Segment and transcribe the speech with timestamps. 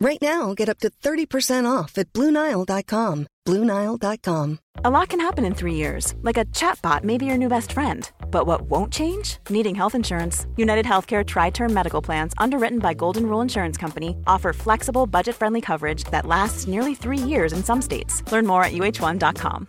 [0.00, 3.26] Right now, get up to 30% off at BlueNile.com.
[3.46, 4.58] BlueNile.com.
[4.84, 7.72] A lot can happen in three years, like a chatbot may be your new best
[7.72, 8.10] friend.
[8.30, 9.38] But what won't change?
[9.48, 10.46] Needing health insurance.
[10.56, 15.34] United Healthcare Tri Term Medical Plans, underwritten by Golden Rule Insurance Company, offer flexible, budget
[15.34, 18.22] friendly coverage that lasts nearly three years in some states.
[18.30, 19.68] Learn more at uh1.com.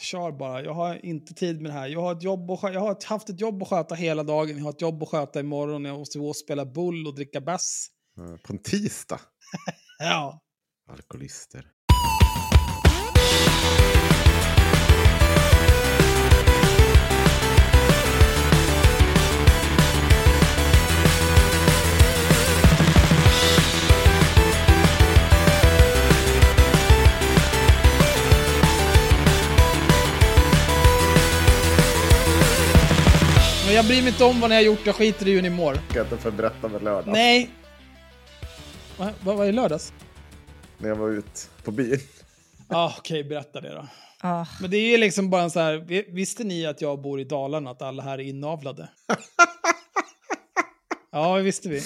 [0.00, 1.86] Kör bara, jag har inte tid med det här.
[1.88, 4.64] Jag har, ett jobb att, jag har haft ett jobb att sköta hela dagen, jag
[4.64, 7.88] har ett jobb att sköta imorgon, jag måste gå och spela bull och dricka bass.
[8.18, 9.20] Eh, På en tisdag.
[9.98, 10.40] Ja.
[10.90, 11.66] Alkoholister.
[33.66, 35.50] Men jag bryr mig inte om vad ni har gjort, jag skiter i hur ni
[35.50, 35.74] mår.
[35.74, 37.12] Kan jag inte få berätta med lördag?
[37.12, 37.50] Nej!
[38.98, 39.92] Va- Vad var det i lördags?
[40.78, 41.98] När jag var ute på byn.
[42.68, 43.86] Ja, okej, berätta det då.
[44.20, 47.02] Ah, Men det är ju liksom bara en så här, vi- visste ni att jag
[47.02, 48.88] bor i Dalarna, att alla här är inavlade?
[51.12, 51.82] ja, det visste vi.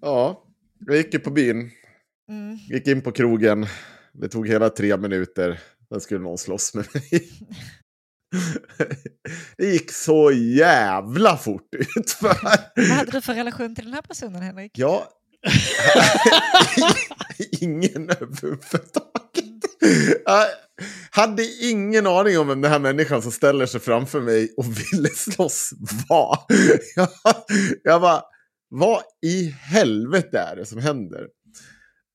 [0.00, 0.44] Ja,
[0.86, 1.70] jag gick ju på byn.
[2.28, 2.56] mm.
[2.70, 3.66] Gick in på krogen.
[4.12, 5.60] Det tog hela tre minuter.
[5.88, 7.04] Sen skulle någon slåss med mig.
[9.56, 12.36] Det gick så jävla fort utför.
[12.76, 14.72] Vad hade du för relation till den här personen, Henrik?
[14.74, 15.08] Ja.
[17.60, 19.46] ingen överhuvudtaget.
[20.24, 20.46] Jag
[21.10, 25.08] hade ingen aning om vem den här människan som ställer sig framför mig och ville
[25.08, 25.70] slåss
[26.08, 26.38] var.
[26.96, 27.08] Jag,
[27.82, 28.22] jag bara,
[28.68, 31.26] vad i helvete är det som händer?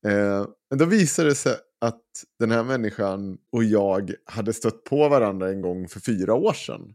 [0.08, 2.02] Eh, men då visade det sig att
[2.40, 6.94] den här människan och jag hade stött på varandra en gång för fyra år sedan.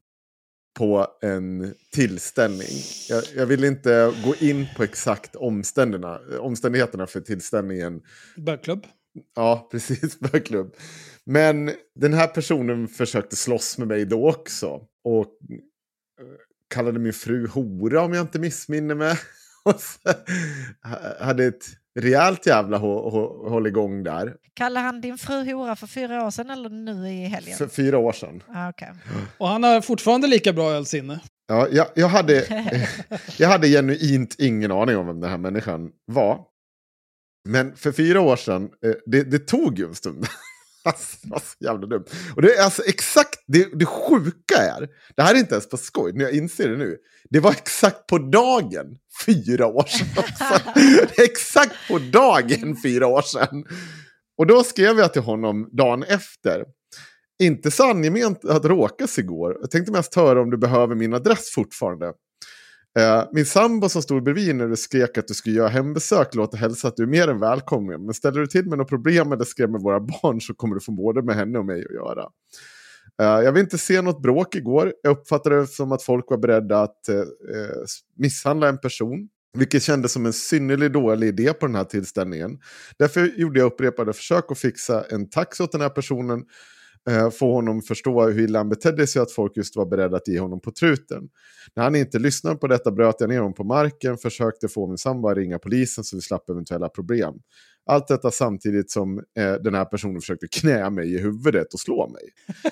[0.78, 2.82] På en tillställning.
[3.08, 8.02] Jag, jag vill inte gå in på exakt omständigheterna, omständigheterna för tillställningen.
[8.36, 8.86] Bögklubb.
[9.34, 10.74] Ja, precis, bögklubb.
[11.24, 14.80] Men den här personen försökte slåss med mig då också.
[15.04, 15.38] Och
[16.20, 16.26] eh,
[16.74, 19.18] kallade min fru hora om jag inte missminner mig.
[19.64, 19.80] Och
[21.20, 21.64] hade ett
[21.96, 24.34] rejält jävla hå- hå- håll igång där.
[24.54, 27.56] Kallade han din fru hora för fyra år sedan eller nu i helgen?
[27.58, 28.42] För fyra år sedan.
[28.54, 28.88] Ah, okej.
[29.38, 31.20] Och han har fortfarande lika bra ölsinne.
[31.48, 32.44] Ja, jag, jag, hade,
[33.38, 36.40] jag hade genuint ingen aning om vem den här människan var.
[37.48, 40.26] Men för fyra år sedan, eh, det, det tog ju en stund.
[40.86, 42.04] Alltså, det var så jävla dumt.
[42.36, 45.76] Och det är alltså exakt, det, det sjuka är, det här är inte ens på
[45.76, 46.96] skoj, när jag inser det nu.
[47.30, 48.86] Det var exakt på dagen
[49.26, 50.06] fyra år sedan.
[50.16, 50.70] Alltså,
[51.22, 53.64] exakt på dagen fyra år sedan.
[54.38, 56.64] Och då skrev jag till honom dagen efter.
[57.42, 59.56] Inte så angenämt att råkas igår.
[59.60, 62.12] Jag tänkte mest höra om du behöver min adress fortfarande.
[62.98, 66.58] Eh, min sambo som stod bredvid när du skrek att du skulle göra hembesök låter
[66.58, 68.04] hälsa att du är mer än välkommen.
[68.04, 70.92] Men ställer du till med något problem eller skrämmer våra barn så kommer du få
[70.92, 72.22] både med henne och mig att göra.
[73.22, 74.92] Eh, jag vill inte se något bråk igår.
[75.02, 77.24] Jag uppfattade det som att folk var beredda att eh,
[78.16, 79.28] misshandla en person.
[79.58, 82.58] Vilket kändes som en synnerligen dålig idé på den här tillställningen.
[82.98, 86.44] Därför gjorde jag upprepade försök att fixa en taxi åt den här personen.
[87.10, 90.28] Eh, få honom förstå hur illa han betedde sig att folk just var beredda att
[90.28, 91.28] ge honom på truten.
[91.74, 94.98] När han inte lyssnade på detta bröt jag ner honom på marken, försökte få min
[94.98, 97.34] sambo att ringa polisen så vi slapp eventuella problem.
[97.90, 102.08] Allt detta samtidigt som eh, den här personen försökte knä mig i huvudet och slå
[102.08, 102.22] mig.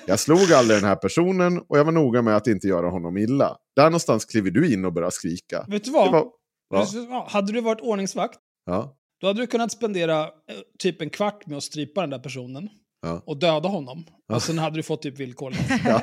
[0.07, 3.17] Jag slog aldrig den här personen och jag var noga med att inte göra honom
[3.17, 3.57] illa.
[3.75, 5.65] Där någonstans kliver du in och börjar skrika.
[5.67, 6.11] Vet du vad?
[6.11, 6.31] Var,
[7.09, 7.27] va?
[7.27, 10.29] Hade du varit ordningsvakt, Ja, då hade du kunnat spendera eh,
[10.79, 12.69] typ en kvart med att strypa den där personen.
[13.05, 13.23] Ja.
[13.25, 14.05] och döda honom.
[14.33, 15.61] Och sen hade du fått typ villkorligt.
[15.85, 16.01] Ja.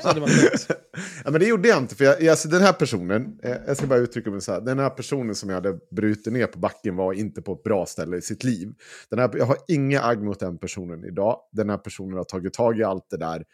[1.25, 1.94] Ja, men det gjorde jag inte.
[1.94, 4.60] För jag, alltså, den här personen, eh, jag ska bara uttrycka mig så här.
[4.60, 7.87] Den här personen som jag hade brutit ner på backen var inte på ett bra
[7.87, 8.72] ställe i sitt liv.
[9.10, 11.38] Den här, jag har inga agg mot den personen idag.
[11.52, 13.44] Den här personen har tagit tag i allt det där.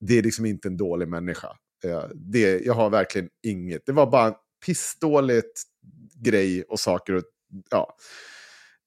[0.00, 1.48] Det är liksom inte en dålig människa.
[1.84, 3.82] Eh, det, jag har verkligen inget.
[3.86, 4.34] Det var bara en
[4.66, 5.62] pissdåligt
[6.24, 7.14] grej och saker.
[7.14, 7.22] Och,
[7.70, 7.96] ja.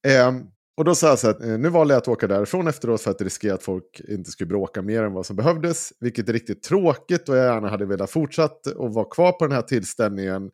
[0.08, 0.44] Ehm,
[0.78, 3.12] och då sa jag så att eh, nu valde jag att åka därifrån efteråt för
[3.12, 5.94] att riskera att folk inte skulle bråka mer än vad som behövdes.
[6.00, 9.56] Vilket är riktigt tråkigt och jag gärna hade velat fortsatt och vara kvar på den
[9.56, 10.52] här tillställningen.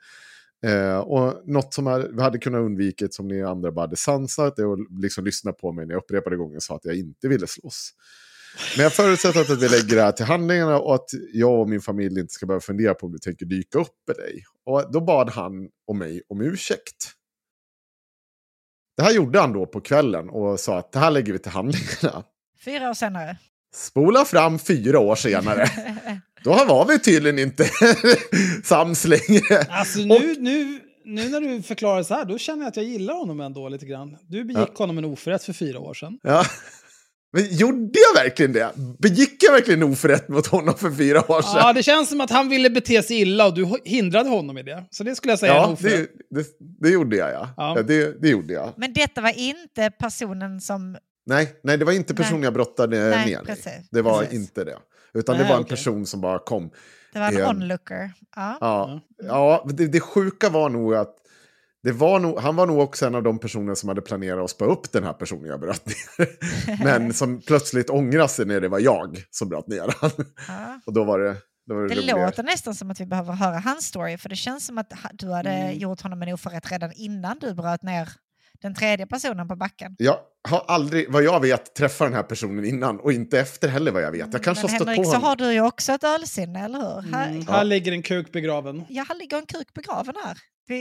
[0.65, 4.73] Eh, och något som vi hade kunnat undvika, som ni andra bara hade sansat är
[4.73, 7.91] att liksom lyssna på mig när jag upprepade gånger sa att jag inte ville slåss.
[8.77, 11.81] Men jag förutsätter att vi lägger det här till handlingarna och att jag och min
[11.81, 14.43] familj inte ska behöva fundera på om du tänker dyka upp med dig.
[14.65, 17.13] Och då bad han och mig om ursäkt.
[18.97, 21.51] Det här gjorde han då på kvällen och sa att det här lägger vi till
[21.51, 22.23] handlingarna.
[22.65, 23.37] Fyra år senare.
[23.75, 25.67] Spola fram fyra år senare.
[26.43, 27.69] Då var vi tydligen inte
[28.63, 29.65] sams längre.
[29.69, 33.13] Alltså nu, nu, nu när du förklarar så här, då känner jag att jag gillar
[33.13, 34.17] honom ändå lite grann.
[34.27, 36.19] Du begick honom en oförrätt för fyra år sedan.
[36.23, 36.45] Ja.
[37.33, 38.71] Men gjorde jag verkligen det?
[38.99, 41.51] Begick jag verkligen oförrätt mot honom för fyra år sedan?
[41.55, 44.63] Ja, det känns som att han ville bete sig illa och du hindrade honom i
[44.63, 44.85] det.
[44.89, 46.09] Så det skulle jag säga är Ja, oförrätt.
[46.29, 47.49] det, det, det gjorde jag ja.
[47.57, 47.73] Ja.
[47.77, 47.83] ja.
[47.83, 48.73] det, det gjorde jag.
[48.77, 50.97] Men detta var inte personen som...
[51.25, 52.45] Nej, nej, det var inte personen Nej.
[52.45, 53.41] jag brottade Nej, ner.
[53.45, 54.33] precis, det var precis.
[54.39, 54.77] inte det.
[55.13, 55.69] Utan Nej, det var en okej.
[55.77, 56.69] person som bara kom.
[57.13, 58.11] Det var en Ehm, onlooker.
[58.35, 58.57] Ja.
[58.61, 61.15] Ja, ja det, det sjuka var nog att
[61.83, 64.49] det var nog, han var nog också en av de personer som hade planerat att
[64.49, 66.83] spöa upp den här personen jag bröt ner.
[66.83, 70.11] Men som plötsligt ångrade sig när det var jag som bröt ner han.
[70.47, 70.79] Ja.
[70.85, 71.35] Och då var det,
[71.67, 74.35] då var det, Det låter nästan som att vi behöver höra hans story, för det
[74.35, 75.77] känns som att du hade Mm.
[75.79, 78.09] gjort honom en oförrätt redan innan du bröt ner
[78.61, 79.95] den tredje personen på backen.
[79.99, 80.17] Jag
[80.49, 84.01] har aldrig, vad jag vet, träffat den här personen innan och inte efter heller vad
[84.03, 84.27] jag vet.
[84.33, 85.23] Jag kanske Men har stött Henrik, på så honom.
[85.29, 87.11] har du ju också ett ölsinne, eller hur?
[87.13, 88.83] Här, Mm, här ligger en kuk begraven.
[88.89, 90.37] Ja, här ligger en kuk begraven här.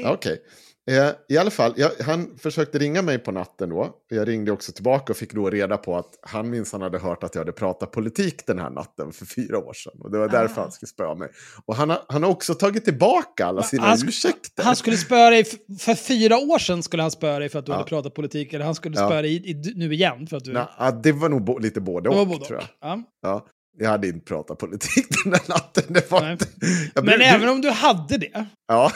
[0.06, 0.42] Okej.
[0.90, 3.90] Eh, I alla fall, jag, han försökte ringa mig på natten då.
[4.08, 7.34] Jag ringde också tillbaka och fick då reda på att han minsann hade hört att
[7.34, 9.92] jag hade pratat politik den här natten för fyra år sedan.
[10.00, 10.64] Och det var därför Ah.
[10.64, 11.28] han skulle spöa mig.
[11.66, 14.62] Och han han har också tagit tillbaka alla sina han, ursäkter.
[14.64, 15.44] han skulle spöa dig,
[15.78, 17.76] för fyra år sedan skulle han spöa dig för att du Ja.
[17.76, 18.52] hade pratat politik.
[18.52, 19.06] Eller han skulle Ja.
[19.08, 20.52] spöa dig i, i, nu igen för att du...
[20.52, 22.62] Ja, det var nog bo, lite både och, både tror och.
[22.80, 22.90] jag.
[22.90, 23.02] Ja.
[23.22, 23.46] Ja,
[23.78, 25.84] jag hade inte pratat politik den där natten.
[25.88, 26.46] Det var inte,
[26.94, 28.92] Men blev- även om du hade det, Ja.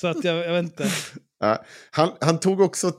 [0.00, 0.90] Så att jag, jag vet inte.
[1.90, 2.92] Han, han tog också,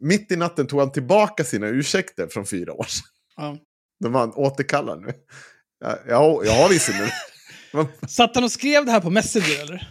[0.00, 3.08] mitt i natten tog han tillbaka sina ursäkter från fyra år sedan.
[3.36, 3.56] Ja.
[4.00, 5.12] De han återkallad nu.
[5.80, 7.08] Ja, ja, jag har visserligen.
[8.08, 9.88] Satt han och skrev det här på Messenger eller?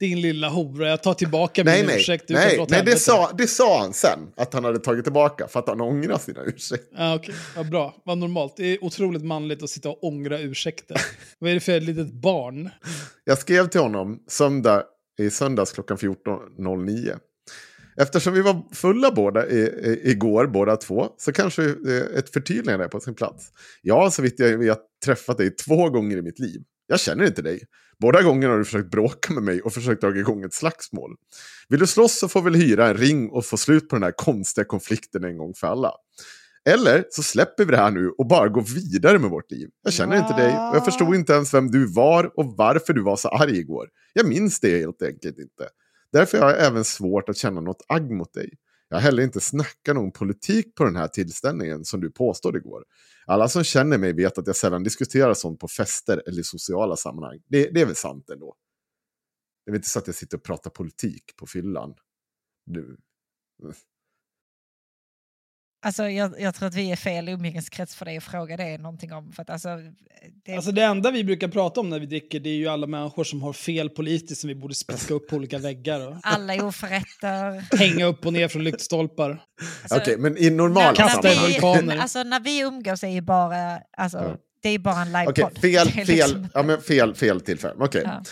[0.00, 2.24] Din lilla hora, jag tar tillbaka nej, min nej, ursäkt.
[2.28, 4.18] du nej, nej det, sa, det sa han sen.
[4.36, 6.98] Att han hade tagit tillbaka för att han ångrar sina ursäkter.
[6.98, 7.34] Ja, okej.
[7.56, 7.94] Ja, bra.
[8.04, 8.56] Vad normalt.
[8.56, 10.96] Det är otroligt manligt att sitta och ångra ursäkter.
[11.38, 12.70] Vad är det för ett litet barn?
[13.24, 14.84] Jag skrev till honom söndag,
[15.20, 17.18] i söndags klockan 14.09.
[17.96, 22.84] Eftersom vi var fulla båda i, i, igår, båda två, så kanske eh, ett förtydligande
[22.84, 23.48] är på sin plats.
[23.82, 26.62] Jag har så vitt jag vet träffat dig två gånger i mitt liv.
[26.86, 27.62] Jag känner inte dig.
[28.00, 31.16] Båda gångerna har du försökt bråka med mig och försökt dra igång ett slagsmål.
[31.68, 34.12] Vill du slåss så får vi hyra en ring och få slut på den här
[34.16, 35.92] konstiga konflikten en gång för alla.
[36.68, 39.68] Eller så släpper vi det här nu och bara går vidare med vårt liv.
[39.82, 43.02] Jag känner inte dig och jag förstod inte ens vem du var och varför du
[43.02, 43.88] var så arg igår.
[44.12, 45.68] Jag minns det helt enkelt inte.
[46.12, 48.50] Därför har jag även svårt att känna något agg mot dig.
[48.88, 52.84] Jag har heller inte snackat någon politik på den här tillställningen som du påstod igår.
[53.26, 56.96] Alla som känner mig vet att jag sällan diskuterar sånt på fester eller i sociala
[56.96, 57.38] sammanhang.
[57.48, 58.56] Det, det är väl sant ändå.
[59.64, 61.94] Det är väl inte så att jag sitter och pratar politik på fyllan.
[62.66, 62.96] Du.
[65.82, 69.12] Alltså, jag, jag tror att vi är fel umgängeskrets för dig att fråga det någonting
[69.12, 69.32] om.
[69.32, 69.68] För att, alltså,
[70.44, 72.86] det, Alltså det enda vi brukar prata om när vi dricker det är ju alla
[72.86, 76.54] människor som har fel politiskt som vi borde spicka upp på olika väggar och alla
[76.54, 77.76] är oförrätter.
[77.78, 79.42] hänga upp och ner från lyktstolpar.
[79.82, 81.44] Alltså, Okej, men i normala sammanhang.
[81.52, 81.96] vulkaner.
[81.96, 84.36] Alltså när vi umgås är ju bara, alltså, Ja.
[84.62, 85.58] det är bara en Okej, livepodd.
[85.60, 87.74] fel, Det är fel, liksom- ja, men fel, fel tillfälle.
[87.78, 88.02] Okej.
[88.04, 88.22] Ja.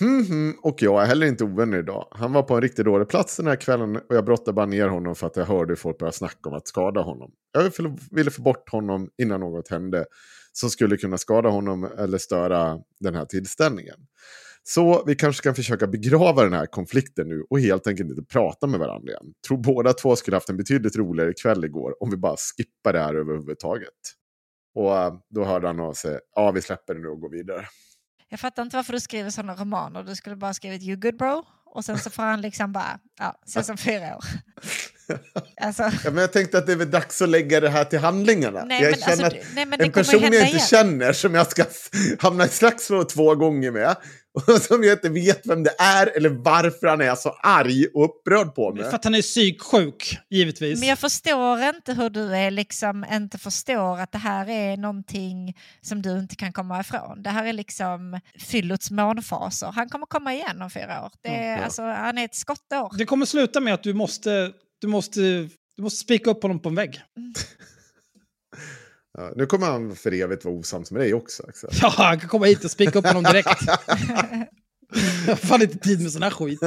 [0.00, 2.08] Mm hmm, och jag är heller inte ovänner idag.
[2.10, 4.88] Han var på en riktigt dålig plats den här kvällen och jag brottade bara ner
[4.88, 7.30] honom för att jag hörde folk börja snacka om att skada honom.
[7.52, 7.72] Jag
[8.10, 10.06] ville- få bort honom innan något hände
[10.52, 13.96] som skulle kunna skada honom eller störa den här tillställningen.
[14.62, 18.66] Så vi kanske kan försöka begrava den här konflikten nu och helt enkelt inte prata
[18.66, 19.32] med varandra igen.
[19.48, 22.98] Tror båda två skulle haft en betydligt roligare kväll igår om vi bara skippar det
[22.98, 23.88] här överhuvudtaget.
[24.74, 27.66] Och eh, då hörde han av sig, ja vi släpper det nu och går vidare.
[28.28, 30.02] Jag fattar inte varför du skriver sådana romaner.
[30.02, 33.40] Du skulle bara skrivit you good bro och sen så får han liksom bara, ja,
[33.46, 34.24] ses om fyra år.
[35.60, 37.98] Alltså, Ja, men jag tänkte att det är väl dags att lägga det här till
[37.98, 38.64] handlingarna.
[38.64, 40.58] Nej, jag men känner alltså, att det- nej, men en person jag inte igen.
[40.60, 41.64] känner som jag ska
[42.18, 43.96] hamna i slagsmål två gånger med
[44.48, 48.04] och som jag inte vet vem det är eller varför han är så arg och
[48.04, 48.84] upprörd på mig.
[48.84, 50.80] För att han är psyksjuk, givetvis.
[50.80, 55.56] Men jag förstår inte hur du är liksom inte förstår att det här är någonting
[55.80, 57.22] som du inte kan komma ifrån.
[57.22, 59.72] Det här är liksom fyllots månfaser.
[59.74, 61.10] Han kommer komma igen om fyra år.
[61.22, 61.64] Det är, Ja.
[61.64, 62.98] alltså, han är ett skottår.
[62.98, 64.50] Det kommer sluta med att du måste,
[64.80, 65.20] du måste,
[65.76, 67.00] du måste spika upp honom på en vägg.
[69.18, 71.42] Ja, nu kommer han för evigt vara osams med dig också.
[71.48, 71.70] Axel.
[71.82, 73.62] Ja, han kan komma hit och spika upp honom direkt.
[75.26, 76.62] jag har fan inte tid med sån här skit.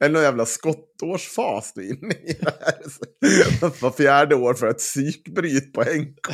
[0.00, 2.38] Eller någon jävla skottårsfas du är inne i.
[3.80, 6.26] Var fjärde år för ett psykbryt på NK.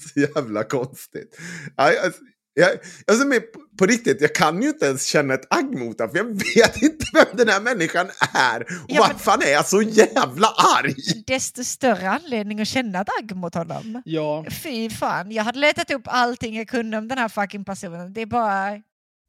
[0.00, 1.38] så jävla konstigt.
[1.76, 2.20] Alltså,
[2.60, 2.70] jag,
[3.06, 3.40] alltså, men
[3.78, 6.82] på, riktigt, jag kan ju inte ens känna ett agg mot honom, för jag vet
[6.82, 8.60] inte vem den här människan är.
[8.60, 10.48] Och Ja, varför han är så jävla
[10.78, 10.94] arg.
[11.26, 14.02] Desto större anledning att känna ett agg mot honom.
[14.04, 18.12] Ja, Fy fan, jag hade letat upp allting jag kunde om den här fucking personen.
[18.12, 18.82] Det är bara...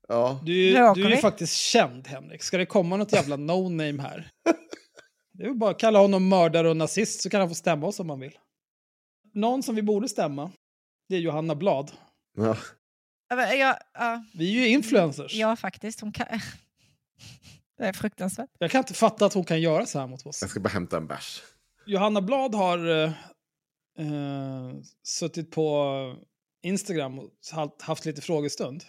[0.07, 0.39] Ja.
[0.43, 2.43] du, du är ju faktiskt känd, Henrik.
[2.43, 4.29] Ska det komma något jävla no-name här?
[5.33, 7.99] Det är bara att kalla honom mördare och nazist så kan han få stämma oss
[7.99, 8.37] om han vill.
[9.33, 10.51] Någon som vi borde stämma,
[11.09, 11.91] det är Johanna Blad.
[12.37, 12.57] Ja.
[13.31, 15.33] Ja, ja, ja, Vi är ju influencers.
[15.35, 16.01] ja faktiskt.
[16.01, 16.27] Hon kan...
[17.77, 18.49] Det är fruktansvärt.
[18.59, 20.41] Jag kan inte fatta att hon kan göra så här mot oss.
[20.41, 21.41] Jag ska bara hämta en bärs.
[21.85, 23.11] Johanna Blad har eh,
[23.99, 24.71] eh,
[25.03, 26.15] suttit på
[26.63, 28.83] Instagram och haft- haft lite frågestund.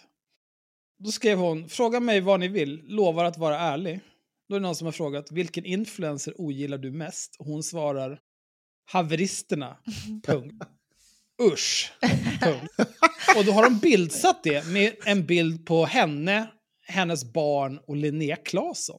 [0.99, 3.99] Då skrev hon, fråga mig vad ni vill, lovar att vara ärlig.
[4.49, 7.35] Då är det någon som har frågat, vilken influencer ogillar du mest?
[7.39, 8.19] Och hon svarar,
[8.91, 9.77] haveristerna.
[10.25, 10.63] Punkt.
[11.41, 11.91] Usch.
[13.37, 16.47] Och då har de bildsatt det med en bild på henne,
[16.87, 18.97] hennes barn och Linnea Claesson.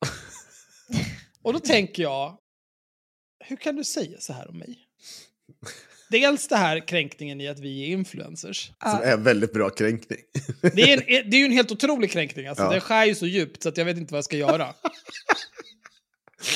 [1.43, 2.39] Och då tänker jag,
[3.45, 4.79] hur kan du säga så här om mig?
[6.11, 8.73] Dels det här kränkningen i att vi är influencers.
[8.83, 10.21] Som är en väldigt bra kränkning.
[10.61, 12.47] Det är, en, det är ju en helt otrolig kränkning.
[12.47, 12.65] Alltså.
[12.65, 12.71] Ja.
[12.71, 14.75] Det skär ju så djupt så att jag vet inte vad jag ska göra.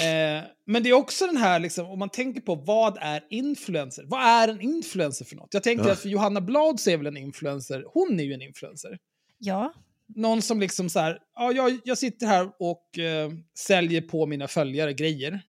[0.02, 4.04] Eh, men det är också den här, liksom, om man tänker på vad är influencer?
[4.06, 5.54] Vad är en influencer för något?
[5.54, 5.92] Jag tänker Ja.
[5.92, 8.98] att för Johanna Blad så är väl en influencer, hon är ju en influencer.
[9.38, 9.72] Ja,
[10.14, 14.48] Någon som liksom så här, ja, jag, jag sitter här och eh, säljer på mina
[14.48, 15.40] följare grejer.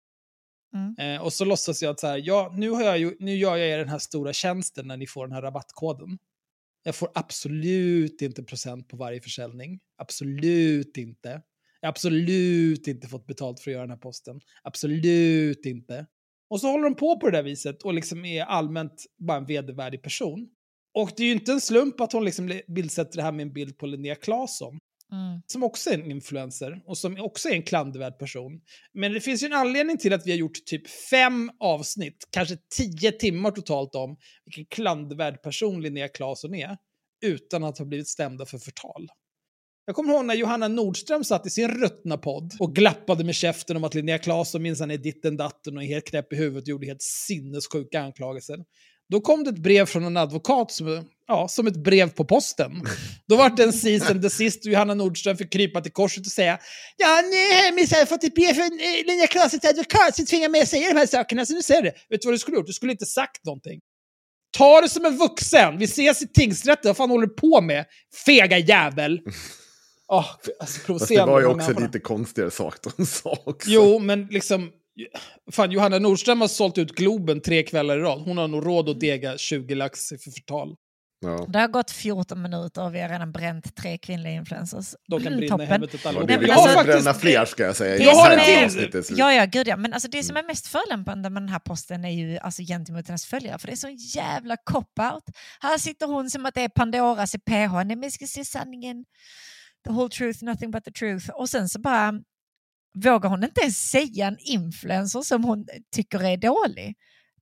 [0.75, 1.14] Mm.
[1.16, 3.57] Eh, och så låtsas jag att så här, ja, nu, har jag ju, nu gör
[3.57, 6.18] jag er den här stora tjänsten när ni får den här rabattkoden.
[6.83, 9.80] Jag får absolut inte procent på varje försäljning.
[9.97, 11.42] Absolut inte.
[11.80, 14.40] Jag har absolut inte fått betalt för att göra den här posten.
[14.62, 16.06] Absolut inte.
[16.50, 19.47] Och så håller de på på det där viset och liksom är allmänt bara en
[19.47, 20.49] vedervärdig person.
[20.94, 23.52] Och det är ju inte en slump att hon liksom bildsätter det här med en
[23.52, 24.78] bild på Linnea Claesson
[25.12, 25.42] mm.
[25.47, 28.61] som också är en influencer och som också är en klandervärd person.
[28.92, 32.56] Men det finns ju en anledning till att vi har gjort typ fem avsnitt, kanske
[32.76, 36.76] tio timmar totalt om vilken klandervärd person Linnea Claesson är,
[37.25, 39.08] utan att ha blivit stämda för förtal.
[39.88, 43.76] Jag kommer ihåg när Johanna Nordström satt i sin ruttna podd och glappade med käften
[43.76, 46.68] om att Linnea Claesson minsann är ditten datten och är helt knäpp i huvudet och
[46.68, 48.59] gjorde helt sinnessjuka anklagelser.
[49.12, 52.73] Då kom det ett brev från en advokat som, ja, som ett brev på posten.
[53.28, 56.33] Då var det en season the sist och Johanna Nordström fick krypa till korset och
[56.33, 56.59] säga
[56.97, 60.62] Ja, nu har jag fått ett brev från eh, Linnea Claessons advokat som tvingar mig
[60.62, 61.92] att säga de här sakerna, så nu säger det.
[62.09, 62.66] Vet du vad du skulle gjort?
[62.66, 63.80] Du skulle inte sagt någonting.
[64.57, 65.78] Ta det som en vuxen!
[65.78, 67.85] Vi ses i tingsrätten, vad fan håller du på med?
[68.26, 69.21] Fega jävel!
[70.08, 70.26] Oh,
[70.60, 73.70] alltså, Fast det var ju också lite konstigare sak de sa också.
[73.70, 74.70] Jo, men liksom...
[75.52, 78.20] Fan, Johanna Nordström har sålt ut Globen tre kvällar i rad.
[78.22, 80.74] Hon har nog råd att dega 20 lax för förtal.
[81.20, 81.46] Ja.
[81.48, 84.94] Det har gått 14 minuter och vi har redan bränt tre kvinnliga influencers.
[85.10, 85.66] De kan Mm, brinna i toppen.
[85.68, 86.26] helvetet Och allihopa.
[86.36, 87.98] det Jag har alltså- bränna fler ska jag säga.
[87.98, 89.04] Det Jag har en till.
[89.18, 89.76] Ja, ja, gud ja.
[89.76, 93.08] Men alltså det som är mest förolämpande med den här posten är ju alltså gentemot
[93.08, 93.58] hennes följare.
[93.58, 93.88] För det är så
[94.18, 95.22] jävla cop-out.
[95.60, 97.72] Här sitter hon som att det är Pandoras i PH.
[97.74, 99.04] Nej, men jag ska se sanningen.
[99.87, 101.30] The whole truth, nothing but the truth.
[101.30, 102.12] Och sen så bara
[102.94, 106.97] vågar hon inte ens säga en influencer som hon tycker är dålig.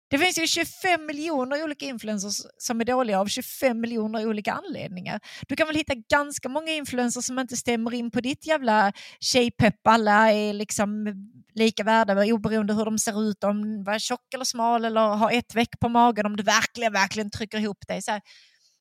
[0.09, 5.21] Det finns ju 25 miljoner olika influencers som är dåliga av 25 miljoner olika anledningar.
[5.49, 9.87] Du kan väl hitta ganska många influencers som inte stämmer in på ditt jävla tjejpepp.
[9.87, 11.15] Alla är liksom
[11.55, 15.31] lika värda oberoende hur de ser ut, om de är tjock eller smal eller har
[15.31, 18.03] ett veck på magen, om du verkligen, verkligen trycker ihop dig.
[18.03, 18.21] Så här,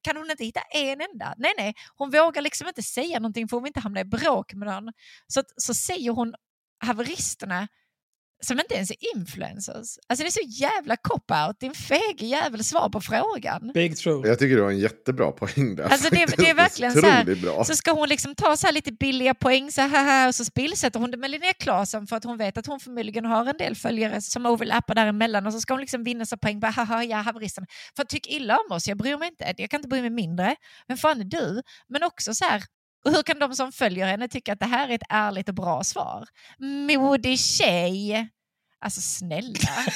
[0.06, 1.34] kan hon inte hitta en enda?
[1.38, 4.54] Nej, nej, hon vågar liksom inte säga någonting för hon vill inte hamna i bråk
[4.54, 4.94] med någon.
[5.28, 6.34] Så, så säger hon
[6.80, 7.68] haveristerna
[8.46, 9.98] som inte ens är influencers.
[10.08, 13.72] Alltså det är så jävla cop-out, din fege jävel svar på frågan.
[13.74, 14.28] Big true.
[14.28, 15.84] Jag tycker du har en jättebra poäng där.
[15.84, 17.64] Alltså det, det är verkligen så här, bra.
[17.64, 21.00] så ska hon liksom ta så här lite billiga poäng så här, och så spillsätter
[21.00, 23.75] hon det med Linnea Claesson för att hon vet att hon förmodligen har en del
[23.75, 27.18] följare som overlappar däremellan och så ska hon liksom vinna sig poäng på haha, ja,
[27.18, 27.68] haveristerna.
[27.96, 30.10] För att tyck illa om oss, jag bryr mig inte, jag kan inte bry mig
[30.10, 30.56] mindre.
[30.88, 31.62] Men fan är du?
[31.88, 32.64] Men också så här,
[33.06, 35.56] och hur kan de som följer henne tycka att det här är ett ärligt och
[35.56, 36.25] bra svar?
[36.60, 38.30] Modig tjej.
[38.86, 39.54] Alltså snälla.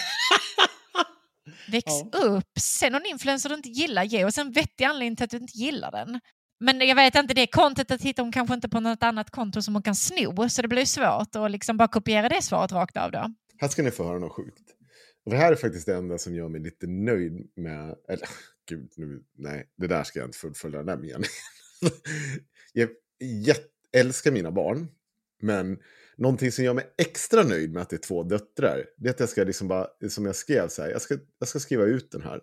[1.72, 2.20] Väx Ja.
[2.20, 2.60] upp.
[2.60, 5.58] Sen någon influencer du inte gillar, ge oss en vettig anledning till att du inte
[5.58, 6.20] gillar den.
[6.60, 9.76] Men jag vet inte, det kontot hittar hon kanske inte på något annat konto som
[9.76, 13.12] hon kan sno, så det blir svårt att liksom bara kopiera det svaret rakt av
[13.12, 13.34] då.
[13.58, 14.64] Här ska ni få höra något sjukt.
[15.26, 17.96] Och det här är faktiskt det enda som gör mig lite nöjd med...
[18.10, 18.30] Eller,
[18.70, 21.24] gud, nu, nej, det där ska jag inte fullfölja den där meningen.
[22.74, 22.90] jag
[23.46, 24.88] jätt, älskar mina barn,
[25.42, 25.78] men
[26.20, 29.20] någonting som gör mig extra nöjd med att det är två döttrar, det är att
[29.20, 32.12] jag ska liksom bara, som jag skrev så här, jag ska, jag ska skriva ut
[32.12, 32.42] den här.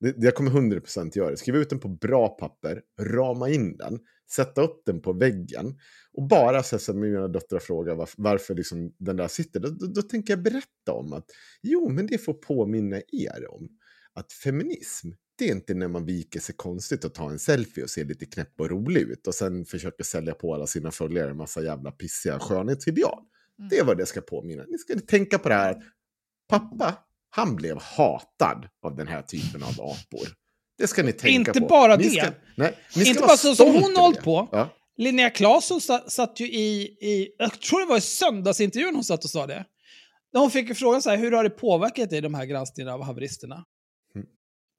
[0.00, 1.36] Det, jag kommer 100% göra det.
[1.36, 3.98] Skriva ut den på bra papper, rama in den,
[4.30, 5.78] sätta upp den på väggen.
[6.12, 9.68] Och bara så här, så mina döttrar frågar varför, varför liksom den där sitter, då,
[9.68, 11.24] då, då tänker jag berätta om att
[11.62, 13.68] jo, men det får påminna er om
[14.14, 17.90] att feminism, det är inte när man viker sig konstigt och tar en selfie och
[17.90, 21.36] ser lite knäpp och rolig ut och sen försöker sälja på alla sina följare en
[21.36, 23.18] massa jävla pissiga skönhetsideal.
[23.58, 23.68] Mm.
[23.68, 24.64] Det är vad det ska påminna.
[24.68, 25.82] Ni ska tänka på det här
[26.48, 26.98] pappa,
[27.30, 30.28] han blev hatad av den här typen av apor.
[30.78, 31.66] Det ska ni tänka Inte på.
[31.66, 32.10] bara ni det.
[32.10, 34.48] Ska, nej, Inte bara så som hon hållit på.
[34.52, 34.68] Ja.
[34.96, 39.24] Linnea Claesson sa- satt ju i, i, jag tror det var i söndagsintervjun hon satt
[39.24, 39.64] och sa det.
[40.32, 43.02] När hon fick frågan så här, hur har det påverkat dig de här granskningarna av
[43.02, 43.64] haveristerna?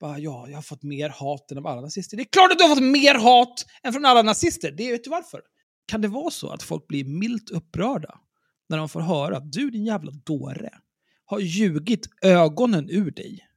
[0.05, 2.17] Bara, ja, jag har fått mer hat än av alla nazister.
[2.17, 4.71] Det är klart att du har fått mer hat än från alla nazister.
[4.71, 5.41] Det vet du varför.
[5.87, 8.19] Kan det vara så att folk blir milt upprörda
[8.69, 10.69] när de får höra att du din jävla dåre
[11.25, 13.47] har ljugit ögonen ur dig?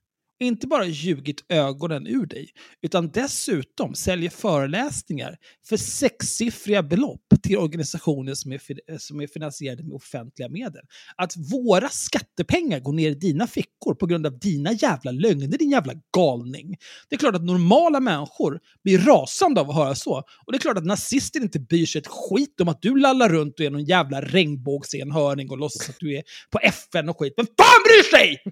[0.40, 2.50] Inte bara ljugit ögonen ur dig,
[2.83, 5.37] utan dessutom säljer föreläsningar
[5.68, 10.83] för sexsiffriga belopp till organisationer som är, som är finansierade med offentliga medel.
[11.16, 15.71] Att våra skattepengar går ner i dina fickor på grund av dina jävla lögner, din
[15.71, 16.76] jävla galning.
[17.09, 20.16] Det är klart att normala människor blir rasande av att höra så.
[20.47, 23.28] Och det är klart att nazister inte bryr sig ett skit om att du lallar
[23.28, 27.35] runt och är någon jävla regnbågsenhörning och låtsas att du är på FN och skit.
[27.37, 28.42] Vem fan bryr sig?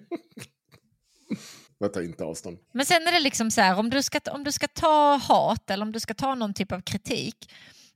[1.79, 2.59] Jag tar inte avstånd.
[2.73, 5.71] Men sen är det liksom så här, om du, ska, om du ska ta hat
[5.71, 7.53] eller om du ska ta någon typ av kritik,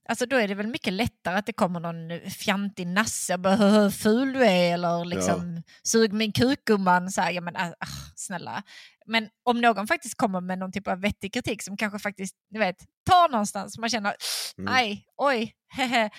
[0.08, 3.54] alltså då är det väl mycket lättare att det kommer någon fjantig nasse och bara
[3.56, 7.10] "Hö, hö, ful du är eller liksom sug min kuk gumman.
[7.10, 7.74] Så här, ja, men, ah,
[8.16, 8.62] snälla.
[9.06, 12.58] Men om någon faktiskt kommer med någon typ av vettig kritik som kanske faktiskt, du
[12.58, 12.76] vet,
[13.10, 14.14] tar någonstans, man känner
[14.58, 14.74] Mm.
[14.74, 16.10] aj, oj, hehe,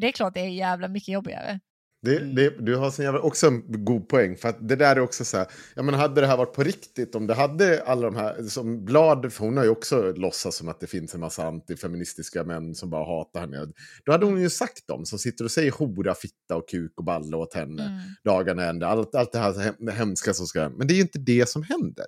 [0.00, 1.60] det är klart det är jävla mycket jobbigare.
[2.06, 2.34] Det, Mm.
[2.34, 4.36] det, du har sån jävla, också en god poäng.
[4.36, 6.62] För att det där är också så här, ja men hade det här varit på
[6.62, 10.56] riktigt, om det hade alla de här, som Blad, för hon har ju också låtsats
[10.56, 13.72] som att det finns en massa antifeministiska män som bara hatar henne.
[14.04, 17.04] Då hade hon ju sagt dem som sitter och säger hora, fitta och kuk och
[17.04, 17.98] balle åt henne Mm.
[18.24, 18.86] dagarna ända.
[18.86, 21.62] Allt, allt det här hem- hemska som ska Men det är ju inte det som
[21.62, 22.06] händer.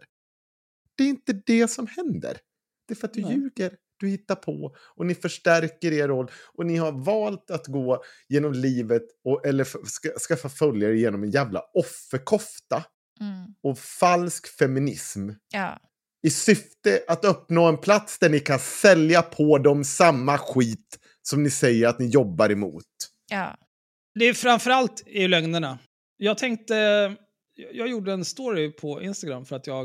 [0.96, 2.36] Det är inte det som händer.
[2.88, 3.32] Det är för att du Nej.
[3.34, 6.30] ljuger, du hittar på och ni förstärker er roll.
[6.54, 11.30] Och ni har valt att gå genom livet och, eller ska, skaffa följare genom en
[11.30, 12.84] jävla offerkofta
[13.20, 13.54] Mm.
[13.62, 15.28] och falsk feminism.
[15.52, 15.78] Ja.
[16.26, 21.42] I syfte att uppnå en plats där ni kan sälja på dem samma skit som
[21.42, 22.84] ni säger att ni jobbar emot.
[23.30, 23.56] Ja.
[24.18, 25.78] Det är framförallt i lögnerna.
[26.16, 26.74] Jag tänkte,
[27.54, 29.84] jag- jag gjorde en story på Instagram för att jag,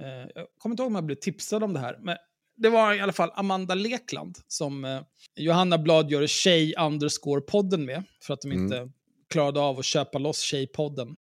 [0.00, 2.16] eh, jag kommer inte ihåg om jag blev tipsad om det här, men
[2.62, 5.00] det var i alla fall Amanda Lekland som eh,
[5.36, 8.62] Johanna Blad gör tjej underscore podden med, för att de Mm.
[8.64, 8.90] inte
[9.30, 11.14] klarade av att köpa loss tjejpodden.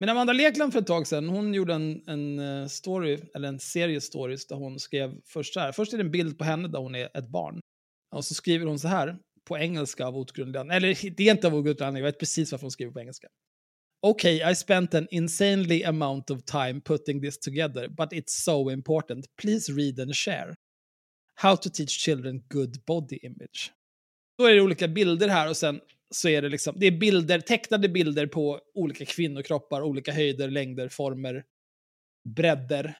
[0.00, 3.58] Men Amanda Lekland för ett tag sedan, hon gjorde en, en eh, story, eller en
[3.60, 5.72] serie stories där hon skrev först så här.
[5.72, 7.60] Först är det en bild på henne där hon är ett barn.
[8.14, 9.16] Och så skriver hon så här,
[9.48, 10.60] på engelska av outgrundlig.
[10.60, 13.28] Eller det är inte av outgrundlig anledning, jag vet precis varför hon skriver på engelska.
[14.06, 19.24] Okay, I spent an insanely amount of time putting this together, but it's so important.
[19.42, 20.54] Please read and share.
[21.34, 23.72] How to teach children good body image.
[24.38, 27.40] Då är det olika bilder här och sen så är det liksom, det är bilder,
[27.40, 31.44] tecknade bilder på olika kvinnokroppar, olika höjder, längder, former,
[32.28, 32.98] bredder,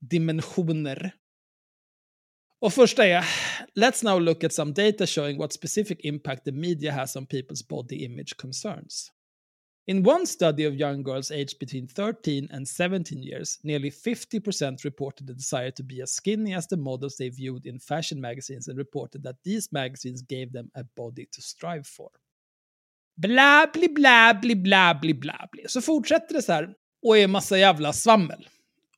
[0.00, 1.14] dimensioner.
[2.60, 3.24] Och första är,
[3.74, 7.68] let's now look at some data showing what specific impact the media has on people's
[7.68, 9.12] body image concerns.
[9.86, 15.26] In one study of young girls aged between 13 and 17 years, nearly 50% reported
[15.26, 18.78] the desire to be as skinny as the models they viewed in fashion magazines and
[18.78, 22.10] reported that these magazines gave them a body to strive for.
[23.16, 25.64] Bla, bli, bla, bli, bla, bli, bla, bli.
[25.68, 28.48] Så fortsätter det så här och är massa jävla svammel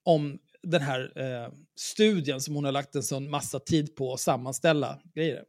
[0.03, 4.21] om den här eh, studien som hon har lagt en sån massa tid på att
[4.21, 5.45] sammanställa grejer.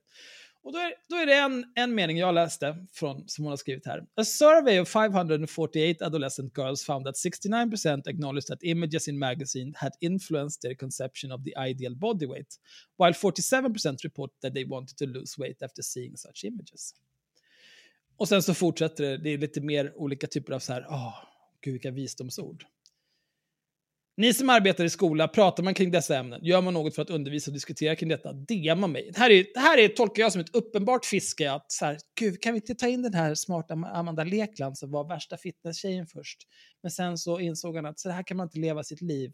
[0.67, 3.57] Och då är, då är det en, en mening jag läste från, som hon har
[3.57, 4.05] skrivit här.
[4.15, 9.91] A survey of 548 adolescent girls found that 69% acknowledged that images in magazine had
[10.01, 12.55] influenced their conception of the ideal body weight,
[12.99, 16.93] while 47% reported that they wanted to lose weight after seeing such images.
[18.17, 21.07] Och sen så fortsätter det, det är lite mer olika typer av så här, åh,
[21.07, 21.15] oh,
[21.61, 22.65] gud vilka visdomsord.
[24.19, 26.39] Ni som arbetar i skola, pratar man kring dessa ämnen?
[26.43, 28.33] Gör man något för att undervisa och diskutera kring detta?
[28.33, 29.09] DMa mig.
[29.13, 31.51] Det här, är, det här är, tolkar jag som ett uppenbart fiske.
[31.51, 34.91] Att så här, Gud, kan vi inte ta in den här smarta Amanda Lekland som
[34.91, 36.37] var värsta fitnesstjejen först?
[36.83, 39.31] Men sen så insåg han att så här kan man inte leva sitt liv.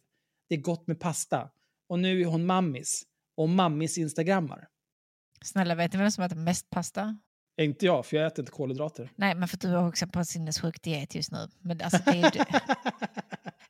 [0.49, 1.49] Det är gott med pasta.
[1.89, 3.03] Och nu är hon mammis.
[3.37, 4.67] Och mammis instagrammar.
[5.43, 7.17] Snälla, vet ni vem som äter mest pasta?
[7.61, 9.11] Inte jag, för jag äter inte kolhydrater.
[9.15, 11.47] Nej, men för du är också på en sinnessjuk diet just nu.
[11.59, 12.43] Men alltså, det är ju...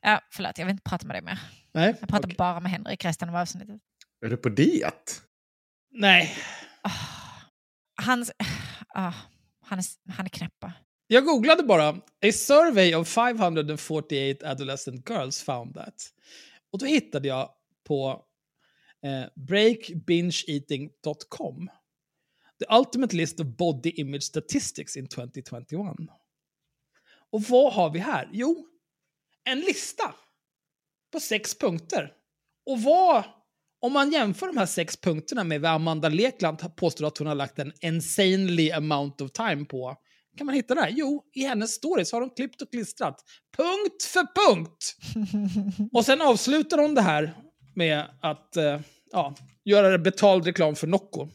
[0.04, 1.38] ja, förlåt, jag vill inte prata med dig mer.
[1.72, 2.36] Nej, Jag pratar okej.
[2.38, 3.80] bara med Henrik resten av avsnittet.
[4.26, 5.22] Är du på diet?
[5.90, 6.36] Nej.
[6.84, 6.92] Oh,
[8.02, 8.24] han,
[8.94, 9.12] ah,
[9.60, 10.72] han, är, han är knäppa.
[11.06, 11.88] Jag googlade bara.
[11.88, 15.94] A survey of 548 adolescent girls found that.
[16.72, 17.50] Och då hittade jag
[17.88, 18.24] på
[19.04, 21.70] eh, breakbingeeating.com.
[22.58, 25.96] The ultimate list of body image statistics in 2021.
[27.30, 28.28] Och vad har vi här?
[28.32, 28.66] Jo,
[29.44, 30.14] en lista
[31.12, 32.12] på sex punkter.
[32.66, 33.24] Och vad,
[33.80, 37.34] om man jämför de här sex punkterna med vad Amanda Lekland påstår att hon har
[37.34, 39.96] lagt en insanely amount of time på,
[40.36, 40.92] kan man hitta det här?
[40.92, 43.24] Jo, i hennes stories har de klippt och klistrat.
[43.56, 44.96] Punkt för punkt!
[45.92, 47.34] Och sen avslutar hon det här
[47.74, 48.80] med att eh,
[49.12, 51.28] ja, göra betald reklam för Nocco.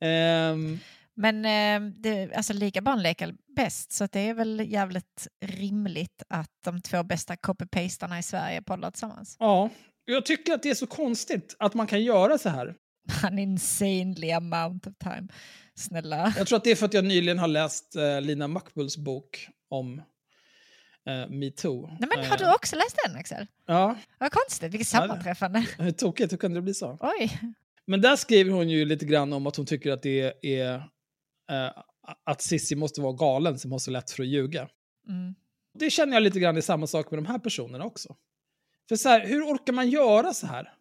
[0.00, 0.78] Ehm,
[1.14, 6.50] Men eh, det, alltså, lika barn leker bäst, så det är väl jävligt rimligt att
[6.64, 9.36] de två bästa copy-pastarna i Sverige poddar tillsammans.
[9.38, 9.70] ja,
[10.04, 12.74] jag tycker att det är så konstigt att man kan göra så här.
[13.22, 15.28] An insanely amount of time.
[15.74, 16.34] Snälla.
[16.36, 19.48] Jag tror att det är för att jag nyligen har läst eh, Lina Mackbulls bok
[19.70, 19.98] om
[21.08, 21.86] eh, metoo.
[22.00, 23.46] Nej, men har Eh, du också läst den Axel?
[23.66, 25.66] Ja, Vad konstigt, vilket Ja, sammanträffande.
[25.78, 26.98] hur tokigt, hur kunde det bli så?
[27.00, 27.38] Oj.
[27.86, 30.74] Men där skriver hon ju lite grann om att hon tycker att det är
[31.50, 31.72] eh,
[32.24, 34.68] att Sissi måste vara galen som har så lätt för att ljuga.
[35.08, 35.34] Mm.
[35.78, 38.16] Det känner jag lite grann är samma sak med de här personerna också.
[38.88, 40.74] För så här, hur orkar man göra så här?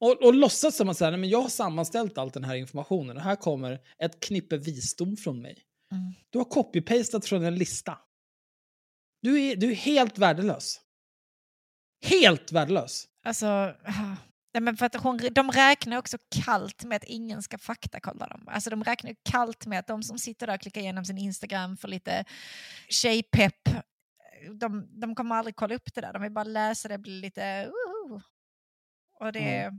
[0.00, 3.22] Och, och låtsas som att nej, men jag har sammanställt all den här informationen och
[3.22, 5.64] här kommer ett knippe visdom från mig.
[5.92, 6.12] Mm.
[6.30, 7.98] Du har copy-pastat från en lista.
[9.22, 10.80] Du är, du är helt värdelös.
[12.04, 13.08] Helt värdelös.
[13.24, 14.16] Alltså, ah.
[14.54, 18.48] Nej, men för att hon, de räknar också kallt med att ingen ska faktakolla dem.
[18.48, 21.76] Alltså de räknar kallt med att de som sitter där och klickar igenom sin Instagram
[21.76, 22.24] för lite
[22.88, 23.68] tjejpepp,
[24.60, 26.12] de, de kommer aldrig kolla upp det där.
[26.12, 27.66] De vill bara läsa det och bli lite...
[27.66, 28.20] Uh,
[29.20, 29.70] och det, är-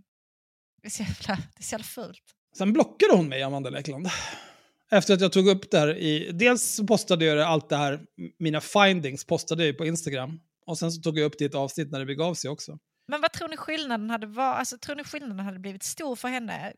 [0.81, 2.23] det, är så jävla, det är så jävla fult.
[2.57, 4.07] Sen blockade hon mig, Amanda Lekland.
[4.91, 6.31] Efter att jag tog upp det här i...
[6.31, 8.05] Dels postade jag allt det här,
[8.39, 10.39] mina findings postade jag på Instagram.
[10.65, 12.77] Och sen så tog jag upp det i ett avsnitt när det begav sig också.
[13.11, 14.59] Men vad tror ni skillnaden hade varit?
[14.59, 16.73] Alltså, tror ni skillnaden hade blivit stor för henne?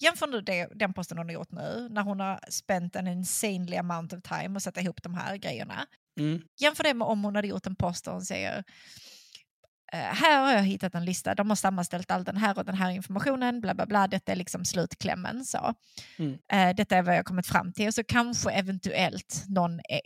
[0.00, 3.76] Jämför nu det, den posten hon har gjort nu, när hon har spänt en insanely
[3.76, 5.86] amount of time och sätta ihop de här grejerna.
[6.20, 6.42] Mm.
[6.60, 8.64] Jämför det med om hon hade gjort en post där hon säger
[9.92, 12.74] "Eh, här har jag hittat en lista, de har sammanställt all den här och den
[12.74, 15.44] här informationen, bla bla bla, detta är liksom slutklämmen.
[15.44, 15.74] Så.
[16.18, 16.38] Mm.
[16.52, 17.92] Eh, detta är vad jag kommit fram till.
[17.92, 20.00] Så kanske eventuellt någon e-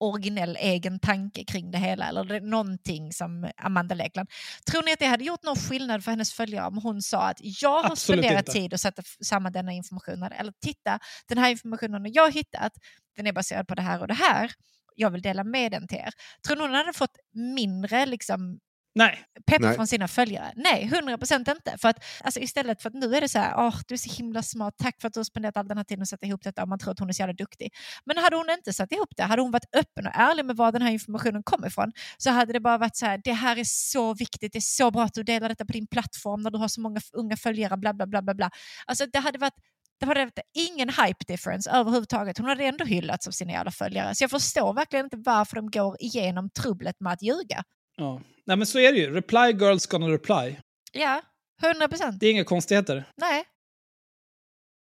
[0.00, 4.28] originell egen tanke kring det hela, eller det, någonting som Amanda Lekland.
[4.70, 7.38] Tror ni att det hade gjort någon skillnad för hennes följare om hon sa att
[7.42, 8.52] jag har Absolut spenderat inte.
[8.52, 12.72] tid och sätta f- samman denna informationen, eller titta, den här informationen jag hittat,
[13.16, 14.50] den är baserad på det här och det här,
[14.94, 16.10] jag vill dela med den till er.
[16.46, 18.58] Tror ni hon hade fått mindre liksom,
[18.96, 19.74] Nej, pepp Nej.
[19.74, 20.52] från sina följare?
[20.56, 21.78] Nej, 100 procent inte.
[21.78, 24.16] För att, alltså, istället för att nu är det så här, åh, du är så
[24.16, 26.42] himla smart, tack för att du har spenderat all den här tiden och satt ihop
[26.42, 27.74] detta och man tror att hon är så jävla duktig.
[28.04, 30.72] Men hade hon inte satt ihop det, hade hon varit öppen och ärlig med var
[30.72, 33.64] den här informationen kommer ifrån, så hade det bara varit så här, det här är
[33.64, 36.58] så viktigt, det är så bra att du delar detta på din plattform när du
[36.58, 38.34] har så många unga följare, bla bla bla bla.
[38.34, 38.50] bla.
[38.86, 39.54] Alltså det hade varit
[40.00, 42.38] det hade varit ingen hype difference överhuvudtaget.
[42.38, 44.14] Hon hade ändå hyllats av sina jävla följare.
[44.14, 47.64] Så jag förstår verkligen inte varför de går igenom trubblet med att ljuga.
[47.96, 48.20] ja.
[48.46, 49.14] Nej men så är det ju.
[49.14, 50.56] Reply girls gonna reply.
[50.92, 51.22] Ja,
[51.62, 52.20] 100 procent.
[52.20, 53.04] Det är inga konstigheter.
[53.16, 53.44] Nej.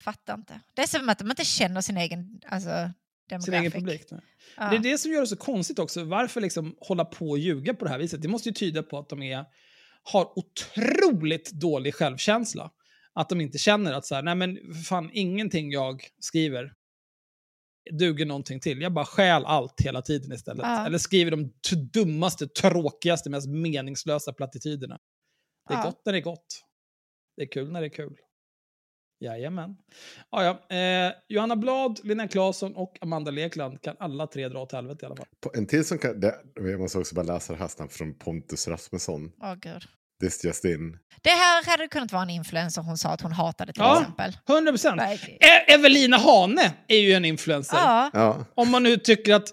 [0.05, 0.61] Fattar inte.
[0.75, 2.91] Det är som att de inte känner sin egen alltså,
[3.45, 4.03] Sin egen publik.
[4.57, 4.71] Ja.
[4.71, 6.05] Det är det som gör det så konstigt också.
[6.05, 8.23] Varför liksom hålla på och ljuga på det här viset?
[8.23, 9.45] Det måste ju tyda på att de är,
[10.03, 12.71] har otroligt dålig självkänsla.
[13.15, 16.73] Att de inte känner att så här, nej men fan ingenting jag skriver
[17.93, 18.81] duger någonting till.
[18.83, 20.63] Jag bara stjäl allt hela tiden istället.
[20.67, 20.87] Ja.
[20.87, 24.99] Eller skriver de t- dummaste, tråkigaste, mest meningslösa plattityderna.
[25.69, 25.85] Det är Ja.
[25.85, 26.47] gott när det är gott.
[27.37, 28.17] Det är kul när det är kul.
[29.21, 29.77] Jajamän.
[30.31, 30.77] Ja, ja.
[30.77, 35.07] Eh, Johanna Blad, Linnea Claesson och Amanda Lekland kan alla tre dra åt helvete i
[35.07, 35.27] alla fall.
[35.41, 36.21] På- En till som kan...
[36.21, 39.33] Det, jag måste också bara läsa det här snabbt från Pontus Rasmusson.
[39.43, 39.83] Åh, gud.
[40.21, 40.99] This just in.
[41.23, 44.01] Det här hade kunnat vara en influencer hon sa att hon hatade till Ja.
[44.01, 44.37] exempel.
[44.49, 45.01] 100 procent.
[45.01, 47.77] E- Evelina Hane är ju en influencer.
[47.77, 48.11] Ja.
[48.13, 49.49] Ja, Om man nu tycker att...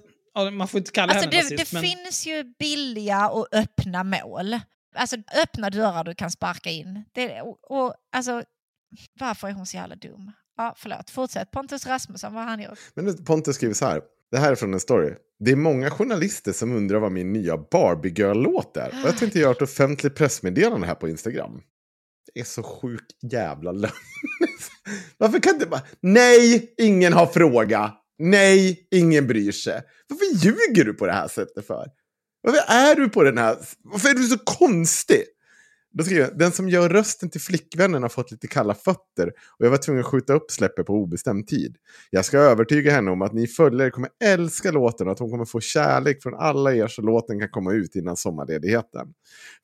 [0.53, 1.83] Man får inte kalla Alltså henne det, nazist, det men...
[1.83, 4.59] finns ju billiga och öppna mål.
[4.95, 7.03] Alltså öppna dörrar du kan sparka in.
[7.13, 8.43] Det, och, och, alltså,
[9.19, 10.31] varför är hon så jävla dum?
[10.57, 11.51] Ja, förlåt, fortsätt.
[11.51, 12.79] Pontus Rasmusson, vad har han gjort?
[12.95, 14.01] men Pontus skriver så här.
[14.33, 15.13] Det här är från en story.
[15.39, 18.87] Det är många journalister som undrar vad min nya Barbie Girl-låt är.
[18.87, 21.61] Och jag tänkte göra ett offentligt pressmeddelande här på Instagram.
[22.33, 23.93] Det är så sjuk jävla lögn.
[25.17, 25.81] Varför kan inte bara...
[26.01, 27.93] Nej, ingen har fråga.
[28.19, 29.81] Nej, ingen bryr sig.
[30.07, 31.87] Varför ljuger du på det här sättet för?
[32.41, 33.57] Varför är du på den här...
[33.83, 35.23] Varför är du så konstig?
[35.93, 39.27] Då skriver jag, den som gör rösten till flickvännen har fått lite kalla fötter
[39.59, 41.77] och jag var tvungen att skjuta upp släppet på obestämd tid.
[42.09, 45.45] Jag ska övertyga henne om att ni följare kommer älska låten och att hon kommer
[45.45, 49.07] få kärlek från alla er så låten kan komma ut innan sommarledigheten.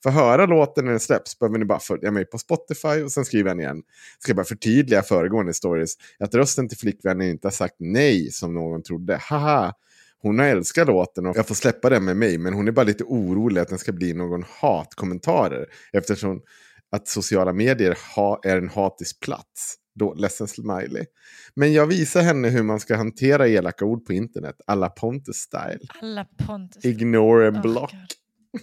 [0.02, 3.12] För att höra låten när den släpps behöver ni bara följa mig på Spotify och
[3.12, 3.82] sen skriver han igen.
[4.18, 8.82] Ska bara förtydliga föregående stories att rösten till flickvännen inte har sagt nej som någon
[8.82, 9.16] trodde.
[9.16, 9.74] Haha!
[10.22, 12.84] Hon har älskat låten och jag får släppa den med mig men hon är bara
[12.84, 16.42] lite orolig att den ska bli någon hatkommentarer eftersom
[16.90, 19.76] att sociala medier ha, är en hatisk plats.
[19.94, 21.06] Då, ledsen smiley.
[21.54, 25.80] Men jag visar henne hur man ska hantera elaka ord på internet, alla Pontus style.
[26.02, 26.84] Alla Pontus.
[26.84, 27.92] Ignore and block.
[27.92, 28.62] Gud.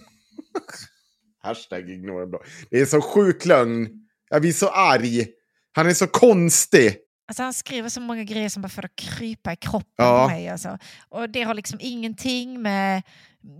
[1.42, 2.46] Hashtag ignore and block.
[2.70, 3.88] Det är så sjuk lögn.
[4.30, 5.26] Jag blir så arg.
[5.72, 6.96] Han är så konstig.
[7.28, 10.22] Alltså han skriver så många grejer som bara får att krypa i kroppen Ja.
[10.28, 10.48] på mig.
[10.48, 10.78] Alltså.
[11.08, 13.02] Och det har liksom ingenting med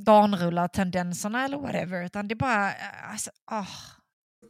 [0.06, 2.68] garnrullartendenserna eller whatever, utan det är bara...
[2.68, 3.30] eh, Alltså.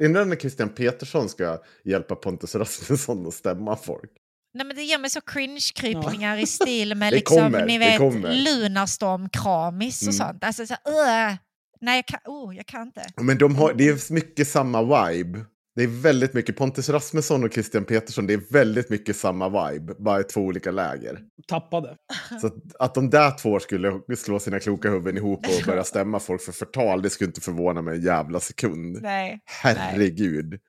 [0.04, 4.11] Undrar när Christian Petersson ska hjälpa Pontus Rasmusson att stämma folk.
[4.54, 8.00] Nej, men det ger mig så cringe-krypningar i stil med liksom, kommer, ni vet.
[8.44, 10.12] Lunarstorm-kramis och Mm.
[10.12, 10.44] sånt.
[10.44, 11.35] Alltså, så, uh,
[11.81, 13.07] nej, jag kan, oh, jag kan inte.
[13.16, 15.44] Men de har, det är mycket samma vibe.
[15.79, 19.95] Det är väldigt mycket, Pontus Rasmusson och Christian Petersson, det är väldigt mycket samma vibe.
[19.99, 21.25] Bara i två olika läger.
[21.47, 21.97] Tappade.
[22.41, 26.21] Så att, att de där två skulle slå sina kloka huvuden ihop och börja stämma
[26.21, 29.03] folk för förtal, det skulle inte förvåna mig en jävla sekund.
[29.03, 29.41] Nej.
[29.45, 30.61] Herregud.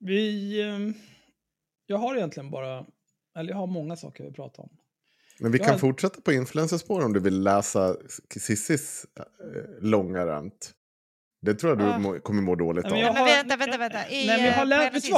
[0.00, 0.62] Vi...
[0.62, 0.94] ehm,
[1.86, 2.86] jag har egentligen bara...
[3.38, 4.68] Eller jag har många saker jag vill prata om.
[5.40, 5.64] Men vi Ja.
[5.64, 7.96] kan fortsätta på influencerspår om du vill läsa
[8.36, 9.24] Cissis eh,
[9.80, 10.72] långa rant.
[11.44, 11.98] Det tror jag du Ah.
[11.98, 12.90] må, kommer må dåligt av.
[12.90, 14.08] men jag Men har- vänta, vänta, vänta.
[14.08, 14.94] I, Nej, men jag har eh, läst...
[14.94, 15.10] Vet du.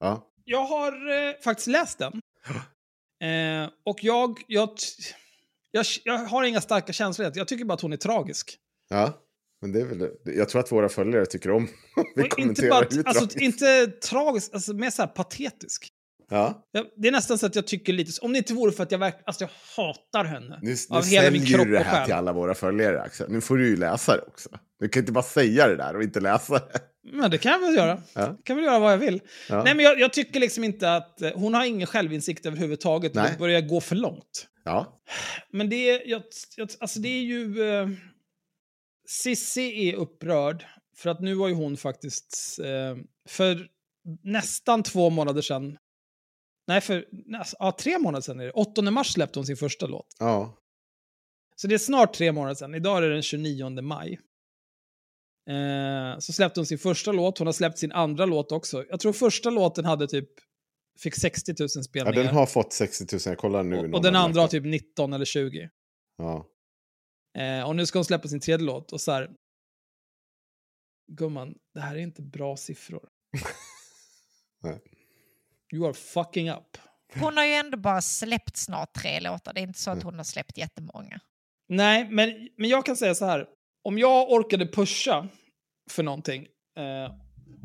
[0.00, 0.30] Ja.
[0.44, 0.92] Jag har
[1.28, 2.20] eh, faktiskt läst den.
[3.22, 4.70] Eh, och jag, jag,
[5.70, 5.84] jag...
[6.04, 7.32] Jag har inga starka känslor.
[7.34, 8.56] Jag tycker bara att hon är tragisk.
[8.90, 9.12] ja,
[9.62, 11.64] men det är väl, jag tror att våra följare tycker om
[11.96, 13.40] vi Och inte, kommenterar bara, hur alltså, tragiskt.
[13.40, 15.88] inte tragisk, alltså mer så här patetisk.
[16.34, 16.64] Ja.
[16.96, 18.20] Det är nästan så att jag tycker lite...
[18.20, 19.24] Om det inte vore för att jag verkligen...
[19.26, 20.58] Alltså jag hatar henne.
[20.62, 22.04] Nu, nu Av hela min kropp du det och här själ.
[22.04, 23.30] till alla våra följare, Axel.
[23.30, 24.48] Nu får du ju läsa det också.
[24.80, 26.80] Du kan inte bara säga det där och inte läsa det.
[27.12, 28.02] Men det kan jag väl göra.
[28.14, 28.20] Ja.
[28.20, 29.20] Jag kan väl göra vad jag vill.
[29.48, 29.62] Ja.
[29.64, 31.22] Nej, men jag, jag tycker liksom inte att...
[31.22, 33.14] eh, Hon har ingen självinsikt överhuvudtaget.
[33.14, 33.30] Nej.
[33.32, 34.46] Det börjar gå för långt.
[34.64, 35.02] Ja.
[35.52, 36.22] Men det är, jag,
[36.56, 37.68] jag, alltså det är ju...
[37.70, 37.88] Eh,
[39.08, 40.64] Sissi är upprörd.
[40.96, 42.58] För att nu har ju hon faktiskt...
[42.62, 42.96] Eh,
[43.28, 43.66] för
[44.24, 45.76] nästan två månader sedan...
[46.66, 48.52] Nej, för näs, ja, tre månader sedan är det.
[48.52, 50.06] 8 mars släppte hon sin första låt.
[50.18, 50.60] ja.
[51.56, 52.74] Så det är snart tre månader sedan.
[52.74, 54.20] Idag är det den 29 maj.
[55.50, 57.38] Eh, så släppte hon sin första låt.
[57.38, 58.84] Hon har släppt sin andra låt också.
[58.88, 60.28] Jag tror första låten hade typ...
[60.98, 62.22] Fick 60 000 ja, spelningar.
[62.24, 63.20] den har fått 60 000.
[63.26, 63.78] Jag kollar nu.
[63.78, 65.70] och, och den andra har typ 19 eller 20.
[66.16, 66.46] Ja.
[67.38, 68.92] Eh, och nu ska hon släppa sin tredje låt.
[68.92, 69.30] Och så här...
[71.12, 73.08] Gumman, det här är inte bra siffror.
[74.62, 74.80] Nej.
[75.72, 76.78] You are fucking up.
[77.20, 79.52] Hon har ju ändå bara släppt snart tre låtar.
[79.52, 81.20] Det är inte så att hon har släppt jättemånga.
[81.68, 83.48] Nej, men, men jag kan säga så här.
[83.84, 85.28] Om jag orkade pusha
[85.90, 86.46] för någonting
[86.78, 87.14] eh,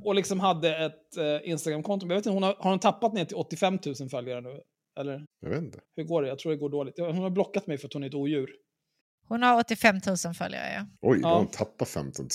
[0.04, 2.06] och liksom hade ett eh, Instagramkonto.
[2.06, 4.62] Jag vet inte, hon har, har hon tappat ner till 85 000 följare nu?
[5.00, 5.80] Eller Jag vet inte.
[5.96, 6.28] hur går det?
[6.28, 7.00] Jag tror det går dåligt.
[7.00, 8.50] Hon har blockat mig för att hon är ett odjur.
[9.28, 10.86] Hon har 85 000 följare, ja.
[11.02, 11.32] Oj, då Ja.
[11.32, 12.30] har hon tappat 15 000.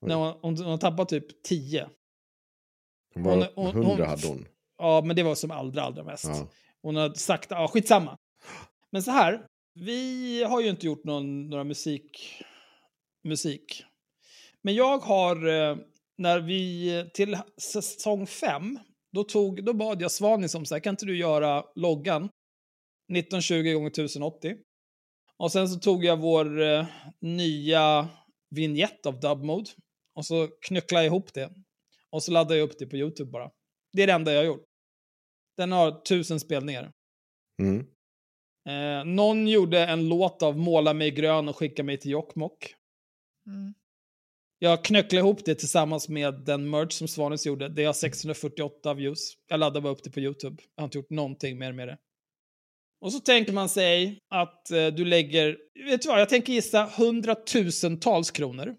[0.00, 0.08] Oj.
[0.08, 1.88] Nej, hon, hon, hon har tappat typ 10.
[3.14, 4.46] Hon var Hon- hon- 100 hon- hade hon.
[4.78, 6.24] Ja, men det var som allra, allra mest.
[6.24, 6.48] Ja.
[6.82, 8.16] Hon har sagt, ja skitsamma.
[8.90, 12.42] Men så här, vi har ju inte gjort någon, några musik,
[13.24, 13.84] musik.
[14.62, 15.76] Men jag har, eh,
[16.18, 18.78] när vi till säsong fem,
[19.12, 22.28] då, tog, då bad jag Svanis om så här, kan inte du göra loggan
[23.12, 24.56] 1920 gånger 1080.
[25.36, 26.86] Och sen så tog jag vår eh,
[27.20, 28.08] nya
[28.50, 29.70] vignett av Dub Mode
[30.14, 31.50] och så knycklade jag ihop det.
[32.10, 33.50] Och så laddade jag upp det på YouTube bara.
[33.92, 34.67] Det är det enda jag har gjort.
[35.58, 36.92] Den har tusen spelningar.
[37.62, 37.86] Mm.
[38.68, 42.74] Eh, någon gjorde en låt av Måla mig grön och skicka mig till Jokkmokk.
[43.46, 43.74] Mm.
[44.58, 47.68] Jag knöcklade ihop det tillsammans med den merch som Svanes gjorde.
[47.68, 49.32] Det har 648 views.
[49.48, 50.62] Jag laddade bara upp det på YouTube.
[50.74, 51.98] Jag har inte gjort någonting mer med det.
[53.00, 56.90] Och så tänker man sig att eh, du lägger, vet du vad, jag tänker gissa
[56.96, 58.76] hundratusentals kronor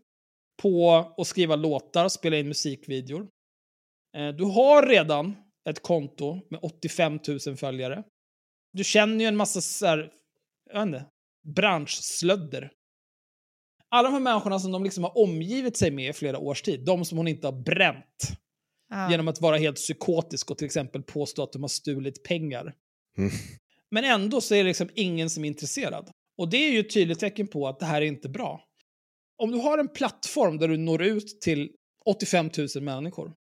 [0.61, 3.27] på att skriva låtar, spela in musikvideor.
[4.17, 5.35] Eh, du har redan
[5.69, 8.03] ett konto med 85 000 följare.
[8.73, 10.11] Du känner ju en massa så här,
[10.73, 11.05] jag vet inte,
[11.55, 12.71] branschslödder.
[13.89, 16.85] Alla de här människorna som de liksom har omgivit sig med i flera års tid,
[16.85, 18.39] de som hon inte har bränt
[18.91, 19.11] Ja.
[19.11, 22.75] genom att vara helt psykotisk och till exempel påstå att de har stulit pengar.
[23.17, 23.31] Mm.
[23.91, 26.11] Men ändå så är det liksom ingen som är intresserad.
[26.37, 28.63] Och det är ju ett tydligt tecken på att det här är inte bra.
[29.37, 31.71] Om du har en plattform där du når ut till
[32.05, 33.33] 85 000 människor,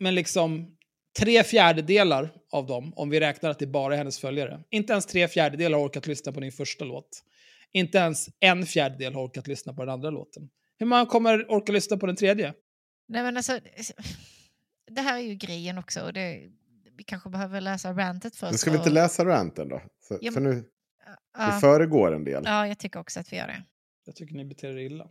[0.00, 0.76] men liksom
[1.18, 5.06] tre fjärdedelar av dem, om vi räknar att det bara är hennes följare, inte ens
[5.06, 7.24] tre fjärdedelar har orkat lyssna på din första låt.
[7.72, 10.50] Inte ens en fjärdedel har orkat lyssna på den andra låten.
[10.78, 12.54] Hur många kommer orka lyssna på den tredje?
[13.08, 13.60] Nej, men alltså,
[14.90, 16.00] det här är ju grejen också.
[16.00, 16.40] och Det,
[16.96, 18.50] vi kanske behöver läsa rantet först.
[18.52, 19.82] Men ska vi inte och- läsa ranten då?
[20.08, 20.64] Så, Ja, för nu,
[21.38, 22.42] Ja, det föregår en del.
[22.46, 23.62] ja, jag tycker också att vi gör det.
[24.06, 25.08] Jag tycker ni beter er illa.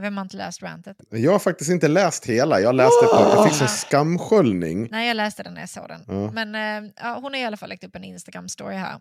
[0.00, 0.96] Vem har inte läst rantet?
[1.10, 2.60] Jag har faktiskt inte läst hela.
[2.60, 4.88] Jag läste på, jag fick en skamsköljning.
[4.90, 6.04] Nej, jag läste den när jag såg den.
[6.06, 6.30] Ja.
[6.30, 9.00] Men eh, ja, hon har i alla fall lagt upp en Instagram-story här.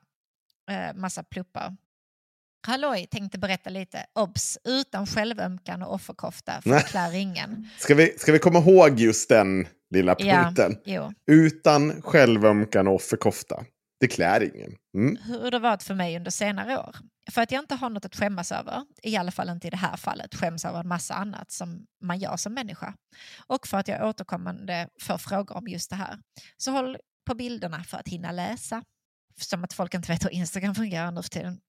[0.71, 1.75] Eh, massa pluppar.
[2.67, 4.05] Halloj, tänkte berätta lite.
[4.19, 4.57] Obs!
[4.63, 7.69] Utan självömkan och offerkofta förklär ingen.
[7.77, 10.35] Ska vi, ska vi komma ihåg just den lilla Ja.
[10.43, 10.77] punkten?
[10.85, 11.13] Jo.
[11.31, 13.65] Utan självömkan och offerkofta.
[13.99, 14.75] Det klär ingen.
[14.93, 15.17] Mm.
[15.17, 16.95] Hur det varit för mig under senare år.
[17.31, 19.77] För att jag inte har något att skämmas över, i alla fall inte i det
[19.77, 22.93] här fallet, skäms över en massa annat som man gör som människa.
[23.47, 26.19] Och för att jag återkommande får frågor om just det här.
[26.57, 28.83] Så håll på bilderna för att hinna läsa.
[29.39, 31.59] Som att folk inte vet hur Instagram fungerar nu för tiden.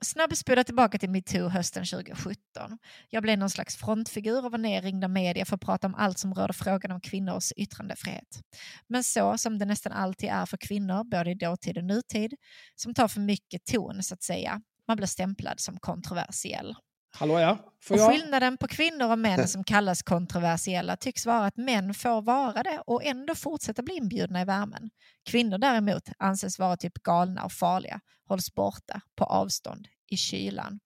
[0.00, 2.78] Snabbspola tillbaka till metoo hösten 2017.
[3.08, 6.18] Jag blev någon slags frontfigur och var nerringd av media för att prata om allt
[6.18, 8.42] som rörde frågan om kvinnors yttrandefrihet.
[8.86, 12.34] Men så som det nästan alltid är för kvinnor, både i dåtid och nutid,
[12.74, 14.60] som tar för mycket ton så att säga.
[14.88, 16.74] Man blir stämplad som kontroversiell.
[17.10, 17.58] Hallå ja?
[17.82, 18.10] Får Och jag?
[18.12, 22.82] skillnaden på kvinnor och män som kallas kontroversiella tycks vara att män får vara det
[22.86, 24.90] och ändå fortsätta bli inbjudna i värmen.
[25.30, 30.80] Kvinnor däremot anses vara typ galna och farliga, hålls borta, på avstånd, i kylan.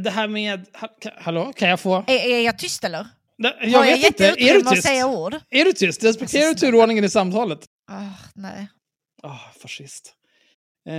[0.00, 0.66] Det här med...
[1.18, 1.96] Hallå, kan jag få...
[2.06, 3.06] Är, är jag tyst eller?
[3.38, 4.26] Nej, Har Jag jag vet gett inte.
[4.26, 4.86] Är du att tyst?
[4.86, 5.34] säga ord?
[5.50, 6.04] Är du tyst?
[6.04, 7.58] Respekterar du turordningen i samtalet?
[7.90, 8.02] Ah,
[8.34, 8.68] nej.
[9.22, 10.14] Ah, fascist.
[10.88, 10.92] Eh,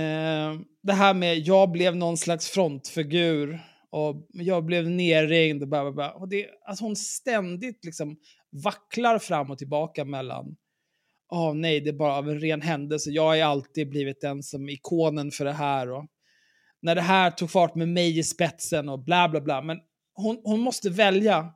[0.82, 5.92] det här med jag blev någon slags frontfigur och jag blev nerringd och bla bla
[5.92, 6.10] bla.
[6.10, 8.16] Och det, att hon ständigt liksom
[8.64, 10.56] vacklar fram och tillbaka mellan
[11.32, 13.10] Åh nej, det är bara av en ren händelse.
[13.10, 15.90] Jag har alltid blivit den som ikonen för det här.
[15.90, 16.06] Och
[16.82, 19.62] när det här tog fart med mig i spetsen och bla bla bla.
[19.62, 19.76] Men
[20.14, 21.46] hon, hon måste välja.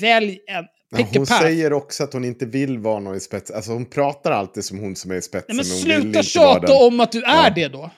[0.00, 0.64] Välj en.
[0.90, 3.56] Men Pick a hon säger också att hon inte vill vara någon i spetsen.
[3.56, 5.56] Alltså hon pratar alltid som hon som är i spetsen.
[5.56, 7.52] Nej, men vill sluta tjata om att du är Ja.
[7.54, 7.90] det då.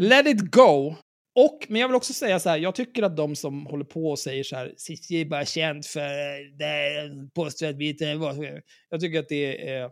[0.00, 0.94] Let it go.
[1.38, 4.10] Och, men jag vill också säga så här, jag tycker att de som håller på
[4.10, 8.62] och säger så här, Cissi är bara känd för det, var...
[8.88, 9.90] Jag tycker att det är...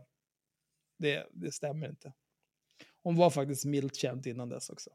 [0.98, 2.12] Det, det stämmer inte.
[3.02, 4.90] Hon var faktiskt milt känd innan dess också.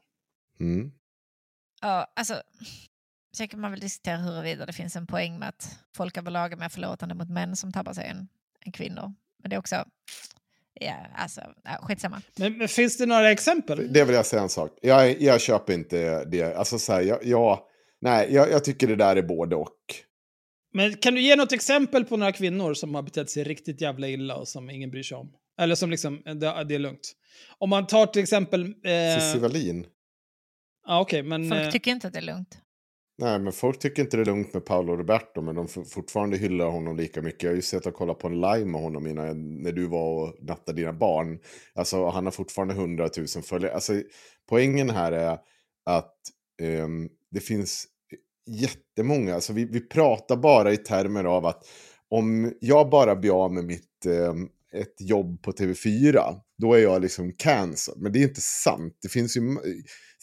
[0.60, 0.92] Mm.
[1.80, 2.42] Ja, alltså,
[3.36, 6.56] sen kan man väl diskutera huruvida det finns en poäng med att folk överlag är
[6.56, 8.28] mer förlåtande mot män som tabbar sig än,
[8.60, 9.14] än kvinnor.
[9.38, 9.84] Men det är också,
[10.80, 12.22] ja, alltså, ja, skitsamma.
[12.36, 13.92] Men, men finns det några exempel?
[13.92, 14.78] Det vill jag säga en sak.
[14.82, 16.54] Jag, jag köper inte det.
[16.56, 17.60] Alltså så här, jag, jag,
[18.00, 19.76] nej, jag, jag tycker det där är både och.
[20.72, 24.08] Men kan du ge något exempel på några kvinnor som har betett sig riktigt jävla
[24.08, 25.32] illa och som ingen bryr sig om?
[25.60, 27.12] Eller som liksom, det, det är lugnt.
[27.58, 28.62] Om man tar till exempel...
[28.62, 29.86] Eh, Cissi Wallin.
[30.86, 31.48] ja, okej, men...
[31.48, 32.58] Folk eh, tycker inte att det är lugnt.
[33.20, 36.66] Nej, men folk tycker inte det är lugnt med Paolo Roberto, men de fortfarande hyllar
[36.66, 37.42] honom lika mycket.
[37.42, 40.22] Jag har ju sett och kollat på en live med honom innan, när du var
[40.22, 41.38] och nattade dina barn.
[41.74, 43.74] Alltså, han har fortfarande 100 000 följare.
[43.74, 44.02] Alltså,
[44.48, 45.38] poängen här är
[45.84, 46.14] att
[46.62, 47.86] um, det finns
[48.46, 51.68] jättemånga, alltså vi, vi pratar bara i termer av att
[52.08, 57.02] om jag bara blir av med mitt um, ett jobb på TV4, då är jag
[57.02, 58.02] liksom cancelled.
[58.02, 58.98] Men det är inte sant.
[59.02, 59.40] Det finns ju,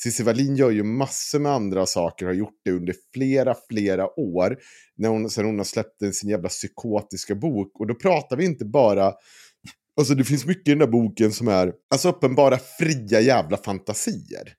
[0.04, 4.58] Cissi Wallin gör ju massor med andra saker, har gjort det under flera, flera år.
[4.96, 7.80] När hon, sen hon har släppt sin jävla psykotiska bok.
[7.80, 9.14] Och då pratar vi inte bara
[10.00, 14.54] Alltså det finns mycket i den där boken som är alltså uppenbara fria jävla fantasier.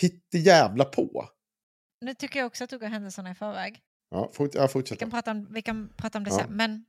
[0.00, 1.28] Hitte jävla på.
[2.00, 3.78] Nu tycker jag också att du går händelserna i förväg.
[4.10, 4.98] Ja, fort, ja Vi fortsätt.
[4.98, 6.38] kan prata om, vi kan prata om det Ja.
[6.38, 6.56] sen.
[6.56, 6.84] Men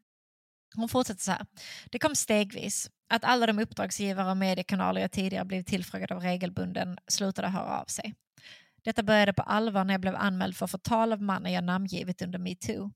[0.81, 1.45] hon fortsätter så här.
[1.91, 2.89] Det kom stegvis.
[3.09, 7.85] Att alla de uppdragsgivare och mediekanaler jag tidigare blivit tillfrågad av regelbunden slutade höra av
[7.85, 8.13] sig.
[8.83, 12.39] Detta började på allvar när jag blev anmäld för förtal av mannen jag namngivit under
[12.39, 12.91] metoo.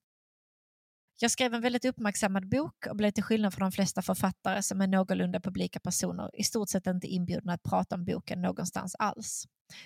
[1.21, 4.81] Jag skrev en väldigt uppmärksammad bok och blev till skillnad från de flesta författare som
[4.81, 9.45] är någorlunda publika personer i stort sett inte inbjudna att prata om boken någonstans alls.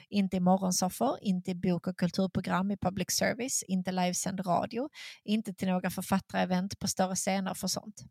[0.09, 4.89] Inte i morgonsoffor, inte i bok och kulturprogram i public service, inte livesänd radio,
[5.23, 8.01] inte till några författarevent på större scener för sånt.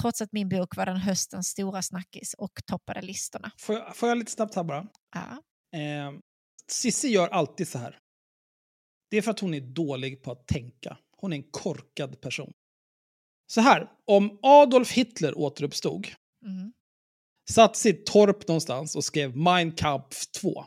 [0.00, 3.50] Trots att min bok var den höstens stora snackis och toppade listorna.
[3.58, 4.86] Får jag, får jag lite snabbt här bara?
[5.14, 5.42] Ja.
[5.78, 6.12] Eh,
[6.68, 7.98] Sissi gör alltid så här.
[9.10, 10.96] Det är för att hon är dålig på att tänka.
[11.16, 12.52] Hon är en korkad person.
[13.52, 16.06] Så här, om Adolf Hitler återuppstod,
[16.46, 16.72] Mm.
[17.50, 20.64] satt sitt torp någonstans och skrev Mein Kampf 2,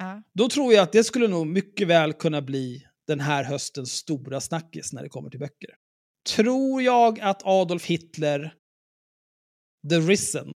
[0.00, 0.22] Ja.
[0.32, 4.40] då tror jag att det skulle nog mycket väl kunna bli den här höstens stora
[4.40, 5.70] snackis när det kommer till böcker.
[6.28, 8.54] Tror jag att Adolf Hitler,
[9.90, 10.52] The Risen,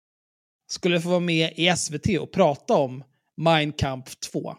[0.66, 3.05] skulle få vara med i SVT och prata om
[3.36, 4.57] Mein Kampf 2,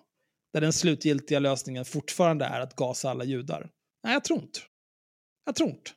[0.54, 3.70] där den slutgiltiga lösningen fortfarande är att gasa alla judar?
[4.04, 4.60] Nej, jag tror inte.
[5.46, 5.92] Jag tror inte.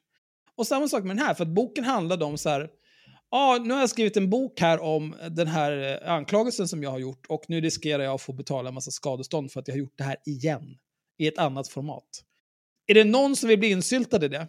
[0.55, 2.70] Och samma sak med den här, för att boken handlade om så här,
[3.31, 6.91] ja, nu har jag skrivit en bok här om den här eh, anklagelsen som jag
[6.91, 9.74] har gjort och nu riskerar jag att få betala en massa skadestånd för att jag
[9.74, 10.76] har gjort det här igen,
[11.18, 12.09] i ett annat format.
[12.87, 14.49] Är det någon som vill bli insyltad i det?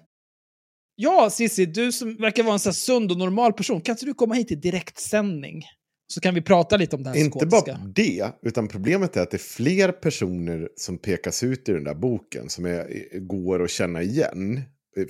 [0.95, 4.13] Ja, Cissi, du som verkar vara en så sund och normal person, kan inte du
[4.13, 5.63] komma hit i direktsändning?
[6.07, 7.73] Så kan vi prata lite om det här Inte skådiska.
[7.73, 11.83] bara det, utan problemet är att det är fler personer som pekas ut i den
[11.83, 14.61] där boken som är, går att känna igen.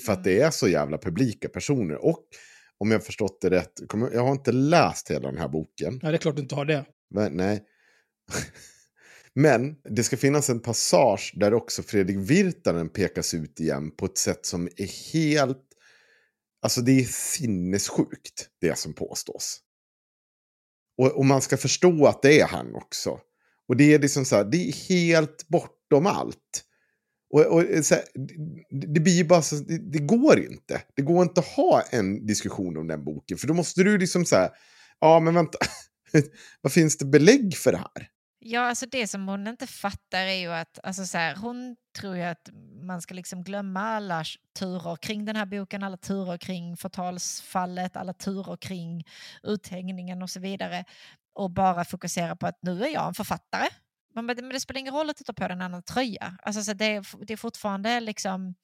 [0.05, 2.05] För att det är så jävla publika personer.
[2.05, 2.19] Och
[2.79, 3.81] om jag förstått det rätt,
[4.13, 5.99] jag har inte läst hela den här boken.
[6.01, 6.85] Ja, det är klart du inte har det.
[7.09, 7.63] Men, nej.
[9.33, 14.17] Men det ska finnas en passage där också Fredrik Virtanen pekas ut igen på ett
[14.17, 15.65] sätt som är helt...
[16.61, 19.59] Alltså det är sinnessjukt, det som påstås.
[20.97, 23.19] Och, och man ska förstå att det är han också.
[23.67, 26.63] Och det är liksom så här, det är helt bortom allt.
[27.29, 28.03] Och, och eh, så här,
[28.69, 30.81] det, det blir ju bara så, det, det går inte.
[30.95, 33.37] Det går inte att ha en diskussion om den boken.
[33.37, 34.49] För då måste du liksom säga,
[34.99, 35.57] ja men vänta,
[36.61, 38.09] vad finns det belägg för det här?
[38.41, 42.15] Ja, alltså det som hon inte fattar är ju att alltså så här, hon tror
[42.15, 42.49] ju att
[42.83, 44.23] man ska liksom glömma alla
[44.59, 49.03] turer kring den här boken, alla turer kring förtalsfallet, alla turer kring
[49.43, 50.85] uthängningen och så vidare
[51.33, 53.67] och bara fokusera på att nu är jag en författare.
[54.15, 56.37] Man bara, Men det spelar ingen roll att du tar på dig en annan tröja.
[56.43, 58.55] Alltså så det, är, det är fortfarande liksom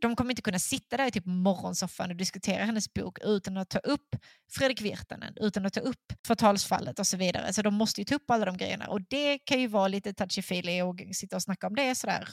[0.00, 3.68] de kommer inte kunna sitta där i typ morgonsoffan och diskutera hennes bok utan att
[3.68, 4.16] ta upp
[4.50, 7.52] Fredrik Virtanen, utan att ta upp förtalsfallet och så vidare.
[7.52, 10.12] Så de måste ju ta upp alla de grejerna och det kan ju vara lite
[10.12, 12.28] touchy-feely och sitta och snacka om det sådär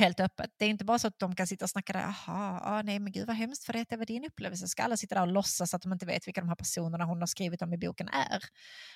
[0.00, 0.50] helt öppet.
[0.56, 2.98] Det är inte bara så att de kan sitta och snacka där, jaha, ah, nej
[2.98, 4.68] men gud vad hemskt för det, det var din upplevelse.
[4.68, 7.20] Ska alla sitta där och låtsas att de inte vet vilka de här personerna hon
[7.20, 8.42] har skrivit om i boken är?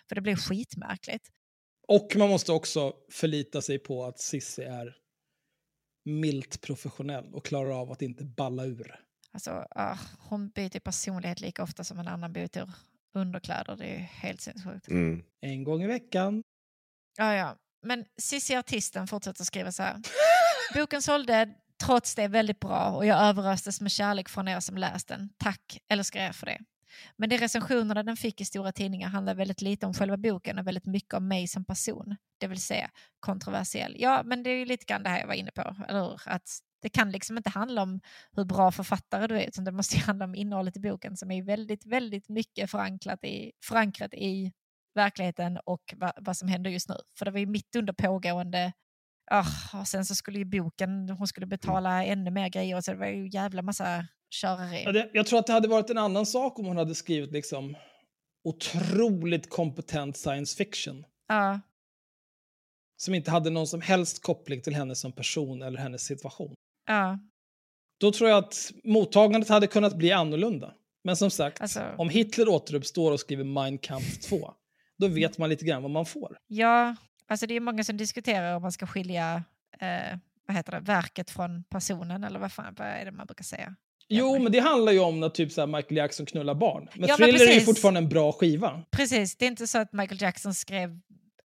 [0.09, 1.29] För det blir skitmärkligt.
[1.89, 4.97] Och man måste också förlita sig på att Sissi är
[6.05, 9.01] milt professionell och klarar av att inte balla ur.
[9.33, 12.71] Alltså, ah, hon byter personlighet lika ofta som en annan byter
[13.15, 13.77] underkläder.
[13.77, 14.89] Det är helt sinnessjukt.
[14.89, 15.23] Mm.
[15.41, 16.43] En gång i veckan.
[17.17, 17.57] Ja, ja.
[17.83, 19.97] Men Cissi Artisten fortsätter skriva så här.
[20.75, 25.09] Boken sålde trots det väldigt bra och jag överöstes med kärlek från er som läst
[25.09, 25.29] den.
[25.37, 26.59] Tack, älskar er för det.
[27.17, 30.67] Men de recensionerna den fick i stora tidningar handlar väldigt lite om själva boken och
[30.67, 32.17] väldigt mycket om mig som person.
[32.39, 32.91] Det vill säga
[33.21, 33.97] kontroversiell.
[33.99, 36.21] Ja, men det är ju lite grann det här jag var inne på, eller hur?
[36.27, 36.49] Att
[36.83, 38.01] det kan liksom inte handla om
[38.33, 41.31] hur bra författare du är, utan det måste ju handla om innehållet i boken som
[41.31, 44.53] är väldigt, väldigt mycket förankrat i, förankrat i
[44.95, 46.97] verkligheten och va, vad som händer just nu.
[47.19, 48.73] För det var ju mitt under pågående
[49.31, 52.91] Oh, ah, och sen så skulle ju boken, hon skulle betala ännu mer grejer så
[52.91, 54.83] det var ju jävla massa körare.
[54.83, 57.33] Ja, det, jag tror att det hade varit en annan sak om hon hade skrivit
[57.33, 57.77] liksom
[58.45, 61.05] otroligt kompetent science fiction.
[61.29, 61.61] Ja,
[62.97, 66.55] Som inte hade någon som helst koppling till henne som person eller hennes situation.
[66.87, 67.19] ja.
[68.01, 70.75] Då tror jag att mottagandet hade kunnat bli annorlunda.
[71.05, 74.55] Men som sagt, Alltså- om Hitler återuppstår och skriver Mein Kampf 2,
[74.99, 76.39] då vet man lite grann vad man får.
[76.47, 79.45] Ja, alltså det är många som diskuterar om man ska skilja
[79.81, 83.45] eh, vad heter det, verket från personen eller vad fan vad är det man brukar
[83.45, 83.77] säga?
[84.09, 86.89] Jo, men- men det handlar ju om när typ så här Michael Jackson knullar barn.
[86.95, 88.83] Men Ja, men Thriller är ju fortfarande en bra skiva.
[88.91, 91.01] Precis, det är inte så att Michael Jackson skrev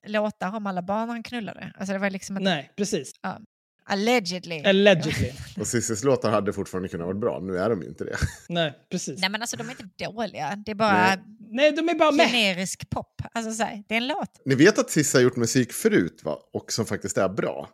[0.08, 1.74] låtar om alla barn han knullade.
[1.78, 3.12] Alltså det var liksom inte, Nej, precis.
[3.22, 3.40] Ja.
[3.86, 4.60] Allegedly.
[4.64, 5.32] Allegedly.
[5.60, 8.18] Och Cissis låtar hade fortfarande kunnat vara bra, nu är de ju inte det.
[8.50, 9.20] Nej, precis.
[9.20, 11.18] Nej men alltså de är inte dåliga, det är bara
[11.52, 11.72] Nej.
[11.72, 12.28] De är bara med.
[12.28, 13.22] generisk pop.
[13.34, 14.42] Alltså så här, det är en låt.
[14.46, 16.38] Ni vet att Cissi har gjort musik förut, va?
[16.54, 17.70] Och som faktiskt är bra.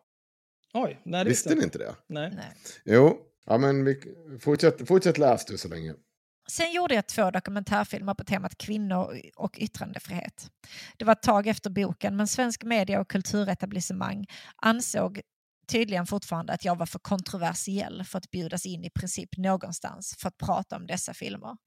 [0.74, 1.96] Oj, nej, det Visste ni inte det?
[2.10, 2.32] Nej.
[2.36, 2.46] Nej.
[2.86, 3.18] Jo,
[3.50, 4.02] ja, men vi,
[4.40, 5.94] fortsätt, fortsätt läs du så länge.
[6.50, 10.52] Sen gjorde jag två dokumentärfilmer på temat kvinnor och yttrandefrihet.
[10.98, 14.26] Det var ett tag efter boken, men svensk media och kulturetablissemang
[14.56, 15.22] ansåg
[15.68, 20.28] tydligen fortfarande att jag var för kontroversiell för att bjudas in i princip någonstans för
[20.28, 21.58] att prata om dessa filmer.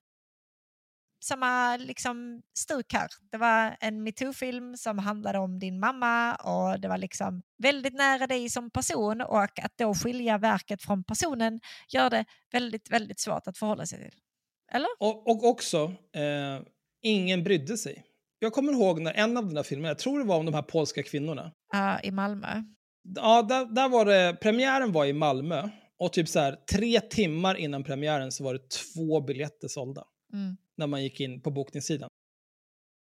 [1.22, 3.08] Samma liksom stuk här.
[3.30, 8.26] Det var en metoo-film som handlade om din mamma och det var liksom väldigt nära
[8.26, 13.46] dig som person och att då skilja verket från personen gör det väldigt, väldigt svårt
[13.46, 14.18] att förhålla sig till.
[14.72, 14.88] Eller?
[14.98, 16.62] Och, och också, eh,
[17.02, 18.04] ingen brydde sig.
[18.38, 20.54] Jag kommer ihåg när en av de där filmerna, jag tror det var om de
[20.54, 21.52] här polska kvinnorna.
[21.72, 22.62] Ja, i Malmö.
[23.16, 25.68] Ja, där, där var det, premiären var i Malmö
[25.98, 30.56] och typ så här tre timmar innan premiären så var det två biljetter sålda Mm
[30.78, 32.08] när man gick in på bokningssidan.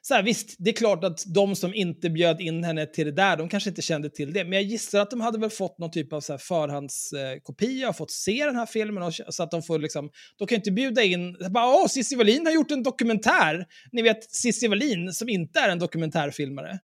[0.08, 3.12] Så här, visst, det är klart att de som inte bjöd in henne till det
[3.12, 4.44] där, de kanske inte kände till det.
[4.44, 7.96] Men jag gissar att de hade väl fått någon typ av så här förhandskopia och
[7.96, 9.04] fått se den här filmen.
[9.04, 12.16] Och, så att de får liksom, de kan ju inte bjuda in, bara åh, Cissi
[12.16, 13.66] Wallin har gjort en dokumentär.
[13.92, 16.80] Ni vet Cissi Wallin som inte är en dokumentärfilmare.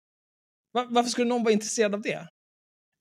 [0.72, 2.28] Var, varför skulle någon vara intresserad av det?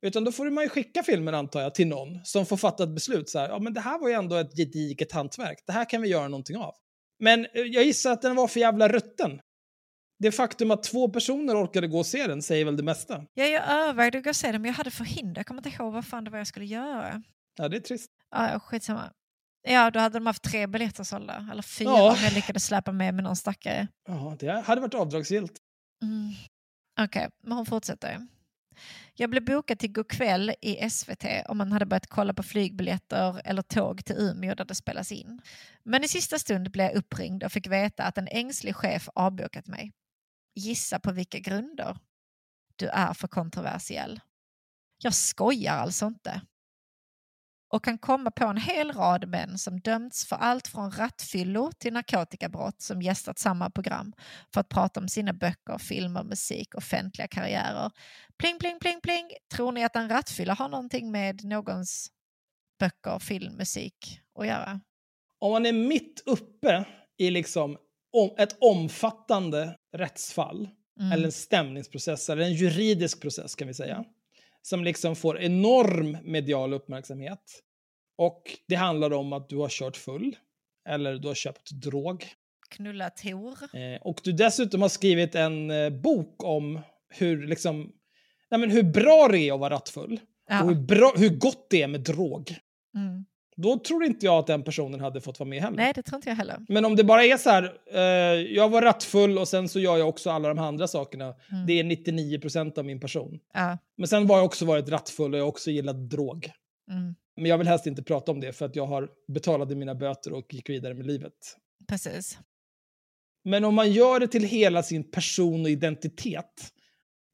[0.07, 2.95] Utan då får man ju skicka filmen antar jag till någon som får fatta ett
[2.95, 3.28] beslut.
[3.28, 5.59] Så här, ja men det här var ju ändå ett gediget hantverk.
[5.66, 6.74] Det här kan vi göra någonting av.
[7.21, 9.41] Men eh, jag gissar att den var för jävla rutten.
[10.18, 13.25] Det faktum att två personer orkade gå och se den säger väl det mesta.
[13.35, 15.39] Ja, jag övervägde att gå och se den men jag hade förhinder.
[15.39, 17.23] Jag kommer inte ihåg vad fan det var jag skulle göra.
[17.59, 18.11] Ja, det är trist.
[18.31, 19.12] Ja, skitsamma.
[19.68, 21.49] Ja, då hade de haft tre biljetter sålda.
[21.53, 22.11] Eller fyra Ja.
[22.11, 23.89] om jag lyckades släpa med med någon stackare.
[24.09, 25.53] Ja, det hade varit avdragsgillt.
[26.03, 26.31] Mm.
[27.01, 28.27] Okej, men hon fortsätter.
[29.14, 33.62] Jag blev bokad till Go'kväll i SVT om man hade börjat kolla på flygbiljetter eller
[33.62, 35.43] tåg till Umeå där det spelas in.
[35.83, 39.66] Men i sista stund blev jag uppringd och fick veta att en ängslig chef avbokat
[39.66, 39.93] mig.
[40.55, 41.99] Gissa på vilka grunder?
[42.76, 44.20] Du är för kontroversiell.
[45.03, 46.41] Jag skojar alltså inte.
[47.73, 51.93] Och kan komma på en hel rad män som dömts för allt från rattfyllor till
[51.93, 54.12] narkotikabrott som gästat samma program
[54.55, 57.91] för att prata om sina böcker, filmer, musik, offentliga karriärer.
[58.39, 59.31] Pling, pling, pling, pling.
[59.55, 62.11] Tror ni att en rattfylla har någonting med någons
[62.79, 64.81] böcker, film, musik att göra?
[65.39, 66.85] Om man är mitt uppe
[67.18, 67.77] i liksom
[68.12, 70.68] om, ett omfattande rättsfall,
[71.01, 71.12] Mm.
[71.12, 74.05] eller en stämningsprocess, eller en juridisk process kan vi säga,
[74.63, 77.63] som liksom får enorm medial uppmärksamhet.
[78.19, 80.37] Och det handlar om att du har kört full,
[80.89, 82.27] eller du har köpt drog.
[82.71, 83.59] Knulla Tor.
[83.77, 87.93] Eh, och du dessutom har skrivit en eh, bok om hur, liksom,
[88.51, 90.21] nej men hur bra det är att vara rattfull.
[90.49, 90.63] Ja.
[90.63, 92.57] Och hur, bra, hur gott det är med drog.
[92.95, 93.25] Mm.
[93.63, 95.77] Då tror inte jag att den personen hade fått vara med heller.
[95.77, 96.59] Nej, det tror inte jag heller.
[96.69, 98.01] Men om det bara är så här, eh,
[98.55, 101.25] jag var rattfull och sen så gör jag också alla de här andra sakerna.
[101.25, 101.67] Mm.
[101.67, 103.41] Det är 99% av min person.
[103.55, 103.79] Ja.
[103.97, 106.51] Men sen har jag också varit rattfull och jag har också gillat drog.
[106.91, 107.15] Mm.
[107.37, 110.33] Men jag vill helst inte prata om det för att jag har betalade mina böter
[110.33, 111.57] och gick vidare med livet.
[111.89, 112.39] Precis.
[113.45, 116.73] Men om man gör det till hela sin person och identitet,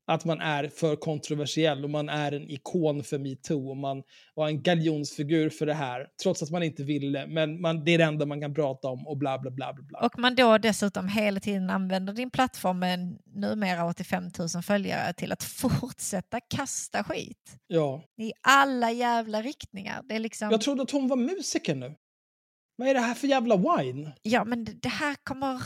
[0.09, 4.02] att man är för kontroversiell och man är en ikon för metoo och man
[4.34, 7.98] var en galjonsfigur för det här, trots att man inte ville, men man, det är
[7.98, 10.00] det enda man kan prata om och bla bla bla bla.
[10.07, 15.32] Och man då dessutom hela tiden använder din plattform med numera 85 000 följare till
[15.32, 18.02] att fortsätta kasta skit Ja.
[18.20, 20.02] i alla jävla riktningar.
[20.04, 21.94] Det är liksom, Jag trodde att hon var musiker nu.
[22.76, 24.12] Vad är det här för jävla wine?
[24.22, 25.62] ja men det- här kommer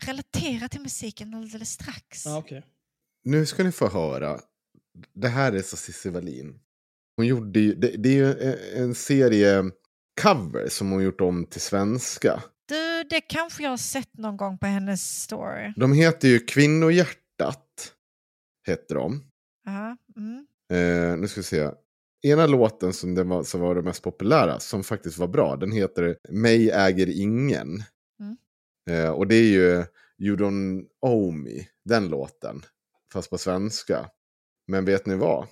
[0.00, 2.26] relatera till musiken alldeles strax.
[2.26, 2.62] Ja, okej.
[3.24, 4.40] Nu ska ni få höra.
[5.14, 6.60] Det här är så Cissi Wallin.
[7.16, 9.70] Hon gjorde ju, det, det är ju en, serie
[10.22, 12.42] cover som hon gjort om till svenska.
[12.68, 15.72] Du, det kanske jag har sett någon gång på hennes story.
[15.76, 17.92] De heter ju Kvinnohjärtat.
[18.66, 19.22] Heter de.
[19.64, 20.46] Ja, mm.
[20.72, 21.70] Eh, nu ska vi se.
[22.22, 25.72] Ena låten som, den var, som var den mest populära, som faktiskt var bra, den
[25.72, 27.82] heter Mig äger ingen.
[28.20, 28.36] Mm.
[28.90, 29.84] Eh, och det är ju
[30.18, 32.62] You don't owe me, den låten.
[33.14, 34.08] Fast på svenska.
[34.68, 35.46] Men vet ni vad?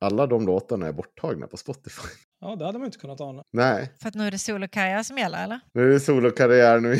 [0.00, 2.08] Alla de låtarna är borttagna på Spotify.
[2.40, 3.42] Ja, det hade man inte kunnat ana.
[3.52, 5.60] Nej, För att nu är det solokarriär som gäller eller?
[5.74, 6.98] nu är det solokarriär nu.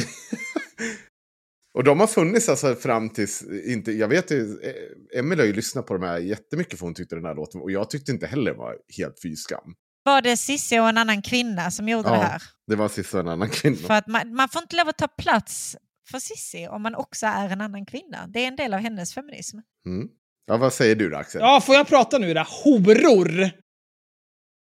[1.75, 5.53] och de har funnits alltså fram tills, inte, jag vet ju, eh, Emelie har ju
[5.53, 8.27] lyssnat på de här jättemycket för hon tyckte den här låten, och jag tyckte inte
[8.27, 9.75] heller var helt fy skam.
[10.03, 12.15] Var det Cissi och en annan kvinna som gjorde Ja.
[12.15, 12.43] det här?
[12.67, 13.77] Det var sista en annan kvinna.
[13.77, 15.77] För att man, man får inte lov att ta plats
[16.11, 18.27] för Cissi om man också är en annan kvinna.
[18.27, 19.59] Det är en del av hennes feminism.
[19.87, 20.09] Mm.
[20.47, 21.41] Ja, vad säger du då Axel?
[21.41, 23.51] Ja, får jag prata nu era horor?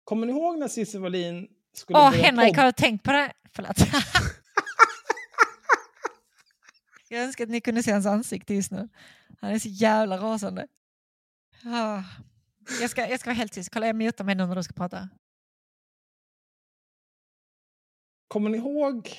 [0.03, 2.57] Kommer ni ihåg när Cissi Wallin skulle Åh, börja Henrik, podd?
[2.57, 3.33] har du tänkt på det?
[3.53, 3.77] Förlåt.
[7.11, 8.89] Jag önskar att ni kunde se hans ansikte just nu.
[9.41, 10.67] Han är så jävla rasande.
[11.65, 12.03] Ah.
[12.81, 13.69] Jag, ska, jag ska vara helt tyst.
[13.73, 15.09] Kolla, jag mutar mig nu när du ska prata.
[18.27, 19.09] Kommer ni ihåg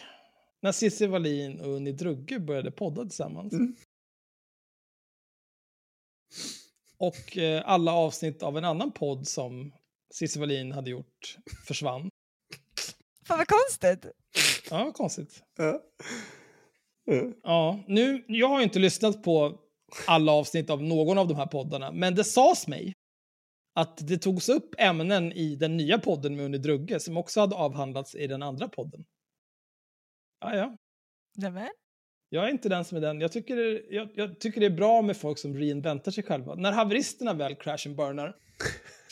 [0.63, 3.53] när Cissi Wallin och Unni Drugge började podda tillsammans?
[3.53, 3.77] Mm.
[6.99, 9.73] Och eh, alla avsnitt av en annan podd som
[10.15, 11.37] Cissi Wallin hade gjort
[11.67, 12.11] försvann.
[13.27, 14.07] Fan vad konstigt.
[14.71, 15.43] Ja, vad konstigt.
[15.57, 15.83] Ja.
[17.05, 17.33] Ja.
[17.43, 19.61] Ja, nu, jag har inte lyssnat på
[20.07, 22.93] alla avsnitt av någon av de här poddarna, men det sades mig
[23.75, 27.57] att det togs upp ämnen i den nya podden med Unni Drugge som också hade
[27.57, 29.05] avhandlats i den andra podden.
[30.41, 30.77] Ja, ja.
[31.37, 31.71] Nämen.
[32.29, 33.21] Jag är inte den som är den.
[33.21, 36.55] Jag tycker, det, jag, jag tycker det är bra med folk som reinventar sig själva.
[36.55, 38.37] När haveristerna väl crash and burnar.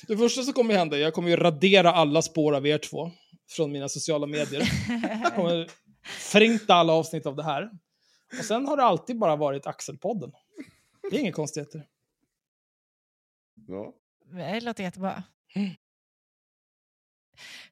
[0.07, 3.11] Det första som kommer hända, jag kommer ju radera alla spår av er två
[3.49, 4.63] från mina sociala medier.
[5.23, 5.71] Jag kommer
[6.05, 7.71] förinta alla avsnitt av det här.
[8.39, 10.33] Och sen har det alltid bara varit Axelpodden.
[11.11, 11.87] Det är inga konstigheter.
[13.67, 13.95] Ja.
[14.33, 15.23] Det låter jättebra.
[15.55, 15.71] Mm.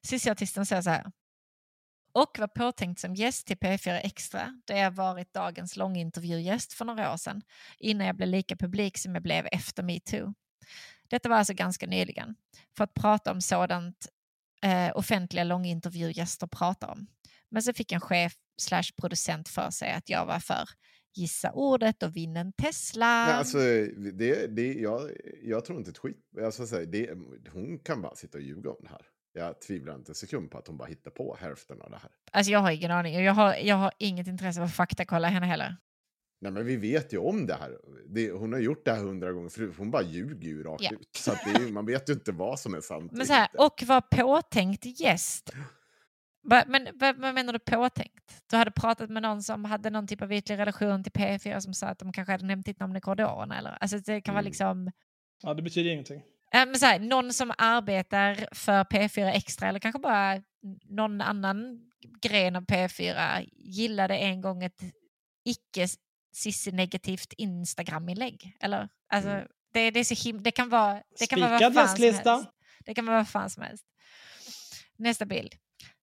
[0.01, 1.11] Sista artisten säger så här.
[2.17, 7.13] Och var påtänkt som gäst till P4 Extra då jag varit dagens långintervjugäst för några
[7.13, 7.41] år sedan
[7.79, 10.33] innan jag blev lika publik som jag blev efter metoo.
[11.09, 12.35] Detta var alltså ganska nyligen
[12.77, 14.07] för att prata om sådant
[14.63, 17.07] eh, offentliga långintervjugäster pratar om.
[17.51, 20.69] Men så fick en chef slash producent för sig att jag var för
[21.15, 23.25] gissa ordet och vinna en Tesla.
[23.25, 23.57] Nej, alltså,
[24.13, 25.11] det, det, jag,
[25.43, 26.17] jag tror inte ett skit.
[26.43, 27.09] Alltså, det,
[27.53, 29.05] hon kan bara sitta och ljuga om det här.
[29.37, 32.11] Jag tvivlar inte en sekund på att hon bara hittar på hälften av det här.
[32.31, 33.15] Alltså jag har ingen aning.
[33.15, 35.77] och Jag har, jag har inget intresse av att faktakolla henne heller.
[36.41, 37.77] Nej, men vi vet ju om det här.
[38.07, 39.73] Det, hon har gjort det här hundra gånger förut.
[39.77, 40.91] Hon bara ljuger ju rakt Ja.
[40.91, 41.09] ut.
[41.15, 43.11] Så att det är, man vet ju inte vad som är sant.
[43.11, 45.51] Men så här, och var påtänkt gäst.
[46.67, 48.43] Men vad, vad menar du påtänkt?
[48.49, 51.73] Du hade pratat med någon som hade någon typ av ytlig relation till P4 som
[51.73, 53.77] sa att de kanske hade nämnt ditt namn i korridoren eller?
[53.81, 54.49] Alltså det kan vara Mm.
[54.49, 54.91] liksom...
[55.43, 56.21] Ja, det betyder ingenting.
[56.53, 60.41] Äh, men så här, någon som arbetar för P4 Extra eller kanske bara
[60.85, 61.79] någon annan
[62.21, 64.81] gren av P4 gillade en gång ett
[65.45, 65.87] icke
[66.35, 68.57] Cissi-negativt Instagram-inlägg.
[68.59, 68.89] Eller?
[69.13, 69.47] Alltså, Mm.
[69.73, 72.25] det, det, är så him- det kan vara, det kan vara vad fan som helst.
[72.85, 73.85] Det kan vara vad fan som helst.
[74.97, 75.55] Nästa bild.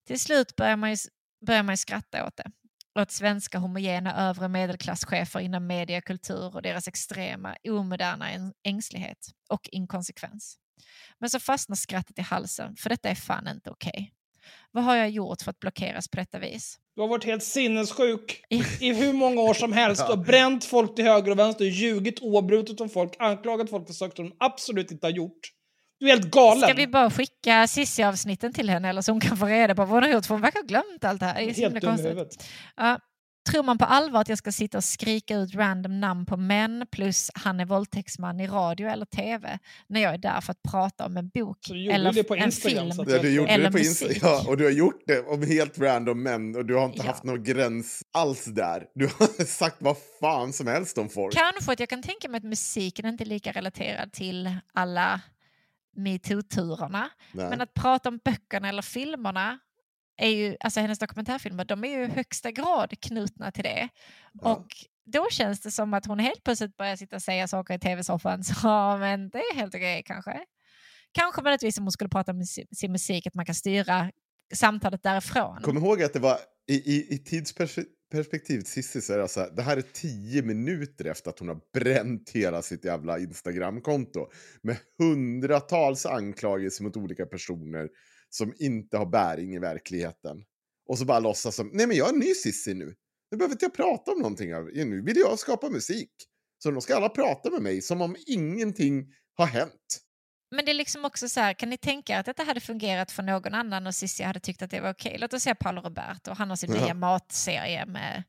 [0.07, 0.97] Till slut börjar man ju,
[1.45, 2.51] börjar man ju skratta åt det.
[2.99, 9.17] Åt svenska homogena övre medelklasschefer inom media och kultur och deras extrema, omoderna äng- ängslighet
[9.49, 10.57] och inkonsekvens.
[11.19, 14.11] Men så fastnar skrattet i halsen, för detta är fan inte okej.
[14.71, 16.79] Vad har jag gjort för att blockeras på detta vis?
[16.95, 18.43] Du har varit helt sinnessjuk
[18.79, 20.07] i hur många år som helst.
[20.07, 23.93] Du har bränt folk till höger och vänster, ljugit oavbrutet om folk, anklagat folk för
[23.93, 25.39] saker de absolut inte har gjort.
[25.99, 26.61] Du är helt galen.
[26.61, 29.89] Ska vi bara skicka Cissi-avsnitten till henne eller så hon kan få reda på vad
[29.89, 30.25] hon har gjort?
[30.25, 31.35] För hon verkar ha glömt allt det här.
[31.35, 32.47] Det är Helt konstigt.
[32.75, 32.99] Ja.
[33.51, 36.85] Tror man på allvar att jag ska sitta och skrika ut random namn på män
[36.91, 41.05] plus han är våldtäktsman i radio eller tv när jag är där för att prata
[41.05, 42.91] om en bok Så du gjorde eller det på en Instagram, film?
[42.91, 44.09] så att Ja, du gjorde Eller det på musik.
[44.11, 44.27] Insta.
[44.27, 47.03] Ja, och du har gjort det om helt random män och du har inte Ja.
[47.03, 48.83] haft någon gräns alls där.
[48.95, 51.35] Du har sagt vad fan som helst om folk.
[51.35, 55.21] Kanske att jag kan tänka mig att musiken inte är lika relaterad till alla
[55.95, 57.09] metoo-turerna.
[57.49, 59.59] Men att prata om böckerna eller filmerna,
[60.17, 63.89] är ju, alltså hennes dokumentärfilmer, de är ju i högsta grad knutna till det.
[64.33, 64.51] Ja.
[64.55, 64.67] Och
[65.05, 68.43] då känns det som att hon helt plötsligt börjar sitta och säga saker i tv-soffan.
[68.43, 70.39] Så men det är helt okej kanske.
[71.11, 74.11] Kanske möjligtvis om hon skulle prata om sin musik, att man kan styra
[74.53, 75.61] samtalet därifrån.
[75.61, 76.37] Kom ihåg att det var
[76.67, 77.17] i, i, i
[78.15, 81.39] perspektivet Cissi så är det alltså så här, det här är tio minuter efter att
[81.39, 84.29] hon har bränt hela sitt jävla Instagramkonto
[84.61, 87.89] med hundratals anklagelser mot olika personer
[88.29, 90.43] som inte har bäring i verkligheten.
[90.87, 92.95] Och så bara låtsas som, nej men jag är en ny Cissi nu.
[93.31, 94.49] Nu behöver inte jag prata om någonting.
[94.73, 96.11] Nu vill jag skapa musik.
[96.63, 100.01] Så då ska alla prata med mig som om ingenting har hänt.
[100.55, 103.11] Men det är liksom också så här, kan ni tänka er att detta hade fungerat
[103.11, 105.17] för någon annan och Cissi hade tyckt att det var okej?
[105.19, 106.81] Låt oss säga Paolo Roberto, han har sin Ja.
[106.81, 108.23] nya matserie med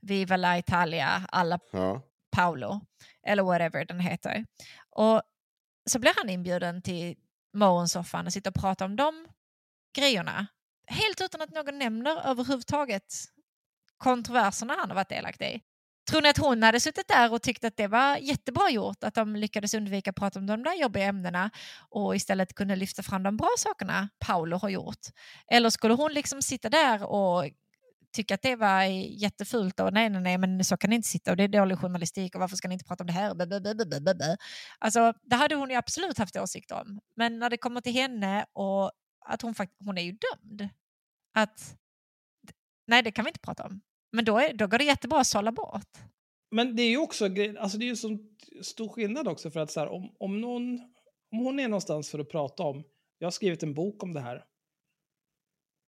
[0.00, 2.02] Viva la Italia, alla Ja.
[2.32, 2.80] Paolo,
[3.26, 4.46] eller whatever den heter.
[4.90, 5.22] Och
[5.90, 7.16] så blir han inbjuden till
[7.54, 9.26] morgonsoffan och sitter och pratar om de
[9.96, 10.46] grejerna.
[10.86, 13.14] Helt utan att någon nämner överhuvudtaget
[13.96, 15.60] kontroverserna han har varit delaktig i.
[16.10, 19.14] Tror ni att hon hade suttit där och tyckt att det var jättebra gjort att
[19.14, 21.50] de lyckades undvika att prata om de där jobbiga ämnena
[21.90, 25.06] och istället kunde lyfta fram de bra sakerna Paolo har gjort?
[25.50, 27.44] Eller skulle hon liksom sitta där och
[28.12, 28.82] tycka att det var
[29.22, 31.78] jättefult och nej, nej, nej, men så kan ni inte sitta och det är dålig
[31.78, 33.34] journalistik och varför ska ni inte prata om det här?
[34.78, 37.00] Alltså, det hade hon ju absolut haft åsikt om.
[37.16, 38.92] Men när det kommer till henne och
[39.26, 40.68] att hon, fakt- hon är ju dömd.
[41.34, 41.76] Att,
[42.86, 43.80] nej, det kan vi inte prata om.
[44.12, 45.98] Men då, är, då går det jättebra att sålla bort.
[46.50, 48.18] Men det är ju också alltså det är ju så
[48.62, 50.80] stor skillnad också för att så här, om, om, någon,
[51.32, 52.84] om hon är någonstans för att prata om,
[53.18, 54.44] jag har skrivit en bok om det här,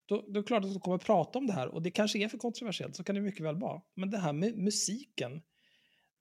[0.09, 2.19] då, då är det klart att hon kommer prata om det här och det kanske
[2.19, 3.81] är för kontroversiellt, så kan det mycket väl vara.
[3.97, 5.43] Men det här med musiken,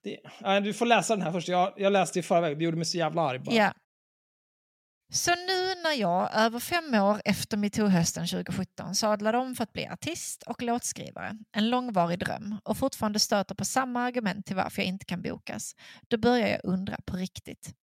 [0.04, 2.78] det, nej, du får läsa den här först, jag, jag läste i veckan, det gjorde
[2.78, 3.56] mig så jävla arg bara.
[3.56, 3.74] Ja.
[5.14, 9.88] Så nu när jag, över fem år efter metoo-hösten 2017, sadlade om för att bli
[9.88, 14.88] artist och låtskrivare, en långvarig dröm, och fortfarande stöter på samma argument till varför jag
[14.88, 15.76] inte kan bokas,
[16.07, 17.74] då börjar jag undra på riktigt.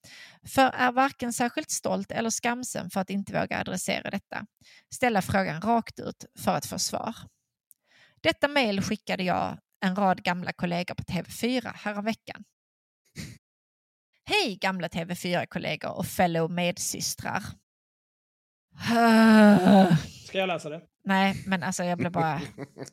[0.47, 4.47] För är varken särskilt stolt eller skamsen för att inte våga adressera detta.
[4.95, 7.17] Ställa frågan rakt ut för att få svar.
[8.21, 12.45] Detta mejl skickade jag en rad gamla kollegor på TV4 häromveckan.
[14.29, 17.43] Hej gamla TV4-kollegor och fellow medsystrar.
[20.27, 20.83] Ska jag läsa det?
[21.05, 22.41] Nej, men alltså jag blev bara...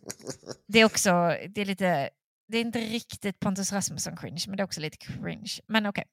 [0.68, 1.12] Det är också,
[1.50, 2.10] det är lite,
[2.48, 5.52] det är inte riktigt Pontus Rasmusson cringe, men det är också lite cringe.
[5.68, 6.06] Men okej.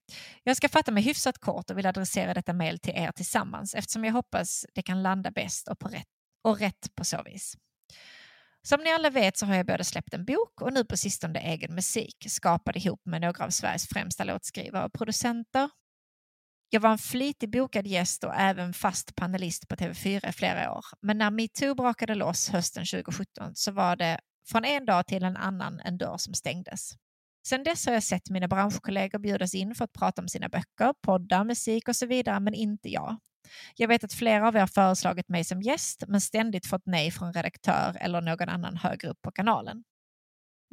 [0.43, 4.05] Jag ska fatta mig hyfsat kort och vill adressera detta mejl till er tillsammans eftersom
[4.05, 6.09] jag hoppas det kan landa bäst och, på rätt,
[6.45, 7.57] och rätt på så vis.
[8.65, 11.41] Som ni alla vet så har jag både släppt en bok och nu på sistone
[11.41, 15.71] egen musik skapad ihop med några av Sveriges främsta låtskrivare och producenter.
[16.71, 20.85] Jag var en flitig bokad gäst och även fast panelist på TV4 i flera år.
[21.01, 25.37] Men när metoo brakade loss hösten 2017 så var det från en dag till en
[25.37, 26.95] annan en dörr som stängdes.
[27.47, 30.95] Sedan dess har jag sett mina branschkollegor bjudas in för att prata om sina böcker,
[31.03, 33.17] poddar, musik och så vidare, men inte jag.
[33.77, 37.11] Jag vet att flera av er har föreslagit mig som gäst, men ständigt fått nej
[37.11, 39.85] från redaktör eller någon annan högre upp på kanalen.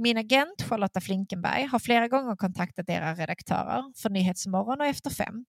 [0.02, 5.46] Min agent Charlotta Flinkenberg har flera gånger kontaktat era redaktörer för Nyhetsmorgon och Efter fem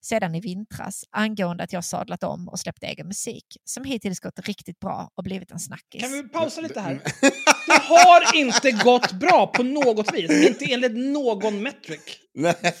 [0.00, 4.38] sedan i vintras angående att jag sadlat om och släppt egen musik som hittills gått
[4.38, 6.02] riktigt bra och blivit en snackis.
[6.02, 7.00] Kan vi pausa lite här?
[7.66, 12.18] Det har inte gått bra på något vis, inte enligt någon metric.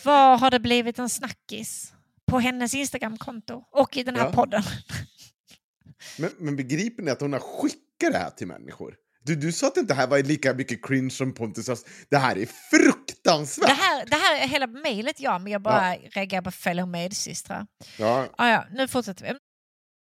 [0.04, 1.93] Var har det blivit en snackis?
[2.26, 4.32] På hennes Instagramkonto och i den här Ja.
[4.32, 4.62] podden.
[6.18, 8.94] Men, men begriper ni att hon har skickat det här till människor?
[9.22, 11.84] Du, du sa att det inte här var lika mycket cringe som Pontus.
[12.10, 13.66] Det här är fruktansvärt!
[13.68, 17.66] Det här, det här är hela mejlet, ja, men jag bara reagerar på fellow medsystrar.
[17.98, 19.38] Ja, Ah, ja, nu fortsätter vi.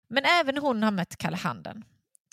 [0.10, 1.84] Men även hon har mött kalla handen.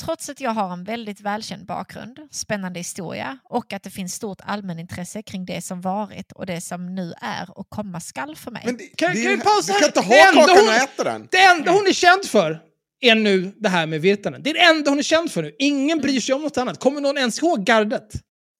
[0.02, 4.38] Trots att jag har en väldigt välkänd bakgrund, spännande historia och att det finns stort
[4.44, 8.62] allmänintresse kring det som varit och det som nu är och komma skall för mig.
[8.66, 9.80] men det, Kan- det, kan vi pausa Du här?
[9.80, 11.28] kan inte Det ha enda kakan hon- och äta den!
[11.30, 12.60] Det enda hon är känd för
[13.00, 14.42] är nu det här med Virtanen.
[14.42, 15.54] Det är det enda hon är känd för nu.
[15.58, 16.80] Ingen bryr sig om något annat.
[16.80, 18.08] Kommer någon ens ihåg gardet?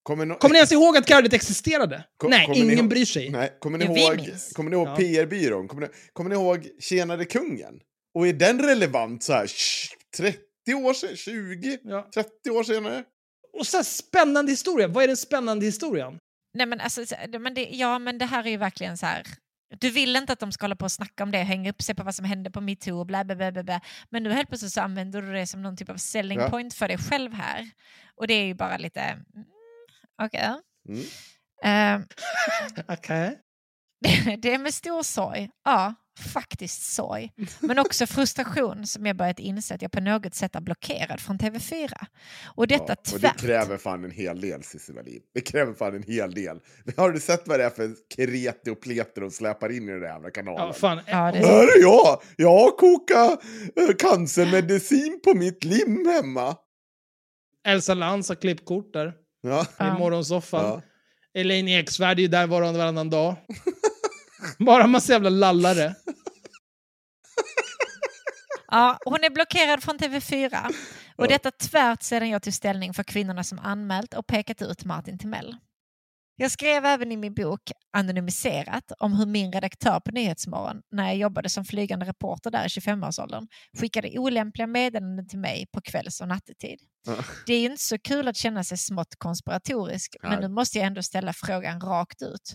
[0.03, 2.05] Kommer, no Kommer ni ens ihåg att gardet existerade?
[2.16, 3.30] Kom- Nej, ingen bryr sig.
[3.30, 4.97] Nej, kommer ni ihåg, kommer ni ihåg Ja.
[4.97, 5.68] PR-byrån?
[5.68, 7.74] Kommer ni, kommer ni ihåg Tjenare kungen?
[8.14, 10.39] Och är den relevant så här sh- 30
[10.73, 11.17] år sedan?
[11.17, 11.79] 20?
[11.85, 12.09] Ja.
[12.15, 13.05] 30 år senare?
[13.59, 14.89] Och så här, spännande historia.
[14.89, 16.19] Vad är den spännande historien?
[16.55, 19.27] Nej, men alltså, så- men det, ja, men det här är ju verkligen så här.
[19.81, 21.95] Du vill inte att de ska hålla på och snacka om det, hänga upp sig
[21.95, 23.81] på vad som hände på metoo och bla, bla, bla, bla, bla.
[24.11, 26.51] Men nu helt plötsligt så använder du det som någon typ av selling Ja.
[26.51, 27.71] point för dig själv här.
[28.15, 29.01] Och det är ju bara lite...
[29.01, 29.25] Mm,
[30.23, 30.49] Okej.
[30.89, 31.05] Mm.
[31.65, 32.07] Ehm,
[32.89, 33.39] Okej.
[34.39, 39.75] det är med stor sorg, ja, faktiskt sorg, men också frustration som jag börjat inse
[39.75, 41.93] att jag på något sätt är blockerad från TV4.
[42.45, 43.41] Och detta Ja, och det tvärt.
[43.41, 45.21] kräver fan en hel del, Cissi Wallin.
[45.35, 46.61] Det kräver fan en hel del.
[46.97, 50.01] Har du sett vad det är för kreti och pleter de släpar in i den
[50.01, 50.67] där jävla kanalen?
[50.67, 51.01] Ja, fan.
[51.07, 52.23] Ja, det är Här är jag!
[52.37, 53.43] Jag har kokat
[53.77, 56.57] eh, cancermedicin på mitt lim hemma.
[57.67, 59.12] Elsa Lantz har klippkort där.
[59.43, 59.67] Ja.
[59.81, 60.65] I morgonsoffan.
[60.65, 60.83] Ja.
[61.41, 63.35] Elaine Eksvärd är ju där varannan varannan dag.
[64.59, 65.95] Bara massa jävla lallare.
[68.67, 70.75] Ja, hon är blockerad från TV4.
[71.17, 75.19] Och detta tvärt sedan jag tog ställning för kvinnorna som anmält och pekat ut Martin
[75.19, 75.57] Timell.
[76.37, 77.61] Jag skrev även i min bok
[77.97, 82.69] Anonymiserat om hur min redaktör på Nyhetsmorgon, när jag jobbade som flygande reporter där i
[82.69, 83.47] 25-årsåldern,
[83.79, 86.79] skickade olämpliga meddelanden till mig på kvälls och nattetid.
[87.07, 87.17] Ja.
[87.47, 90.87] Det är ju inte så kul att känna sig smått konspiratorisk, men nu måste jag
[90.87, 92.55] ändå ställa frågan rakt ut.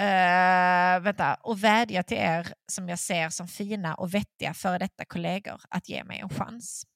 [0.00, 5.04] Uh, vänta, och vädja till er som jag ser som fina och vettiga före detta
[5.04, 6.86] kollegor att ge mig en chans.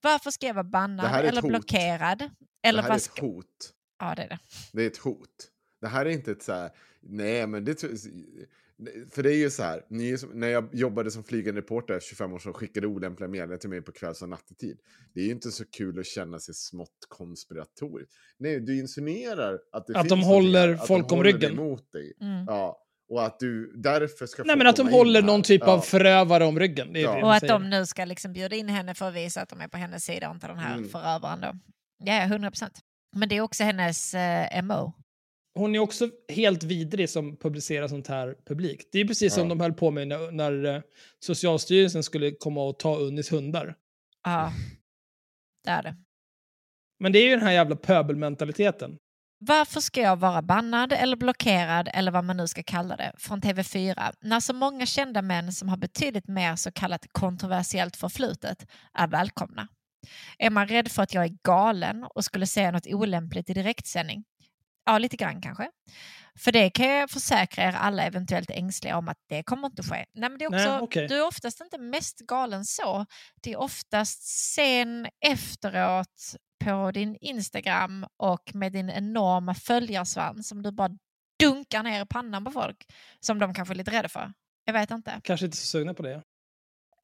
[0.00, 2.18] Varför ska jag vara Det bannad eller blockerad?
[2.18, 3.72] Det Eller här är ett hot.
[3.98, 4.38] Ja, det är det.
[4.72, 5.50] Det är ett hot.
[5.80, 7.82] Det här är inte ett så här, nej men det
[9.10, 9.82] för det är ju så här,
[10.34, 13.92] när jag jobbade som flygande reporter 25 år sedan skickade olämpliga meddelanden till mig på
[13.92, 14.78] kvälls och nattetid.
[15.14, 18.12] Det är ju inte så kul att känna sig smått konspiratoriskt.
[18.38, 21.32] Nej, du insinuerar att det Att finns de håller här, att folk de om håller
[21.32, 21.52] ryggen.
[21.52, 22.12] emot dig.
[22.20, 22.44] Mm.
[22.48, 25.72] Ja, Och att du därför ska Nej, men att de håller någon typ Ja.
[25.72, 26.92] av förövare om ryggen.
[26.92, 27.16] Det är Ja.
[27.16, 29.60] det Och att de nu ska liksom bjuda in henne för att visa att de
[29.60, 30.88] är på hennes sida och inte den här Mm.
[30.88, 31.52] förövaren då.
[32.04, 32.78] Ja, 100 procent.
[33.16, 34.92] Men det är också hennes eh, MO.
[35.54, 38.88] Hon är också helt vidrig som publicerar sånt här publikt.
[38.92, 39.48] Det är precis som Ja.
[39.48, 40.82] de höll på med när, när eh,
[41.20, 43.74] Socialstyrelsen skulle komma och ta Unnis hundar.
[44.24, 44.52] Ja,
[45.64, 45.96] det är det.
[47.00, 48.96] Men det är ju den här jävla pöbelmentaliteten.
[49.38, 53.40] Varför ska jag vara bannad eller blockerad eller vad man nu ska kalla det från
[53.40, 58.66] TV4 när så många kända män som har betydligt mer så kallat kontroversiellt förflutet
[58.98, 59.68] är välkomna?
[60.38, 64.24] Är man rädd för att jag är galen och skulle säga något olämpligt i direktsändning?
[64.84, 65.70] Ja, lite grann kanske.
[66.38, 70.04] För det kan jag försäkra er alla eventuellt ängsliga om att det kommer inte ske.
[70.14, 71.08] Nej, men det är också, Nej, okej.
[71.08, 73.06] Du är oftast inte mest galen så.
[73.42, 74.22] Det är oftast
[74.54, 80.90] sen efteråt på din Instagram och med din enorma följarsvans som du bara
[81.40, 82.76] dunkar ner i pannan på folk
[83.20, 84.32] som de kanske är lite rädda för.
[84.64, 85.20] Jag vet inte.
[85.24, 86.22] Kanske inte så sugna på det.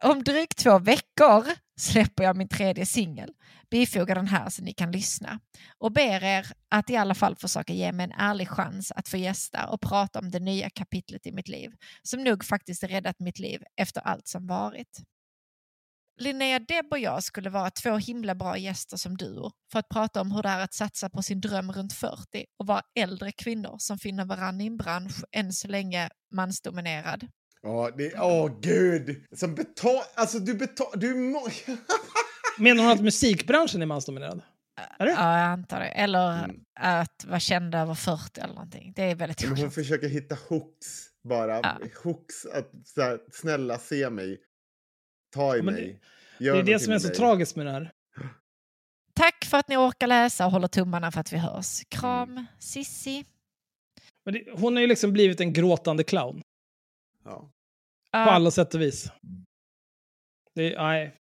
[0.05, 1.45] Om drygt två veckor
[1.81, 3.31] släpper jag min tredje singel.
[3.71, 5.41] Bifoga den här så ni kan lyssna.
[5.79, 9.17] Och ber er att i alla fall försöka ge mig en ärlig chans att få
[9.17, 11.71] gästa och prata om det nya kapitlet i mitt liv
[12.03, 15.01] som nog faktiskt räddat mitt liv efter allt som varit.
[16.21, 20.21] Linnea Deb och jag skulle vara två himla bra gäster som duo för att prata
[20.21, 23.77] om hur det är att satsa på sin dröm runt 40 och vara äldre kvinnor
[23.79, 27.29] som finner varandra i en bransch än så länge mansdominerad.
[27.63, 29.25] Ja, det Åh, gud!
[29.33, 30.03] Som betal...
[30.15, 30.87] Alltså, du betal...
[31.01, 31.47] Du må...
[32.59, 34.43] Menar hon att musikbranschen är mansdominerad?
[34.99, 35.13] Är det?
[35.13, 35.87] Ja, jag antar det.
[35.87, 36.57] Eller Mm.
[36.81, 38.93] att vara känd över 40 eller någonting.
[38.97, 41.57] Det är väldigt Men hon försöker hitta hooks bara.
[41.57, 41.79] Ja.
[42.05, 44.39] Hooks att så här, snälla se mig.
[45.35, 46.01] Ta i Ja, men mig.
[46.39, 47.17] Det Gör är det som är så mig.
[47.17, 47.93] tragiskt med det här.
[49.15, 51.81] Tack för att ni orkar läsa och håller tummarna för att vi hörs.
[51.89, 52.47] Kram, Mm.
[52.59, 53.25] Sissi.
[54.25, 56.43] Men det, hon har ju liksom blivit en gråtande clown.
[57.25, 57.51] Ja.
[58.13, 59.09] På alla sätt och vis.
[60.55, 61.17] Det, nej.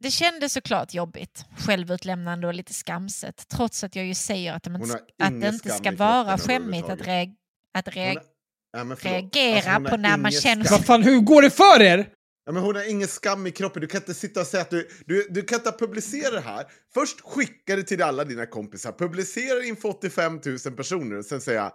[0.00, 4.76] Det kändes såklart jobbigt, självutlämnande och lite skamset, trots att jag ju säger att, de
[4.76, 7.34] inte, att det inte ska vara skämmigt att, reag-
[7.78, 8.24] att reag- har-
[8.72, 9.04] Ja, förlåt.
[9.04, 10.76] reagera har på när man känner skam.
[10.78, 12.12] Vad fan, hur går det för er?
[12.46, 13.80] Ja, men hon har ingen skam i kroppen.
[13.80, 16.66] Du kan inte sitta och säga att du, du, du kan inte publicera det här.
[16.94, 21.40] Först skicka det till alla dina kompisar, publicera det inför 85 000 personer och sen
[21.40, 21.72] säga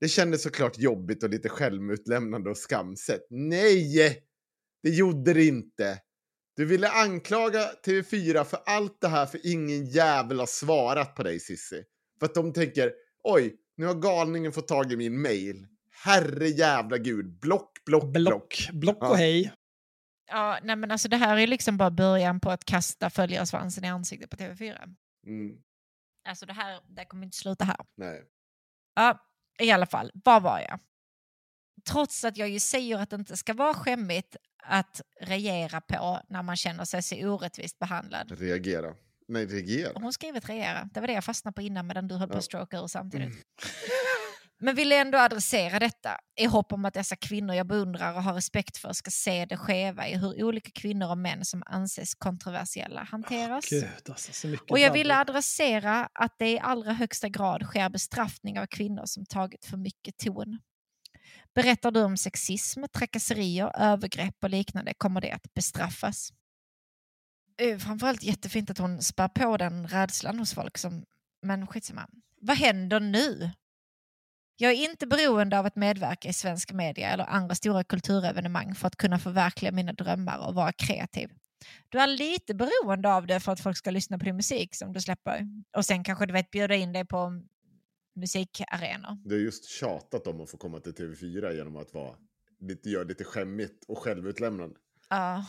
[0.00, 3.26] det kändes såklart jobbigt och lite självutlämnande och skamset.
[3.30, 4.22] Nej!
[4.82, 6.00] Det gjorde det inte.
[6.56, 11.40] Du ville anklaga TV4 för allt det här för ingen jävel har svarat på dig
[11.40, 11.84] Sissi.
[12.18, 12.92] För att de tänker,
[13.24, 15.66] oj, nu har galningen fått tag i min mail.
[16.04, 18.14] Herre jävla gud, block, block, block.
[18.14, 18.68] Block.
[18.72, 19.08] Block Ja.
[19.10, 19.52] och hej.
[20.26, 23.88] Ja, nej men alltså det här är liksom bara början på att kasta följarsvansen i
[23.88, 24.94] ansiktet på TV4.
[25.26, 25.56] Mm,
[26.28, 27.76] Alltså det här det kommer inte sluta här.
[27.96, 28.22] nej.
[28.94, 29.26] Ja,
[29.58, 30.80] i alla fall, var var jag?
[31.86, 36.42] Trots att jag ju säger att det inte ska vara skämmigt att regera på när
[36.42, 38.40] man känner sig så orättvist behandlad.
[38.40, 38.94] Reagera.
[39.28, 39.92] Nej, reagera.
[39.94, 40.88] Hon skrivit regera.
[40.94, 43.26] Det var det jag fastnade på innan medan du höll på att stroka ur samtidigt.
[43.26, 43.38] Mm.
[44.64, 48.34] Men ville ändå adressera detta i hopp om att dessa kvinnor jag beundrar och har
[48.34, 53.02] respekt för ska se det skeva i hur olika kvinnor och män som anses kontroversiella
[53.02, 53.68] hanteras.
[53.70, 58.66] Gud, alltså, Och jag ville adressera att det i allra högsta grad sker bestraffning av
[58.66, 60.58] kvinnor som tagit för mycket ton.
[61.54, 66.32] Berättar du om sexism, trakasserier, övergrepp och liknande kommer det att bestraffas.
[67.80, 71.04] Framförallt jättefint att hon spär på den rädslan hos folk som,
[71.42, 72.08] men skitsamma.
[72.40, 73.50] Vad händer nu?
[74.56, 78.86] Jag är inte beroende av att medverka i svensk media eller andra stora kulturevenemang för
[78.86, 81.30] att kunna förverkliga mina drömmar och vara kreativ.
[81.88, 84.92] Du är lite beroende av det för att folk ska lyssna på din musik som
[84.92, 85.46] du släpper.
[85.76, 87.42] Och sen kanske du vet bjuda in dig på
[88.16, 89.16] musikarenor.
[89.24, 92.14] Du har just tjatat om att få komma till TV4 genom att vara
[92.60, 94.76] lite, göra lite skämmigt och självutlämnande.
[95.10, 95.44] Ja.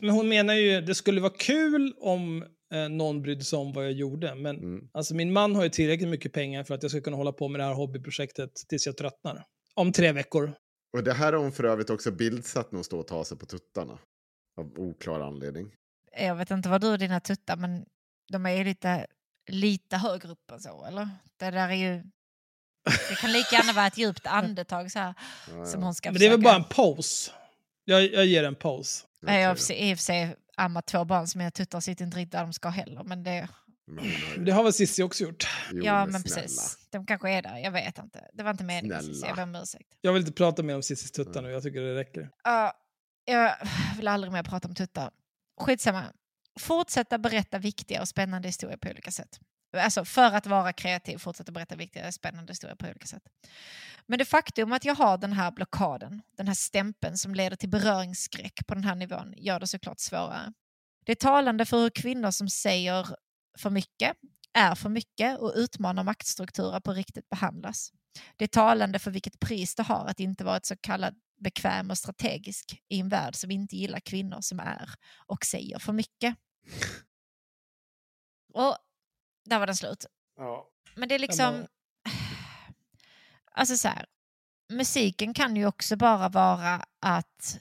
[0.00, 2.44] Men hon menar ju det skulle vara kul om
[2.74, 4.34] eh, någon brydde sig om vad jag gjorde.
[4.34, 4.88] Men Mm.
[4.92, 7.48] alltså, min man har ju tillräckligt mycket pengar för att jag ska kunna hålla på
[7.48, 9.44] med det här hobbyprojektet tills jag tröttnar.
[9.74, 10.52] Om tre veckor.
[10.96, 13.38] Och det här har hon för övrigt också bildsatt när hon står och tar sig
[13.38, 13.98] på tuttarna.
[14.60, 15.70] Av oklar anledning.
[16.18, 17.84] Jag vet inte vad du och dina tuttar men
[18.32, 19.06] de är ju lite,
[19.50, 21.08] lite högre upp än så eller?
[21.38, 22.02] Det där är ju...
[23.08, 25.14] Det kan lika gärna vara ett djupt andetag så här
[25.50, 25.86] Ja, som ja.
[25.86, 27.30] hon ska Men det är väl bara en pose.
[27.84, 29.06] Jag, jag ger en pose.
[29.22, 32.32] Nej, jag i och för sig ammat två barn som mina tuttar sitter inte riktigt
[32.32, 33.04] där de ska heller.
[33.04, 33.48] Men det,
[34.38, 35.46] Det har väl Cissi också gjort.
[35.72, 36.78] Jo, ja, men men precis.
[36.90, 38.30] De kanske är där, jag vet inte.
[38.32, 39.88] Det var inte meningen, så jag ber om ursäkt.
[40.00, 42.30] Jag vill inte prata mer om Cissis tuttar nu, jag tycker det räcker.
[42.44, 42.72] Ja,
[43.24, 43.54] jag
[43.96, 45.10] vill aldrig mer prata om tuttar.
[45.60, 46.04] Skitsamma.
[46.60, 49.40] Fortsätta berätta viktiga och spännande historier på olika sätt.
[49.76, 53.22] Alltså för att vara kreativ, fortsätta berätta viktiga, spännande historier på olika sätt.
[54.06, 57.68] Men det faktum att jag har den här blockaden, den här stämpeln som leder till
[57.68, 60.52] beröringsskräck på den här nivån, gör det såklart svårare.
[61.06, 63.06] Det är talande för hur kvinnor som säger
[63.58, 64.16] för mycket,
[64.52, 67.92] är för mycket och utmanar maktstrukturer på riktigt behandlas.
[68.36, 71.90] Det är talande för vilket pris det har att inte vara ett så kallat bekväm
[71.90, 74.90] och strategisk i en värld som inte gillar kvinnor som är
[75.26, 76.36] och säger för mycket.
[78.54, 78.78] Och
[79.48, 80.06] där var den slut.
[80.36, 80.68] Ja.
[80.94, 81.66] Men det är liksom...
[83.52, 84.06] Alltså så här,
[84.72, 87.58] musiken kan ju också bara vara att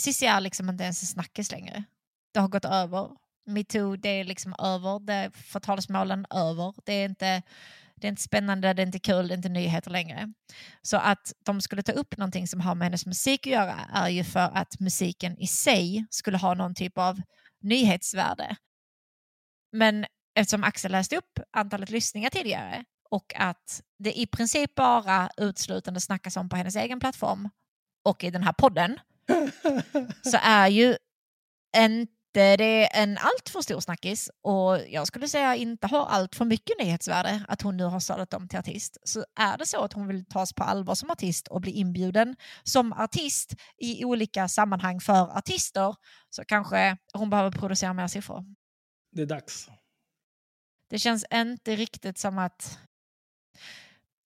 [0.00, 1.84] Cissi är liksom inte ens en snackis längre.
[2.32, 3.10] Det har gått över.
[3.46, 5.00] Metoo, det är liksom över.
[5.00, 6.74] Det förtalsmålen över.
[6.84, 7.42] Det är, inte,
[7.96, 10.32] det är inte spännande, det är inte kul, det är inte nyheter längre.
[10.82, 14.08] Så att de skulle ta upp någonting som har med hennes musik att göra är
[14.08, 17.20] ju för att musiken i sig skulle ha någon typ av
[17.62, 18.56] nyhetsvärde.
[19.72, 20.06] Men
[20.40, 26.36] eftersom Axel läste upp antalet lyssningar tidigare och att det i princip bara utslutande snackas
[26.36, 27.48] om på hennes egen plattform
[28.04, 29.00] och i den här podden
[30.22, 30.96] så är ju
[31.76, 36.76] inte det en alltför stor snackis och jag skulle säga inte har allt för mycket
[36.80, 38.98] nyhetsvärde att hon nu har sadlat om till artist.
[39.04, 42.36] Så är det så att hon vill tas på allvar som artist och bli inbjuden
[42.62, 45.96] som artist i olika sammanhang för artister
[46.30, 48.44] så kanske hon behöver producera mer siffror.
[49.12, 49.68] Det är dags.
[50.90, 52.78] Det känns inte riktigt som att...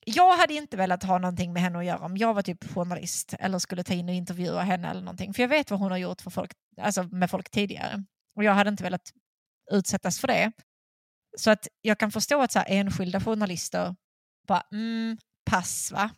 [0.06, 3.34] Jag hade inte velat ha någonting med henne att göra om jag var typ journalist
[3.38, 5.34] eller skulle ta in och intervjua henne eller någonting.
[5.34, 8.04] För jag vet vad hon har gjort för folk, alltså med folk tidigare.
[8.36, 9.12] Och jag hade inte velat
[9.70, 10.52] utsättas för det.
[11.36, 13.96] Så att jag kan förstå att så här, enskilda journalister
[14.46, 15.18] bara, mm,
[15.50, 16.10] pass va?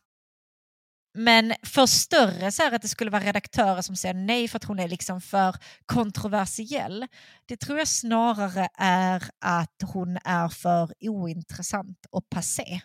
[1.19, 4.65] Men för större så här att det skulle vara redaktörer som säger nej för att
[4.65, 5.57] hon är liksom för
[5.87, 7.07] kontroversiell.
[7.47, 12.81] Det tror jag snarare är att hon är för ointressant och passé.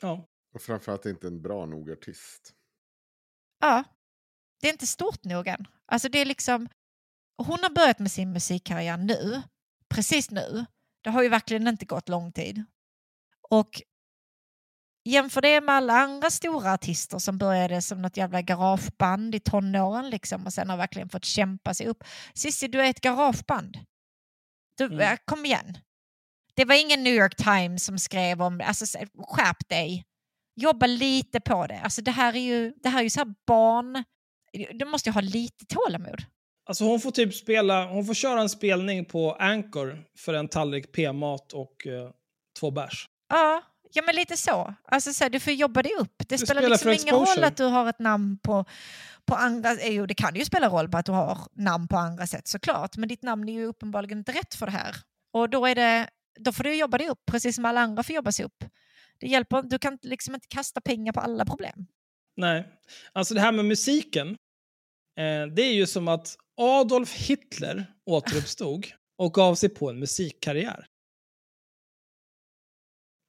[0.00, 0.28] Ja.
[0.54, 2.54] Och framförallt inte en bra nog artist.
[3.60, 3.84] Ja,
[4.60, 5.66] det är inte stort nog än.
[5.86, 6.68] Alltså det är liksom,
[7.36, 9.42] hon har börjat med sin musikkarriär nu,
[9.88, 10.66] precis nu.
[11.00, 12.64] Det har ju verkligen inte gått lång tid.
[13.50, 13.82] Och
[15.04, 20.10] jämför det med alla andra stora artister som började som något jävla garageband i tonåren
[20.10, 22.04] liksom och sen har verkligen fått kämpa sig upp.
[22.34, 23.78] Cissi, du är ett garageband.
[24.78, 25.16] Du, Mm.
[25.24, 25.78] Kom igen.
[26.54, 30.04] Det var ingen New York Times som skrev om alltså, så- skärp dig.
[30.56, 31.80] Jobba lite på det.
[31.80, 34.04] Alltså, det här är ju, det här är ju så barn...
[34.72, 36.22] Du måste ju ha lite tålamod.
[36.68, 40.92] Alltså hon får typ spela, hon får köra en spelning på Anchor för en tallrik
[40.92, 42.10] p-mat och eh,
[42.60, 43.08] två bärs.
[43.28, 43.62] Ja,
[43.92, 44.74] ja men lite så.
[44.84, 46.14] Alltså, så här, du får jobba dig upp.
[46.18, 48.64] Det Du spelar spelar liksom ingen roll att du har ett namn på,
[49.24, 49.70] på andra...
[49.70, 52.48] eh, Jo, det kan ju spela roll på att du har namn på andra sätt
[52.48, 52.96] såklart.
[52.96, 54.96] Men ditt namn är ju uppenbarligen inte rätt för det här.
[55.32, 56.08] Och då, är det,
[56.40, 58.64] då får du jobba dig upp, precis som alla andra får jobba sig upp.
[59.20, 61.86] Det hjälper, du kan liksom inte kasta pengar på alla problem.
[62.36, 62.68] Nej,
[63.12, 64.28] alltså det här med musiken.
[65.18, 68.86] Eh, det är ju som att Adolf Hitler återuppstod
[69.18, 70.86] och gav sig på en musikkarriär.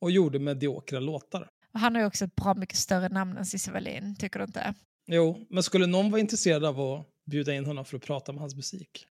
[0.02, 1.50] Och gjorde mediokra låtar.
[1.74, 4.74] Han har ju också ett bra mycket större namn än Cissi Wallin, tycker du inte?
[5.08, 8.38] Jo, men skulle någon vara intresserad av att bjuda in honom för att prata om
[8.38, 9.08] hans musik?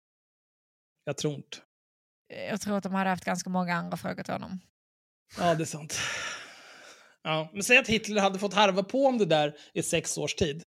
[1.04, 1.56] Jag tror inte.
[2.50, 4.60] Jag tror att de hade haft ganska många andra frågor till honom.
[5.38, 5.98] Ja, det är sant.
[7.22, 10.34] Ja, men säg att Hitler hade fått harva på om det där i sex års
[10.34, 10.62] tid.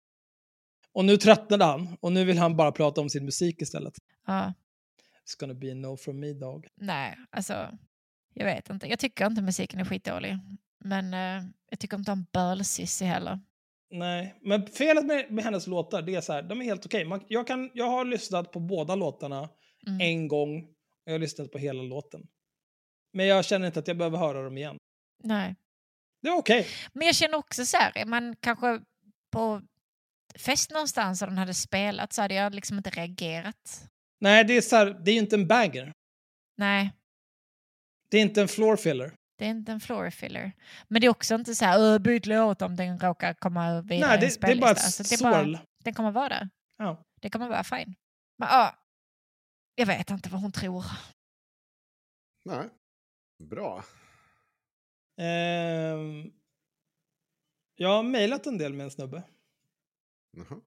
[0.93, 3.93] Och nu tröttnade han och nu vill han bara prata om sin musik istället.
[4.28, 4.53] Ja,
[5.26, 6.67] It's gonna be a no from me dog.
[6.76, 7.78] nej, alltså,
[8.34, 8.88] jag vet inte.
[8.88, 10.38] Jag tycker inte musiken är skitdålig.
[10.84, 13.40] Men eh, jag tycker inte om Böl-Cissi heller.
[13.94, 17.06] Nej, men felet med, med hennes låtar det är så här, de är helt okej.
[17.06, 19.50] Man- Jag, kan- jag har lyssnat på båda låtarna
[19.88, 20.02] Mm.
[20.02, 20.64] en gång.
[20.64, 20.68] och
[21.06, 22.28] Jag har lyssnat på hela låten.
[23.14, 24.78] Men jag känner inte att jag behöver höra dem igen.
[25.24, 25.56] Nej.
[26.22, 26.68] Det är okej.
[26.94, 28.80] Men jag känner också så här, är man kanske
[29.32, 29.62] på
[30.40, 33.90] fest någonstans och den hade spelat så hade jag liksom inte reagerat.
[34.20, 35.94] Nej, det är så här, det är ju inte en banger.
[36.58, 36.92] Nej,
[38.12, 39.14] Det är inte en floor filler.
[39.38, 40.51] det är inte en floor filler.
[40.88, 44.18] Men det är också inte så här, "Öh, byt låt om den råkar komma vidare
[44.18, 44.86] Nej, i en det, det är bara ett spellista.
[45.01, 45.57] Alltså, det är bara, sorl.
[45.84, 46.49] den kommer vara där.
[46.78, 47.03] Ja.
[47.22, 47.95] Det kommer vara fine.
[48.38, 48.76] Men ja,
[49.76, 50.86] jag vet inte vad hon tror.
[52.45, 52.70] Nej.
[53.43, 53.84] Bra.
[55.18, 56.32] Ehm,
[57.76, 59.24] jag har mejlat en del med en snubbe.
[60.38, 60.62] Jaha.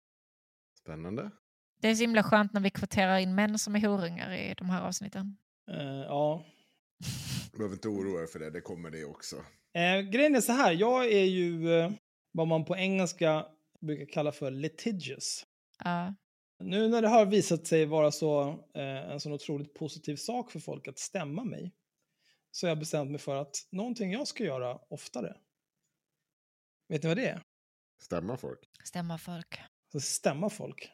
[0.81, 1.31] Spännande.
[1.81, 4.71] Det är så himla skönt när vi kvoterar in män som är horungar i de
[4.71, 5.37] här avsnitten.
[5.71, 6.45] Eh, ja.
[7.53, 9.37] Du behöver inte oroa dig för det, det kommer det också.
[9.75, 11.93] Eh, grejen är så här, jag är ju eh,
[12.33, 13.47] vad man på engelska
[13.81, 15.47] brukar kalla för litigious.
[15.85, 16.15] Ja.
[16.59, 20.61] Nu när det har visat sig vara så, eh, en sån otroligt positiv sak för
[20.61, 21.73] folk att stämma mig
[22.51, 25.37] så har jag bestämt mig för att någonting jag ska göra oftare.
[26.89, 27.43] Vet ni vad det är?
[28.03, 28.61] Stämma folk.
[28.85, 29.61] Stämma folk.
[29.93, 30.91] Så stämma folk.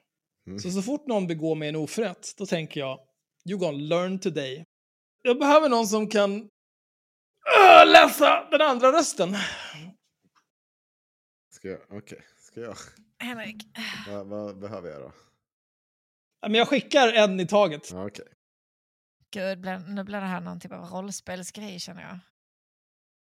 [0.46, 0.58] Mm.
[0.58, 3.00] Så så fort någon begår mig en oförrätt, då tänker jag,
[3.48, 4.64] you gonna learn today.
[5.23, 9.37] Jag behöver någon som kan äh, läsa den andra rösten.
[11.51, 11.81] Ska jag?
[11.91, 12.23] Okej.
[12.39, 12.77] Ska jag?
[13.18, 13.66] Henrik.
[14.09, 15.12] Vad, vad behöver jag då?
[16.41, 17.93] Ja, Men jag skickar en i taget.
[17.93, 18.27] Okej.
[19.31, 22.18] Gud, blir- nu blir det här någon typ av rollspelsgrej känner jag.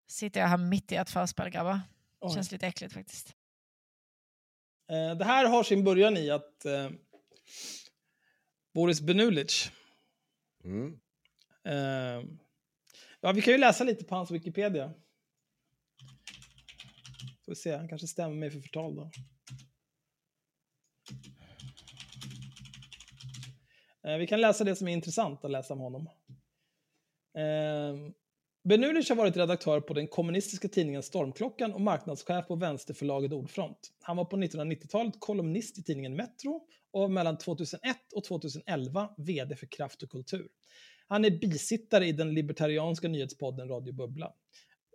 [0.08, 1.80] Sitter jag här mitt i ett förspel grabbar.
[2.20, 2.34] Oj.
[2.34, 3.36] Känns lite äckligt faktiskt.
[4.92, 6.89] Eh, Det här har sin början i att eh,
[8.74, 9.72] Boris Benulic,
[10.64, 11.00] Mm.
[11.64, 12.39] Ehm,
[13.22, 14.93] ja vi kan ju läsa lite på hans Wikipedia.
[17.45, 19.12] Får se, han kanske stämmer mig för förtal då.
[24.03, 26.09] Ehm, vi kan läsa det som är intressant att läsa om honom.
[27.38, 28.12] Eh,
[28.64, 33.91] Benulic har varit redaktör på den kommunistiska tidningen Stormklockan och marknadschef på vänsterförlaget Ordfront.
[34.01, 39.66] Han var på 1990-talet kolumnist i tidningen Metro och mellan 2001 och 2011 vd för
[39.66, 40.47] Kraft och Kultur.
[41.12, 44.34] Han är bisittare i den libertarianska nyhetspodden Radio Bubbla.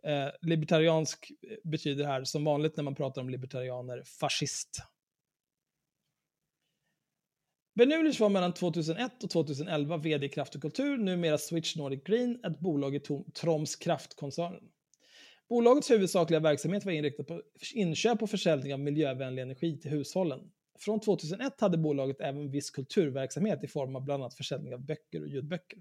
[0.07, 4.83] Eh, libertariansk eh, betyder här, som vanligt när man pratar om libertarianer, fascist.
[7.75, 12.45] Benulic var mellan 2001 och 2011 vd i Kraft och Kultur, numera Switch Nordic Green,
[12.45, 13.01] ett bolag i
[13.41, 14.62] Troms Kraftkoncernen.
[15.49, 17.43] Bolagets huvudsakliga verksamhet var inriktad på
[17.75, 20.41] inköp och försäljning av miljövänlig energi till hushållen.
[20.79, 25.20] Från 2001 hade bolaget även viss kulturverksamhet i form av bland annat försäljning av böcker
[25.20, 25.79] och ljudböcker.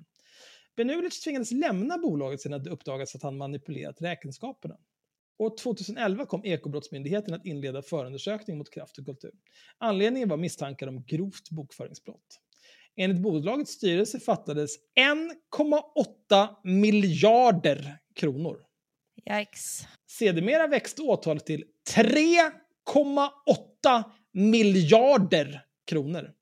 [0.76, 4.78] Benulic tvingades lämna bolaget sedan det uppdagats att han manipulerat räkenskaperna.
[5.38, 9.32] År 2011 kom Ekobrottsmyndigheten att inleda förundersökning mot Kraft och Kultur.
[9.78, 12.40] Anledningen var misstankar om grovt bokföringsbrott.
[12.96, 18.66] Enligt bolagets styrelse fattades 1,8 miljarder kronor.
[19.40, 19.88] Yikes.
[20.08, 21.64] Sedermera växte åtalet till
[21.96, 24.04] 3,8
[24.36, 26.34] miljarder kronor.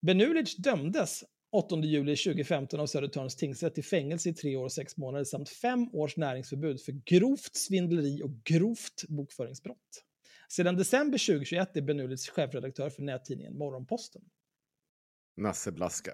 [0.00, 4.96] Benulic dömdes 8 juli 2015 av Södertörns tingsrätt till fängelse i tre år och sex
[4.96, 10.04] månader samt fem års näringsförbud för grovt svindleri och grovt bokföringsbrott.
[10.48, 14.22] Sedan december 2021 är Benulic chefredaktör för nättidningen Morgonposten.
[15.36, 16.12] Nasse Blaska.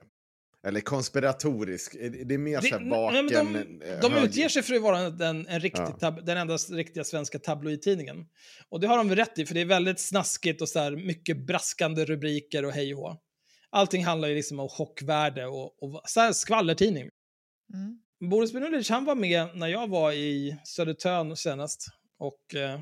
[0.66, 1.96] Eller konspiratorisk.
[2.00, 3.26] Det är mer så här vaken...
[3.26, 5.86] nej, men de, eh, de utger sig för att vara en, en riktig Ja.
[5.92, 8.26] tab, den enda riktiga svenska tabloidtidningen.
[8.68, 10.90] Och det har de väl rätt i, för det är väldigt snaskigt och så här
[10.90, 13.16] mycket braskande rubriker och hej och hå.
[13.70, 17.08] Allting handlar ju liksom om chockvärde och, och så här skvallertidning.
[17.74, 18.00] Mm.
[18.30, 21.86] Boris Benulic, han var med när jag var i Södertörn senast
[22.18, 22.80] och eh,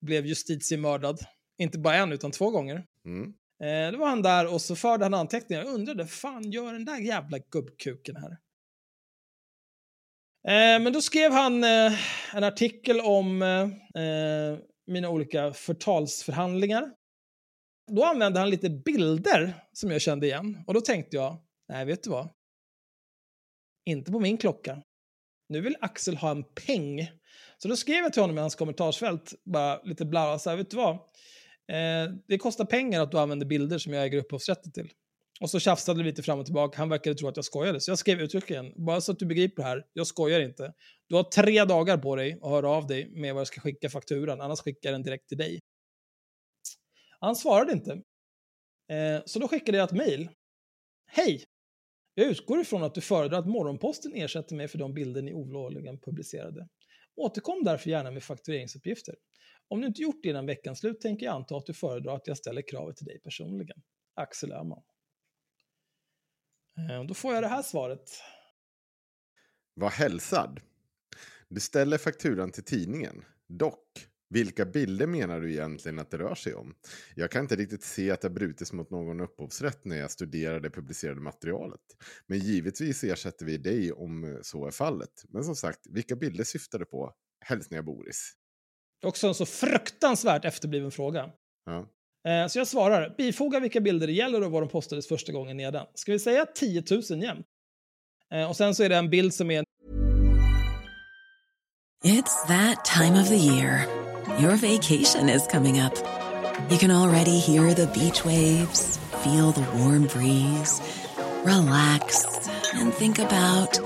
[0.00, 1.18] blev justitiemördad.
[1.58, 2.84] Inte bara en, utan två gånger.
[3.06, 3.32] Mm.
[3.62, 5.62] Eh, då var han där och så förde han anteckningar.
[5.62, 8.30] Jag undrade, fan gör den där jävla gubbkuken här?
[10.48, 11.92] Eh, men då skrev han eh,
[12.36, 16.92] en artikel om eh, eh, mina olika förtalsförhandlingar.
[17.92, 20.64] Då använde han lite bilder som jag kände igen.
[20.66, 21.36] Och då tänkte jag,
[21.68, 22.28] nej vet du vad?
[23.84, 24.82] Inte på min klocka.
[25.48, 27.10] Nu vill Axel ha en peng.
[27.58, 30.70] Så då skrev jag till honom i hans kommentarsfält, bara lite bla, så här, vet
[30.70, 30.98] du vad?
[31.72, 34.90] Eh, det kostar pengar att du använder bilder som jag äger upphovsrätten till.
[35.40, 36.78] Och så tjafsade vi lite fram och tillbaka.
[36.78, 37.80] Han verkade tro att jag skojade.
[37.80, 40.72] Så jag skrev uttryckligen, bara så att du begriper det här, jag skojar inte.
[41.08, 43.88] Du har tre dagar på dig att höra av dig med vad jag ska skicka
[43.88, 45.58] fakturan, annars skickar jag den direkt till dig.
[47.20, 47.92] Han svarade inte.
[48.92, 50.28] Eh, så då skickade jag ett mejl.
[51.06, 51.44] Hej!
[52.14, 55.98] Jag utgår ifrån att du föredrar att Morgonposten ersätter mig för de bilder ni olovligen
[55.98, 56.68] publicerade.
[57.16, 59.14] Återkom därför gärna med faktureringsuppgifter.
[59.72, 62.26] Om du inte gjort det innan veckans slut tänker jag anta att du föredrar att
[62.26, 63.82] jag ställer kravet till dig personligen.
[64.14, 64.82] Axel Öhman.
[66.78, 68.10] Eh, då får jag det här svaret.
[69.74, 70.60] Var hälsad.
[71.48, 73.24] Du ställer fakturan till tidningen.
[73.48, 76.74] Dock, vilka bilder menar du egentligen att det rör sig om?
[77.16, 80.70] Jag kan inte riktigt se att det brutits mot någon upphovsrätt när jag studerar det
[80.70, 81.80] publicerade materialet.
[82.26, 85.24] Men givetvis ersätter vi dig om så är fallet.
[85.28, 87.14] Men som sagt, vilka bilder syftar du på?
[87.40, 88.36] Hälsningar Boris.
[89.06, 91.30] Också en så fruktansvärt efterbliven fråga.
[91.66, 91.86] Ja.
[92.30, 95.56] Eh, Så jag svarar, bifoga vilka bilder det gäller och var de postades första gången
[95.56, 95.86] nedan.
[95.94, 97.46] Ska vi säga 10 000 jämt?
[98.34, 99.64] Eh, Och sen så är det en bild som är
[102.04, 103.86] It's that time of the year.
[104.40, 105.92] Your vacation is coming up.
[106.70, 110.82] You can already hear the beach waves, feel the warm breeze,
[111.44, 112.24] relax,
[112.74, 113.80] and think about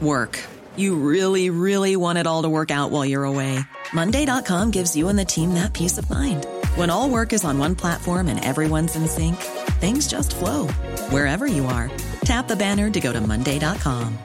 [0.00, 0.38] work.
[0.76, 3.58] You really, really want it all to work out while you're away.
[3.94, 6.46] Monday.com gives you and the team that peace of mind.
[6.74, 9.36] When all work is on one platform and everyone's in sync,
[9.78, 10.66] things just flow
[11.10, 11.90] wherever you are.
[12.24, 14.18] Tap the banner to go to Monday.com.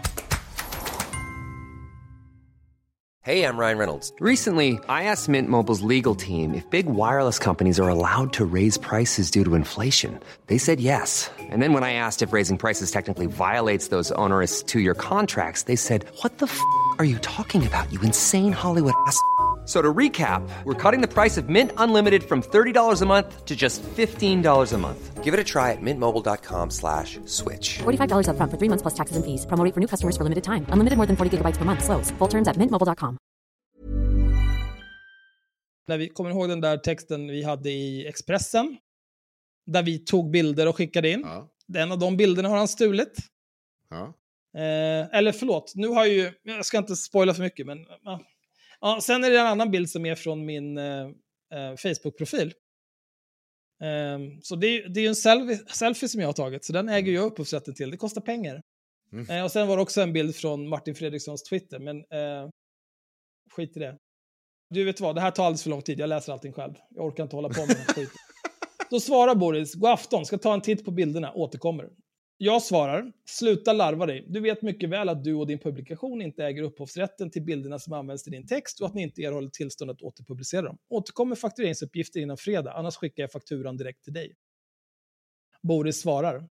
[3.21, 4.11] Hey, I'm Ryan Reynolds.
[4.19, 8.77] Recently, I asked Mint Mobile's legal team if big wireless companies are allowed to raise
[8.79, 10.19] prices due to inflation.
[10.47, 11.29] They said yes.
[11.37, 15.63] And then when I asked if raising prices technically violates those onerous two year contracts,
[15.63, 16.59] they said, What the f
[16.97, 19.21] are you talking about, you insane Hollywood ass?
[19.69, 23.55] So to recap, we're cutting the price of Mint Unlimited from $30 a month to
[23.55, 25.23] just $15 a month.
[25.23, 27.77] Give it a try at mintmobile.com slash switch.
[27.77, 29.45] $45 upfront for three months plus taxes and fees.
[29.45, 30.65] Promo rate for new customers for limited time.
[30.73, 31.83] Unlimited more than 40 gigabytes per month.
[31.83, 32.09] Slows.
[32.17, 33.17] Full terms at mintmobile.com.
[35.87, 38.77] När vi kommer ihåg den där texten vi hade i Expressen.
[39.65, 41.21] Där vi tog bilder och skickade in.
[41.21, 41.49] Ja.
[41.81, 43.17] En av de bilderna har han stulit.
[43.89, 44.13] Ja.
[44.61, 48.19] Eh, eller förlåt, nu har jag ju, jag ska inte spoila för mycket, men ja.
[48.81, 51.01] Ja, sen är det en annan bild som är från min eh,
[51.53, 52.53] eh, Facebook-profil.
[53.83, 56.89] Eh, så det, är- det är en selfie, selfie som jag har tagit, så den
[56.89, 57.91] äger jag upphovsrätten till.
[57.91, 58.61] Det kostar pengar.
[59.13, 59.29] Mm.
[59.29, 62.49] Eh, och sen var det också en bild från Martin Fredrikssons Twitter, men eh,
[63.55, 63.97] skit i det.
[64.69, 66.73] Du vet vad, det här tar alldeles för lång tid, jag läser allting själv.
[66.89, 68.15] Jag orkar inte hålla på med den skiten.
[68.89, 71.89] Då svarar Boris, god afton, ska ta en titt på bilderna, återkommer.
[72.41, 74.25] Jag svarar, sluta larva dig.
[74.27, 77.93] Du vet mycket väl att du och din publikation inte äger upphovsrätten till bilderna som
[77.93, 80.77] används i din text och att ni inte erhåller tillstånd att återpublicera dem.
[80.89, 84.35] Återkom med faktureringsuppgifter innan fredag, annars skickar jag fakturan direkt till dig.
[85.61, 86.49] Boris svarar,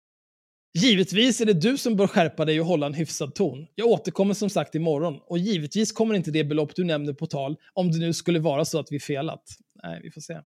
[0.78, 3.66] Givetvis är det du som bör skärpa dig och hålla en hyfsad ton.
[3.74, 7.56] Jag återkommer som sagt imorgon och givetvis kommer inte det belopp du nämner på tal
[7.72, 9.42] om det nu skulle vara så att vi felat.
[9.82, 10.40] Nej, vi får se.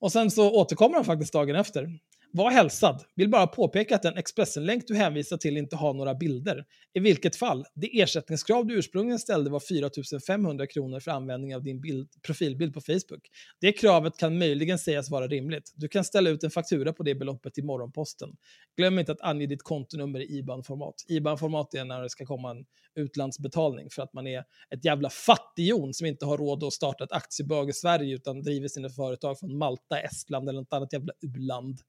[0.00, 1.88] Och sen så återkommer han faktiskt dagen efter.
[2.36, 3.02] Var hälsad.
[3.14, 6.64] Vill bara påpeka att den Expressen-länk du hänvisar till inte har några bilder.
[6.94, 9.90] I vilket fall, det ersättningskrav du ursprungligen ställde var 4
[10.26, 13.28] 500 kronor för användning av din bild, profilbild på Facebook.
[13.60, 15.72] Det kravet kan möjligen sägas vara rimligt.
[15.76, 18.36] Du kan ställa ut en faktura på det beloppet i morgonposten.
[18.76, 20.94] Glöm inte att ange ditt kontonummer i IBAN-format.
[21.08, 22.64] IBAN-format är när det ska komma en
[22.94, 27.12] utlandsbetalning för att man är ett jävla fattighjon som inte har råd att starta ett
[27.12, 31.80] aktiebolag i Sverige utan driver sina företag från Malta, Estland eller något annat jävla u-land.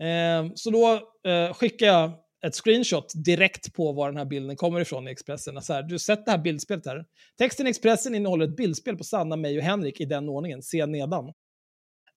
[0.00, 1.00] Eh, så då
[1.30, 2.12] eh, skickar jag
[2.46, 5.62] ett screenshot direkt på var den här bilden kommer ifrån i Expressen.
[5.62, 7.04] Så här, du har sett det här bildspelet här.
[7.38, 10.62] Texten i Expressen innehåller ett bildspel på Sanna, mig och Henrik i den ordningen.
[10.62, 11.32] Se nedan.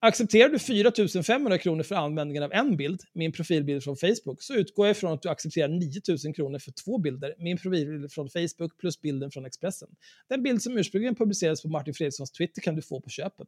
[0.02, 4.54] Accepterar du 4 500 kronor för användningen av en bild, min profilbild från Facebook, så
[4.54, 8.30] utgår jag ifrån att du accepterar 9 000 kronor för två bilder, min profilbild från
[8.30, 9.90] Facebook plus bilden från Expressen.
[10.30, 13.48] Den bild som ursprungligen publicerades på Martin Fredrikssons Twitter kan du få på köpet.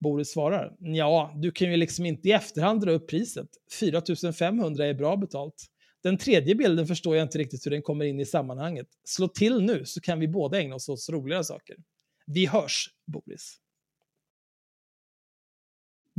[0.00, 3.48] Boris svarar, ja, du kan ju liksom inte i efterhand dra upp priset.
[3.80, 5.66] 4 500 är bra betalt.
[6.02, 8.86] Den tredje bilden förstår jag inte riktigt hur den kommer in i sammanhanget.
[9.04, 11.76] Slå till nu så kan vi båda ägna oss åt roligare saker.
[12.26, 13.56] Vi hörs, Boris.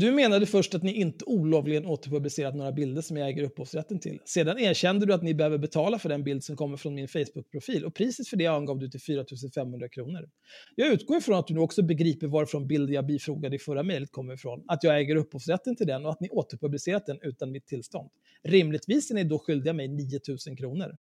[0.02, 4.20] Du menade först att ni inte olovligen återpublicerat några bilder som jag äger upphovsrätten till.
[4.26, 7.86] Sedan erkände du att ni behöver betala för den bild som kommer från min Facebook-profil
[7.86, 9.26] och priset för det angav du till 4
[9.56, 10.30] 500 kronor.
[10.76, 14.12] Jag utgår ifrån att du nu också begriper varifrån bilden jag bifogade i förra mejlet
[14.12, 17.68] kommer ifrån, att jag äger upphovsrätten till den och att ni återpublicerat den utan mitt
[17.68, 18.10] tillstånd.
[18.44, 20.96] Rimligtvis är ni då skyldiga mig 9 000 kronor.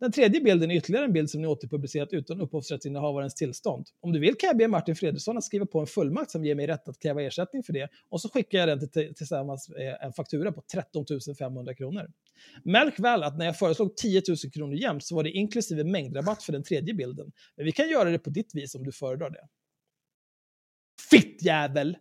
[0.00, 3.86] Den tredje bilden är ytterligare en bild som ni återpublicerat utan upphovsrättsinnehavarens tillstånd.
[4.00, 6.54] Om du vill kan jag be Martin Fredriksson att skriva på en fullmakt som ger
[6.54, 9.98] mig rätt att kräva ersättning för det och så skickar jag den till, tillsammans med
[10.00, 11.04] en faktura på 13
[11.38, 12.10] 500 kronor.
[12.64, 16.42] Märk väl att när jag föreslog 10 000 kronor jämt så var det inklusive mängdrabatt
[16.42, 17.32] för den tredje bilden.
[17.56, 19.48] Men vi kan göra det på ditt vis om du föredrar det.
[21.10, 21.96] Fittjävel!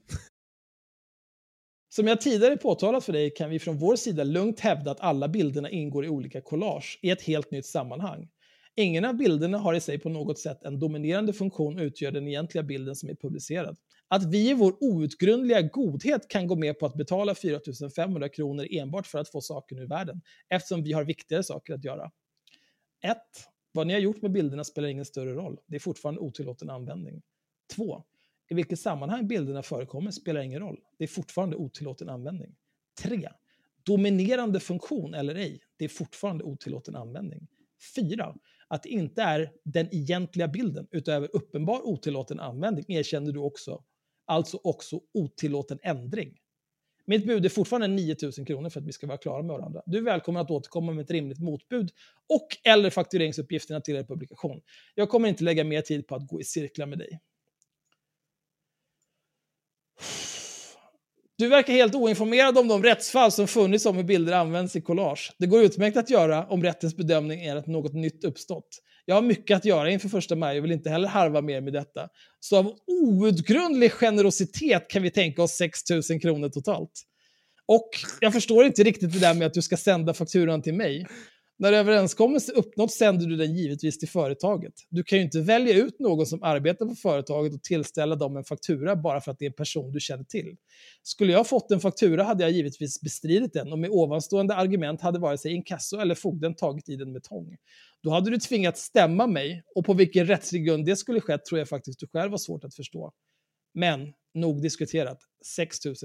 [1.95, 5.27] Som jag tidigare påtalat för dig kan vi från vår sida lugnt hävda att alla
[5.27, 8.29] bilderna ingår i olika collage i ett helt nytt sammanhang.
[8.75, 12.27] Ingen av bilderna har i sig på något sätt en dominerande funktion och utgör den
[12.27, 13.77] egentliga bilden som är publicerad.
[14.07, 17.59] Att vi i vår outgrundliga godhet kan gå med på att betala 4
[17.95, 21.83] 500 kronor enbart för att få saken ur världen, eftersom vi har viktigare saker att
[21.83, 22.11] göra.
[23.03, 23.17] 1.
[23.71, 25.57] Vad ni har gjort med bilderna spelar ingen större roll.
[25.67, 27.21] Det är fortfarande otillåten användning.
[27.75, 28.03] 2.
[28.49, 30.79] I vilket sammanhang bilderna förekommer spelar ingen roll.
[30.97, 32.55] Det är fortfarande otillåten användning.
[33.03, 33.29] 3.
[33.85, 37.47] Dominerande funktion eller ej, det är fortfarande otillåten användning.
[37.95, 38.35] 4.
[38.67, 43.83] Att det inte är den egentliga bilden, utöver uppenbar otillåten användning erkänner du också,
[44.25, 46.37] alltså också otillåten ändring.
[47.07, 49.81] Mitt bud är fortfarande 9 000 kronor för att vi ska vara klara med varandra.
[49.85, 51.91] Du är välkommen att återkomma med ett rimligt motbud
[52.29, 54.61] och eller faktureringsuppgifterna till er publikation.
[54.95, 57.19] Jag kommer inte lägga mer tid på att gå i cirklar med dig.
[61.37, 65.33] Du verkar helt oinformerad om de rättsfall som funnits om hur bilder används i collage.
[65.39, 68.67] Det går utmärkt att göra om rättens bedömning är att något nytt uppstått.
[69.05, 71.73] Jag har mycket att göra inför första maj och vill inte heller harva mer med
[71.73, 72.09] detta.
[72.39, 76.91] Så av outgrundlig generositet kan vi tänka oss 6 000 kronor totalt.
[77.67, 77.89] Och
[78.19, 81.07] jag förstår inte riktigt det där med att du ska sända fakturan till mig.
[81.57, 84.73] När överenskommelse uppnåtts sänder du den givetvis till företaget.
[84.89, 88.43] Du kan ju inte välja ut någon som arbetar på företaget och tillställa dem en
[88.43, 90.55] faktura bara för att det är en person du känner till.
[91.03, 95.19] Skulle jag fått en faktura hade jag givetvis bestridit den och med ovanstående argument hade
[95.19, 97.55] vare sig inkasso eller fogden tagit i den med tång.
[98.03, 101.59] Då hade du tvingats stämma mig och på vilken rättslig grund det skulle skett tror
[101.59, 103.11] jag faktiskt du själv har svårt att förstå.
[103.73, 105.95] Men, nog diskuterat, 6 000.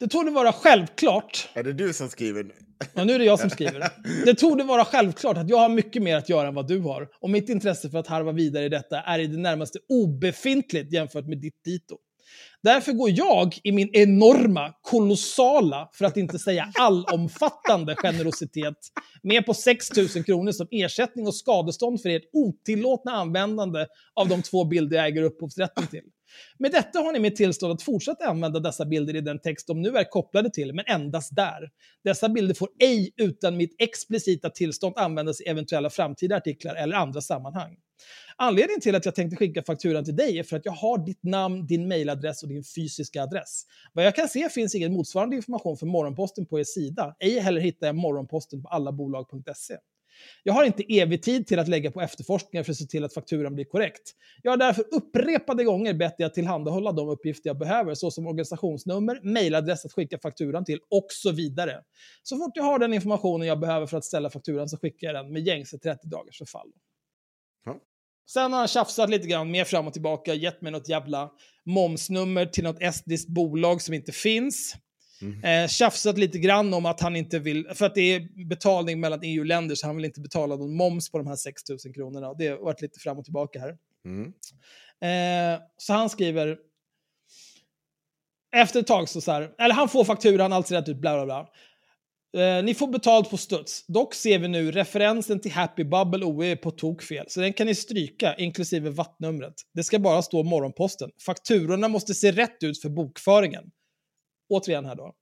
[0.00, 2.52] Det tog det vara självklart Är det du som skriver nu?
[2.94, 3.90] Ja, nu är det jag som skriver.
[4.24, 6.80] Det tog det vara självklart att jag har mycket mer att göra än vad du
[6.80, 7.08] har.
[7.20, 11.26] Och mitt intresse för att harva vidare i detta är i det närmaste obefintligt jämfört
[11.26, 11.96] med ditt dito.
[12.62, 18.76] Därför går jag i min enorma, kolossala, för att inte säga allomfattande generositet
[19.22, 24.42] med på 6 000 kronor som ersättning och skadestånd för ert otillåtna användande av de
[24.42, 26.04] två bilder jag äger upphovsrätten till.
[26.58, 29.82] Med detta har ni mitt tillstånd att fortsätta använda dessa bilder i den text de
[29.82, 31.70] nu är kopplade till, men endast där.
[32.04, 37.20] Dessa bilder får ej utan mitt explicita tillstånd användas i eventuella framtida artiklar eller andra
[37.20, 37.76] sammanhang.
[38.36, 41.22] Anledningen till att jag tänkte skicka fakturan till dig är för att jag har ditt
[41.22, 43.62] namn, din mailadress och din fysiska adress.
[43.92, 47.16] Vad jag kan se finns ingen motsvarande information för Morgonposten på er sida.
[47.18, 49.76] Ej heller hittar jag Morgonposten på allabolag.se.
[50.42, 53.14] Jag har inte evig tid till att lägga på efterforskningar för att se till att
[53.14, 54.12] fakturan blir korrekt.
[54.42, 59.20] Jag har därför upprepade gånger bett dig att tillhandahålla de uppgifter jag behöver, såsom organisationsnummer,
[59.22, 61.82] mailadress att skicka fakturan till och så vidare.
[62.22, 65.24] Så fort jag har den informationen jag behöver för att ställa fakturan så skickar jag
[65.24, 66.72] den med gängse 30 dagars förfall.
[68.30, 71.30] Sen har han tjafsat lite grann mer fram och tillbaka, gett mig något jävla
[71.64, 74.74] momsnummer till något estniskt bolag som inte finns.
[75.22, 75.64] Mm.
[75.64, 79.20] Eh, tjafsat lite grann om att han inte vill, för att det är betalning mellan
[79.22, 82.34] EU-länder så han vill inte betala någon moms på de här 6 000 kronorna.
[82.34, 83.76] Det har varit lite fram och tillbaka här.
[84.04, 84.32] Mm.
[85.00, 86.58] Eh, så han skriver,
[88.56, 91.14] efter ett tag så, så här, eller han får fakturan, allt ser rätt ut, bla
[91.14, 91.48] bla bla.
[92.36, 93.86] Eh, ni får betalt på studs.
[93.86, 97.66] Dock ser vi nu referensen till Happy Bubble OE på tok fel, så den kan
[97.66, 99.54] ni stryka, inklusive vattnumret.
[99.74, 101.10] Det ska bara stå morgonposten.
[101.26, 103.64] Fakturorna måste se rätt ut för bokföringen.
[104.48, 105.14] Återigen här då.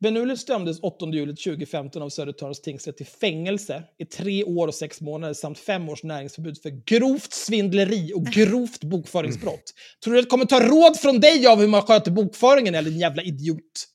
[0.00, 5.00] Benulis dömdes 8 juli 2015 av Södertörns tingsrätt till fängelse i tre år och sex
[5.00, 9.74] månader samt fem års näringsförbud för grovt svindleri och grovt bokföringsbrott.
[10.04, 12.90] Tror du att det kommer ta råd från dig av hur man sköter bokföringen, eller
[12.90, 13.88] din jävla idiot?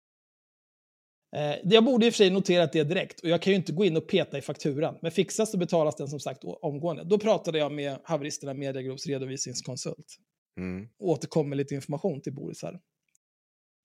[1.36, 3.72] Eh, jag borde i och för sig noterat det direkt och jag kan ju inte
[3.72, 4.96] gå in och peta i fakturan.
[5.02, 7.04] Men fixas så betalas den som sagt omgående.
[7.04, 10.18] Då pratade jag med haveristerna Media Groups redovisningskonsult.
[10.58, 10.88] Mm.
[11.00, 12.80] Återkom med lite information till Boris här.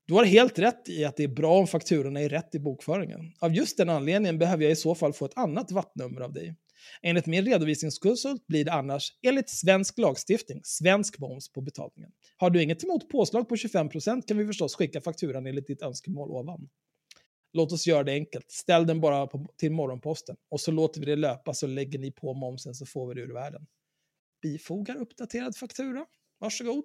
[0.06, 3.32] Du har helt rätt i att det är bra om fakturorna är rätt i bokföringen.
[3.40, 6.56] Av just den anledningen behöver jag i så fall få ett annat vattnummer av dig.
[7.02, 12.10] Enligt min redovisningskonsult blir det annars, enligt svensk lagstiftning, svensk moms på betalningen.
[12.36, 16.30] Har du inget emot påslag på 25% kan vi förstås skicka fakturan enligt ditt önskemål
[16.30, 16.68] ovan.
[17.52, 18.50] Låt oss göra det enkelt.
[18.50, 22.12] Ställ den bara på, till morgonposten och så låter vi det löpa så lägger ni
[22.12, 23.66] på momsen så får vi det ur världen.
[24.42, 26.06] Bifogar uppdaterad faktura.
[26.38, 26.84] Varsågod.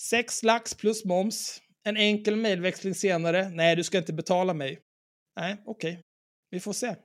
[0.00, 1.60] 6 lax plus moms.
[1.84, 3.48] En enkel mejlväxling senare.
[3.48, 4.78] Nej, du ska inte betala mig.
[5.40, 5.90] Nej, okej.
[5.92, 6.02] Okay.
[6.50, 6.96] Vi får se.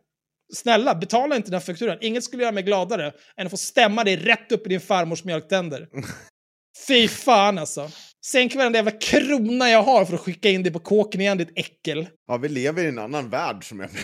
[0.53, 1.97] Snälla, betala inte den här fakturan.
[2.01, 5.23] Inget skulle göra mig gladare än att få stämma dig rätt upp i din farmors
[5.23, 5.87] mjölktänder.
[6.87, 7.89] Fy fan alltså.
[8.25, 11.57] Sänk varenda jävla krona jag har för att skicka in dig på kåken igen, ditt
[11.59, 12.09] äckel.
[12.27, 13.89] Ja, vi lever i en annan värld som jag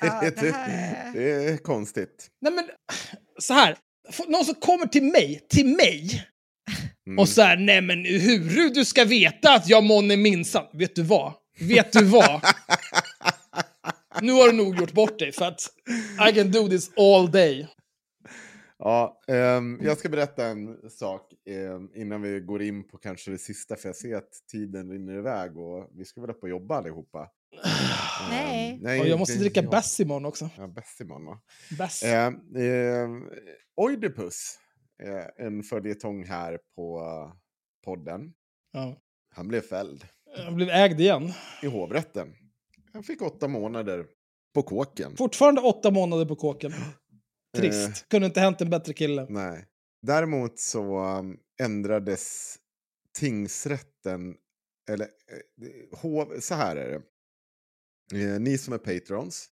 [0.00, 2.28] Ja, det, det här är- det är konstigt.
[2.40, 2.64] Nej men,
[3.38, 3.76] så här.
[4.28, 6.26] Någon som kommer till mig, till mig,
[7.06, 7.18] Mm.
[7.18, 10.66] och så här, nej men hur du ska veta att jag månne minsann.
[10.72, 11.32] Vet du vad?
[11.60, 12.40] Vet du vad?
[14.22, 15.60] nu har du nog gjort bort dig för att
[16.30, 17.68] I can do this all day.
[18.78, 23.38] Ja, ehm, jag ska berätta en sak ehm, innan vi går in på kanske det
[23.38, 26.76] sista, för jag ser att tiden rinner iväg och vi ska väl upp och jobba
[26.76, 27.28] allihopa.
[28.30, 28.80] Nej.
[28.86, 29.62] Ehm, Och jag måste dricka.
[29.62, 30.50] Bass imorgon också.
[30.56, 31.40] Ja, bäst imorgon va?
[31.78, 32.02] Bass.
[32.02, 33.08] Eh, eh,
[33.76, 34.58] Oidipus,
[35.02, 37.36] eh, en följetong här på eh,
[37.84, 38.32] podden.
[38.72, 38.96] Ja.
[39.34, 40.06] Han blev fälld
[40.36, 41.32] Jag blev ägd igen.
[41.62, 42.34] i hovrätten.
[42.92, 44.06] Han fick åtta månader
[44.54, 45.16] på kåken.
[45.16, 46.72] Fortfarande åtta månader på kåken.
[47.56, 47.88] Trist.
[47.88, 48.08] Eh.
[48.08, 49.26] Kunde inte hänt en bättre kille.
[49.28, 49.66] Nej.
[50.06, 52.56] Däremot så um, ändrades
[53.18, 54.36] tingsrätten,
[54.90, 57.02] eller eh, hov, så här är det.
[58.14, 59.48] Eh, ni som är patrons,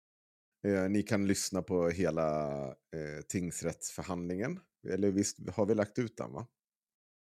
[0.67, 4.59] eh, ni kan lyssna på hela eh, tingsrättsförhandlingen.
[4.93, 6.47] Eller visst har vi lagt ut den va?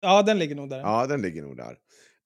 [0.01, 0.79] Ja, den ligger nog där.
[0.79, 1.79] Ja, den ligger nog där.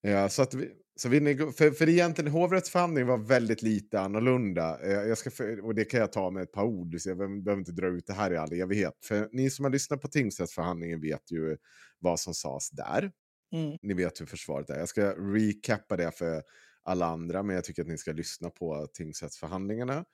[0.02, 4.80] Eh, så att vi, så vill ni, för, för egentligen hovrättsförhandlingen var väldigt lite annorlunda.
[4.82, 5.30] Eh, jag ska,
[5.62, 8.06] och det kan jag ta med ett par ord, så jag behöver, inte dra ut
[8.06, 8.94] det här i all evighet.
[9.04, 11.56] För ni som har lyssnat på tingsrättsförhandlingen vet ju
[11.98, 13.12] vad som sades där.
[13.52, 13.78] Mm.
[13.82, 14.78] Ni vet hur försvaret är.
[14.78, 16.42] Jag ska recappa det för
[16.82, 20.04] alla andra, men jag tycker att ni ska lyssna på tingsrättsförhandlingarna.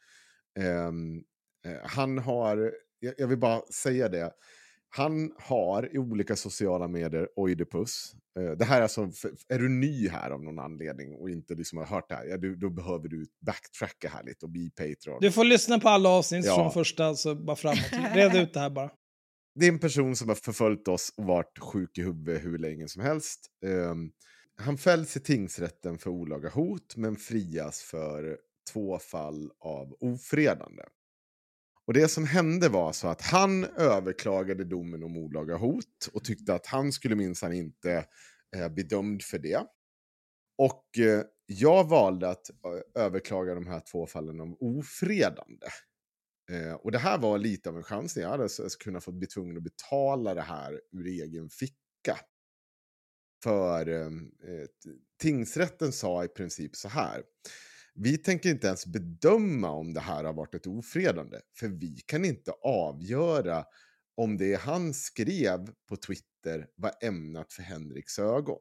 [0.59, 0.93] Eh,
[1.83, 4.33] han har, jag, jag vill bara säga det,
[4.89, 8.13] han har i olika sociala medier Oidipus.
[8.39, 9.11] Eh, det här är alltså,
[9.49, 12.37] är du ny här av någon anledning och inte liksom har hört det här, ja,
[12.37, 15.19] du, då behöver du backtracka här lite och bli Patreon.
[15.21, 16.55] Du får lyssna på alla avsnitt Ja.
[16.55, 17.93] från första, så bara framåt.
[18.15, 18.91] Red ut det här bara.
[19.55, 22.89] det är en person som har förföljt oss och varit sjuk i huvudet hur länge
[22.89, 23.47] som helst.
[23.67, 24.11] Ehm,
[24.59, 28.39] han fälls i tingsrätten för olaga hot men frias för
[28.73, 30.83] två fall av ofredande.
[31.87, 36.55] Och det som hände var så att han överklagade domen om olaga hot och tyckte
[36.55, 38.07] att han skulle minsann inte
[38.57, 39.67] eh, bli dömd för det.
[40.59, 42.51] Och eh, jag valde att
[42.95, 45.67] överklaga de här två fallen om ofredande.
[46.51, 48.17] Eh, och det här var lite av en chans.
[48.17, 52.19] Jag hade alltså kunnat få bli tvungen att betala det här ur egen ficka.
[53.43, 54.11] För eh,
[55.21, 57.23] tingsrätten sa i princip så här.
[57.99, 61.41] Vi tänker inte ens bedöma om det här har varit ett ofredande.
[61.59, 63.65] För vi kan inte avgöra
[64.17, 68.59] om det han skrev på Twitter var ämnat för Henriks ögon.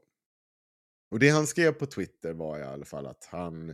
[1.12, 3.70] Och det han skrev på Twitter var i alla fall att han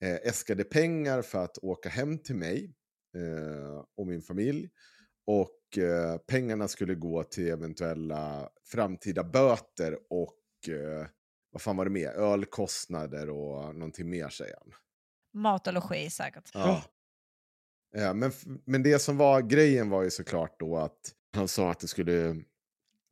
[0.00, 2.74] eh, äskade pengar för att åka hem till mig
[3.16, 4.70] eh, och min familj.
[5.26, 11.06] Och eh, pengarna skulle gå till eventuella framtida böter och eh,
[11.50, 12.08] vad fan var det mer?
[12.10, 14.72] Ölkostnader och någonting mer säger han.
[15.36, 16.50] Mat och logi säkert.
[16.54, 16.84] Ja.
[17.96, 18.32] Ja, men,
[18.64, 22.36] men det som var grejen var ju såklart då att han sa att det skulle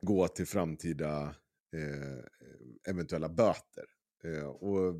[0.01, 1.35] gå till framtida
[1.75, 3.85] eh, eventuella böter.
[4.23, 4.95] Eh, och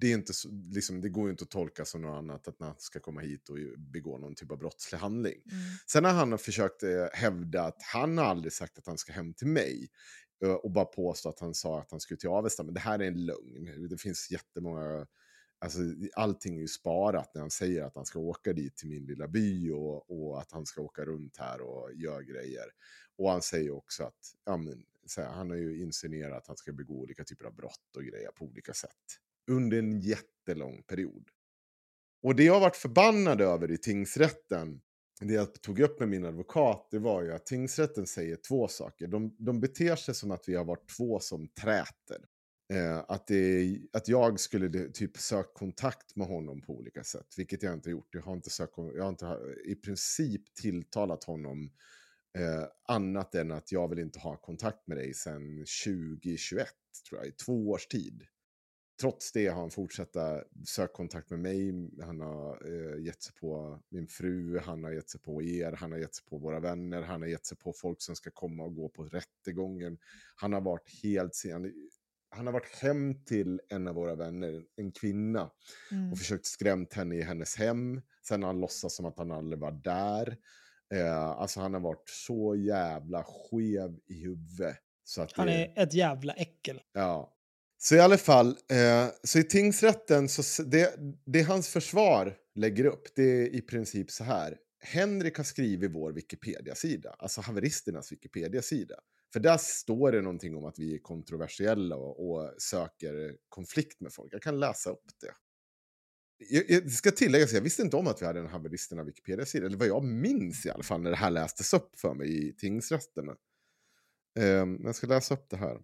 [0.00, 0.32] det, är inte
[0.74, 3.48] liksom, det går ju inte att tolka som något annat att han ska komma hit
[3.48, 5.42] och begå någon typ av brottslig handling.
[5.44, 5.62] Mm.
[5.90, 9.34] Sen har han försökt eh, hävda att han har aldrig sagt att han ska hem
[9.34, 9.88] till mig.
[10.44, 12.62] eh, Och bara påstå att han sa att han skulle till Avesta.
[12.62, 13.88] Men det här är en lögn.
[13.88, 15.06] Det finns jättemånga...
[15.60, 15.80] Alltså,
[16.14, 19.28] allting är ju sparat när han säger att han ska åka dit till min lilla
[19.28, 22.66] by och, och att han ska åka runt här och göra grejer.
[23.16, 26.56] Och han säger också att ja, men, så här, han har ju insinuerat att han
[26.56, 28.92] ska begå olika typer av brott och grejer på olika sätt.
[29.50, 31.28] Under en jättelång period.
[32.22, 34.80] Och det jag har varit förbannad över i tingsrätten,
[35.20, 39.06] det jag tog upp med min advokat, det var ju att tingsrätten säger två saker.
[39.06, 42.24] De, de beter sig som att vi har varit två som träter.
[42.72, 47.62] Eh, att, det, att jag skulle typ sökt kontakt med honom på olika sätt, vilket
[47.62, 48.14] jag inte har gjort.
[48.14, 51.70] Jag har inte, sökt, jag har inte i princip tilltalat honom
[52.38, 56.68] eh, annat än att jag vill inte ha kontakt med dig sedan 2021,
[57.08, 58.26] tror jag, i två års tid.
[59.00, 60.16] Trots det har han fortsatt
[60.66, 61.90] söka kontakt med mig.
[62.00, 65.92] Han har eh, gett sig på min fru, han har gett sig på er, han
[65.92, 68.64] har gett sig på våra vänner, han har gett sig på folk som ska komma
[68.64, 69.98] och gå på rättegången.
[70.36, 71.72] Han har varit helt sen.
[72.30, 75.50] Han har varit hem till en av våra vänner, en kvinna,
[75.92, 76.12] Mm.
[76.12, 78.00] och försökt skrämt henne i hennes hem.
[78.28, 80.36] Sen har han låtsats som att han aldrig var där.
[80.94, 84.76] Eh, alltså han har varit så jävla skev i huvudet.
[85.04, 86.80] Så att Han det- är ett jävla äckel.
[86.92, 87.34] Ja.
[87.80, 90.94] Så i alla fall, eh, så i tingsrätten, så det,
[91.26, 94.56] det hans försvar lägger upp, det är i princip så här.
[94.80, 98.94] Henrik har skrivit vår Wikipedia-sida, alltså haveristernas Wikipedia-sida.
[99.32, 104.12] För där står det någonting om att vi är kontroversiella och, och söker konflikt med
[104.12, 104.34] folk.
[104.34, 105.34] Jag kan läsa upp det.
[106.38, 109.66] Jag, jag ska tillägga att jag visste inte om att vi hade en haveristerna Wikipedia-sida,
[109.66, 112.52] eller vad jag minns i alla fall när det här lästes upp för mig i
[112.52, 113.28] tingsrätten.
[114.38, 115.78] Um, jag ska läsa upp det här.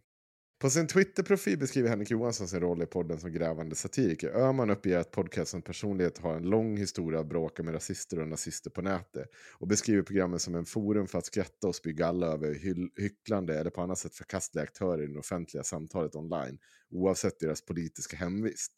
[0.65, 4.29] På sin Twitter-profil beskriver Henrik Johansson sin roll i podden som grävande satiriker.
[4.29, 8.71] Öhman uppger att podcastens personlighet har en lång historia av bråka med rasister och nazister
[8.71, 12.55] på nätet och beskriver programmet som en forum för att skratta och spy galla över
[13.01, 16.59] hycklande eller på annat sätt förkastliga aktörer i det offentliga samtalet online,
[16.91, 18.73] oavsett deras politiska hemvist.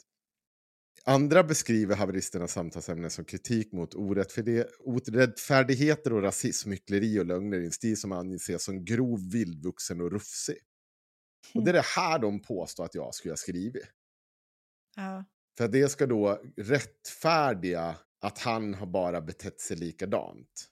[1.05, 3.95] Andra beskriver haveristernas samtalsämnen som kritik mot
[4.85, 10.11] orättfärdigheter och rasism, hyckleri och lögner i en stil som anses som grov, vildvuxen och
[10.11, 10.57] rufsig.
[11.53, 13.91] Och det är det här de påstår att jag skulle ha skrivit.
[14.95, 15.25] Ja.
[15.57, 20.67] För att det ska då rättfärdiga att han har bara betett sig likadant.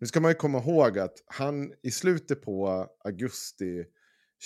[0.00, 3.84] Nu ska man ju komma ihåg att han i slutet på augusti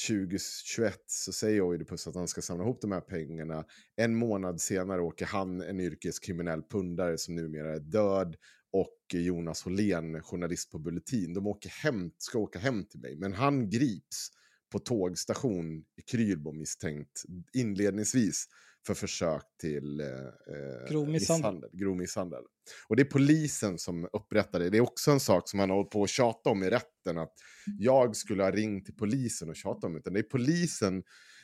[0.09, 3.65] 2021 så säger Oidipus att han ska samla ihop de här pengarna.
[3.97, 8.36] En månad senare åker han, en yrkeskriminell pundare som numera är död,
[8.73, 13.16] och Jonas Hållén, journalist på Bulletin, de åker hem, ska åka hem till mig.
[13.16, 14.31] Men han grips
[14.73, 17.23] på tågstation i Krylbo misstänkt
[17.53, 18.47] inledningsvis
[18.86, 21.70] för försök till eh, eh, Grov misshandel.
[21.73, 22.43] grov misshandel.
[22.89, 24.70] Och det är polisen som upprättar det.
[24.70, 27.19] Det är också en sak som han har hållit på att tjata om i rätten.
[27.19, 27.32] Att
[27.78, 29.99] jag skulle ha ringt till polisen och tjatat om det.
[29.99, 31.03] Utan det är polisen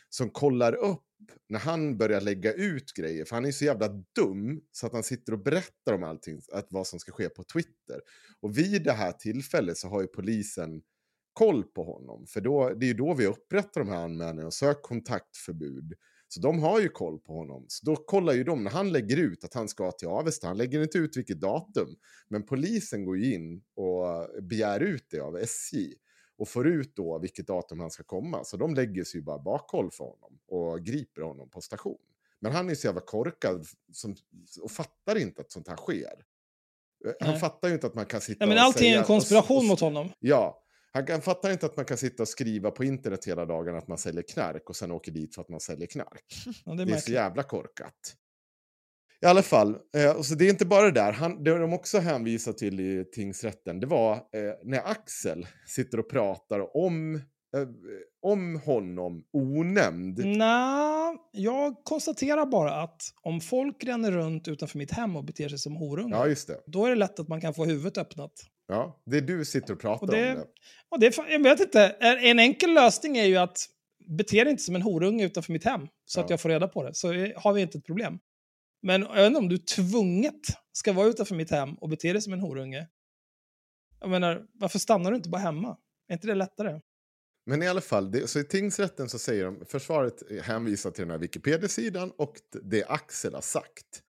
[0.08, 1.04] som kollar upp
[1.48, 5.02] när han börjar lägga ut grejer, för han är så jävla dum så att han
[5.02, 8.00] sitter och berättar om allting, att vad som ska ske på Twitter.
[8.40, 10.82] Och vid det här tillfället så har ju polisen
[11.34, 14.54] koll på honom, för då, det är ju då vi upprättar de här anmälningarna och
[14.54, 15.94] söker kontaktförbud.
[16.28, 17.64] Så de har ju koll på honom.
[17.68, 20.46] Så då kollar ju de när han lägger ut att han ska till Avesta.
[20.46, 21.96] Han lägger inte ut vilket datum.
[22.28, 25.94] Men polisen går ju in och begär ut det av SJ.
[26.38, 28.44] Och får ut då vilket datum han ska komma.
[28.44, 30.38] Så de lägger sig ju bara bakhåll för honom.
[30.48, 31.98] Och griper honom på station.
[32.40, 34.16] Men han är så jävla korkad som,
[34.62, 36.24] och fattar inte att sånt här sker.
[37.20, 37.40] Han Nej.
[37.40, 39.00] fattar ju inte att man kan sitta Ja, men och allting är säga...
[39.00, 40.08] en konspiration och, och, mot honom.
[40.18, 40.63] Ja,
[40.94, 43.88] han, han fattar inte att man kan sitta och skriva på internet hela dagen att
[43.88, 46.24] man säljer knark och sen åker dit för att man säljer knark.
[46.64, 48.14] Ja, det är Det är så jävla korkat.
[49.22, 51.12] I alla fall, eh, och så det är inte bara det där.
[51.12, 54.20] Han, det de också hänvisar till i tingsrätten, det var eh,
[54.64, 57.20] när Axel sitter och pratar om, eh,
[58.22, 60.24] om honom onämnd.
[60.24, 65.58] Nja, jag konstaterar bara att om folk ränner runt utanför mitt hem och beter sig
[65.58, 66.60] som horungar, Ja, just det.
[66.66, 68.32] då är det lätt att man kan få huvudet öppnat.
[68.66, 70.46] Ja, det är du sitter och pratar Och det- om det.
[70.88, 73.68] Och det är, jag vet inte, en en enkel lösning är ju att
[74.18, 76.32] bete dig inte som en horunge utanför mitt hem, så att Ja.
[76.32, 76.94] jag får reda på det.
[76.94, 78.18] Så är- har vi inte ett problem.
[78.82, 80.40] Men jag vet inte om du tvunget
[80.72, 82.88] ska vara utanför mitt hem och bete dig som en horunge.
[84.00, 85.76] Jag menar, varför stannar du inte bara hemma?
[86.08, 86.80] Är inte det lättare?
[87.46, 91.10] Men i alla fall, det, så i tingsrätten så säger de, försvaret hänvisar till den
[91.10, 94.02] här Wikipedia-sidan och det Axel har sagt.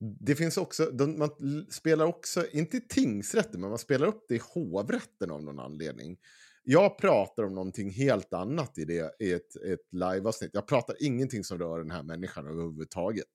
[0.00, 1.30] Det finns också, de, man
[1.70, 6.18] spelar också, inte i tingsrätten, men man spelar upp det i hovrätten av någon anledning.
[6.62, 10.50] Jag pratar om någonting helt annat i, det, i ett, ett liveavsnitt.
[10.52, 13.26] Jag pratar ingenting som rör den här människan överhuvudtaget.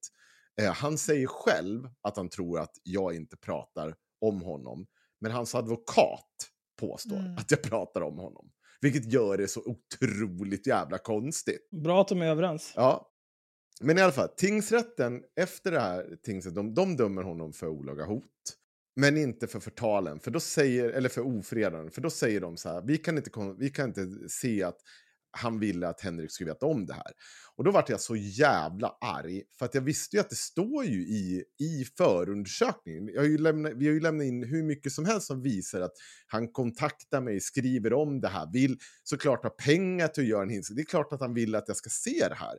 [0.62, 4.88] Eh, han säger själv att han tror att jag inte pratar om honom.
[5.22, 6.30] Men hans advokat
[6.80, 7.36] påstår Mm.
[7.38, 8.50] att jag pratar om honom.
[8.82, 11.70] Vilket gör det så otroligt jävla konstigt.
[11.72, 12.74] Bra att de är överens.
[12.76, 13.12] Ja.
[13.82, 18.06] Men i alla fall, tingsrätten efter det här tingsrätten, de, de dömer honom för olaga
[18.06, 18.32] hot.
[18.96, 21.92] Men inte för förtalen, för då säger, eller för ofredanden.
[21.92, 24.78] För då säger de så här, vi kan inte, vi kan inte se att
[25.38, 27.12] han ville att Henrik skulle veta om det här.
[27.56, 30.86] Och då vart jag så jävla arg, för att jag visste ju att det står
[30.86, 33.08] ju i, i förundersökningen.
[33.08, 35.82] Jag har ju lämnat, vi har ju lämnat in hur mycket som helst som visar
[35.82, 35.94] att
[36.28, 40.50] han kontaktar mig, skriver om det här, vill såklart ha pengar till att göra en
[40.50, 40.74] hinsa.
[40.74, 42.58] Det är klart att han vill att jag ska se det här.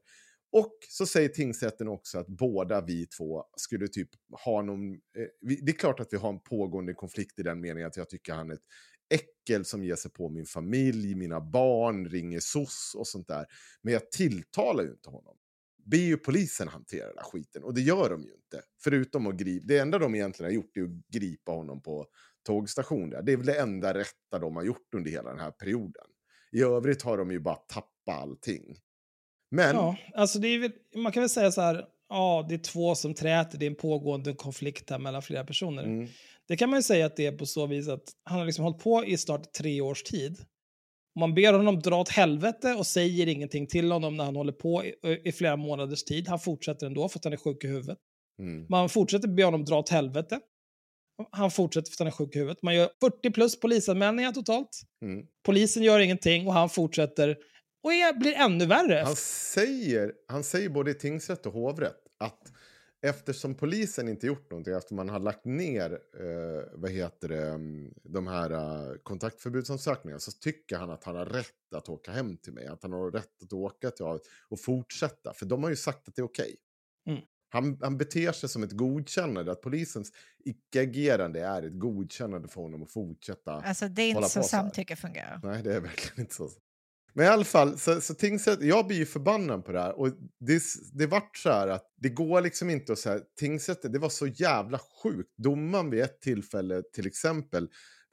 [0.57, 4.09] Och så säger tingsrätten också att båda vi två skulle typ
[4.45, 4.93] ha någon...
[4.93, 4.99] Eh,
[5.41, 8.09] vi, det är klart att vi har en pågående konflikt i den meningen att jag
[8.09, 8.65] tycker han är ett
[9.09, 13.47] äckel som ger sig på min familj, mina barn, ringer SOS och sånt där.
[13.83, 15.37] Men jag tilltalar ju inte honom.
[15.85, 18.63] Be ju polisen hantera den här skiten och det gör de ju inte.
[18.85, 22.07] Förutom att gripa, det enda de egentligen har gjort är att gripa honom på
[22.47, 23.23] tågstation där.
[23.23, 26.07] Det är väl det enda rätta de har gjort under hela den här perioden.
[26.53, 28.77] I övrigt har de ju bara tappat allting.
[29.51, 32.59] Men, Ja, alltså det är väl, man kan väl säga så här, ja, det är
[32.59, 35.85] två som träter, det är en pågående konflikt här mellan flera personer.
[35.85, 36.09] mm,
[36.49, 38.65] Det kan man ju säga att det är på så vis att han har liksom
[38.65, 40.37] hållit på i snart tre års tid.
[41.19, 44.85] Man ber honom dra åt helvete och säger ingenting till honom när han håller på
[44.85, 44.95] i,
[45.25, 46.29] i flera månaders tid.
[46.29, 47.99] Han fortsätter ändå för att han är sjuk i huvudet.
[48.41, 50.41] mm, Man fortsätter be honom dra åt helvete.
[51.31, 52.63] Han fortsätter för att han är sjuk i huvudet.
[52.63, 54.69] Man gör 40 plus polisanmälningar totalt.
[55.03, 55.27] mm.
[55.47, 57.37] Polisen gör ingenting och han fortsätter
[57.87, 59.03] och är, blir ännu värre.
[59.05, 62.53] Han säger, han säger både i tingsrätt och hovrätt att
[63.03, 67.95] eftersom polisen inte gjort någonting, efter man har lagt ner eh, vad heter det, mm,
[68.03, 72.53] de här eh, kontaktförbudsansökningarna, så tycker han att han har rätt att åka hem till
[72.53, 72.67] mig.
[72.67, 74.07] Att han har rätt att åka till
[74.49, 76.57] och fortsätta, för de har ju sagt att det är okej.
[77.09, 77.21] Mm.
[77.49, 80.13] Han, han beter sig som ett godkännande, att polisens
[80.45, 83.53] icke-agerande är ett godkännande för honom att fortsätta.
[83.53, 85.41] Alltså det är inte så så samtycke fungerar.
[85.43, 86.51] Nej, det är verkligen inte så.
[87.17, 89.99] Men i alla fall, så, så tingsrätt, jag blir ju förbannad på det här.
[89.99, 90.09] Och
[90.41, 90.63] det,
[90.93, 94.27] det vart så här att det går liksom inte att säga, tingsrätten, det var så
[94.27, 95.31] jävla sjukt.
[95.37, 97.69] Domaren vid ett tillfälle till exempel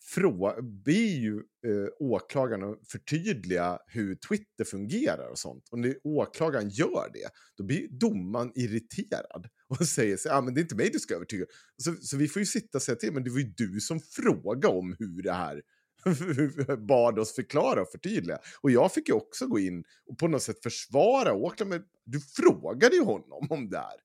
[0.05, 5.67] frå, ber ju eh, åklagaren att förtydliga hur Twitter fungerar och sånt.
[5.71, 10.59] Och när åklagaren gör det, då blir domaren irriterad och säger så, ah, men det
[10.59, 11.45] är inte mig du ska övertyga.
[11.77, 13.99] Så, så vi får ju sitta och säga till, men det var ju du som
[13.99, 15.61] frågade om hur det här
[16.87, 18.39] bad oss förklara och förtydliga.
[18.61, 22.19] Och jag fick ju också gå in och på något sätt försvara Auckland, Men du
[22.19, 23.99] frågade ju honom om det här.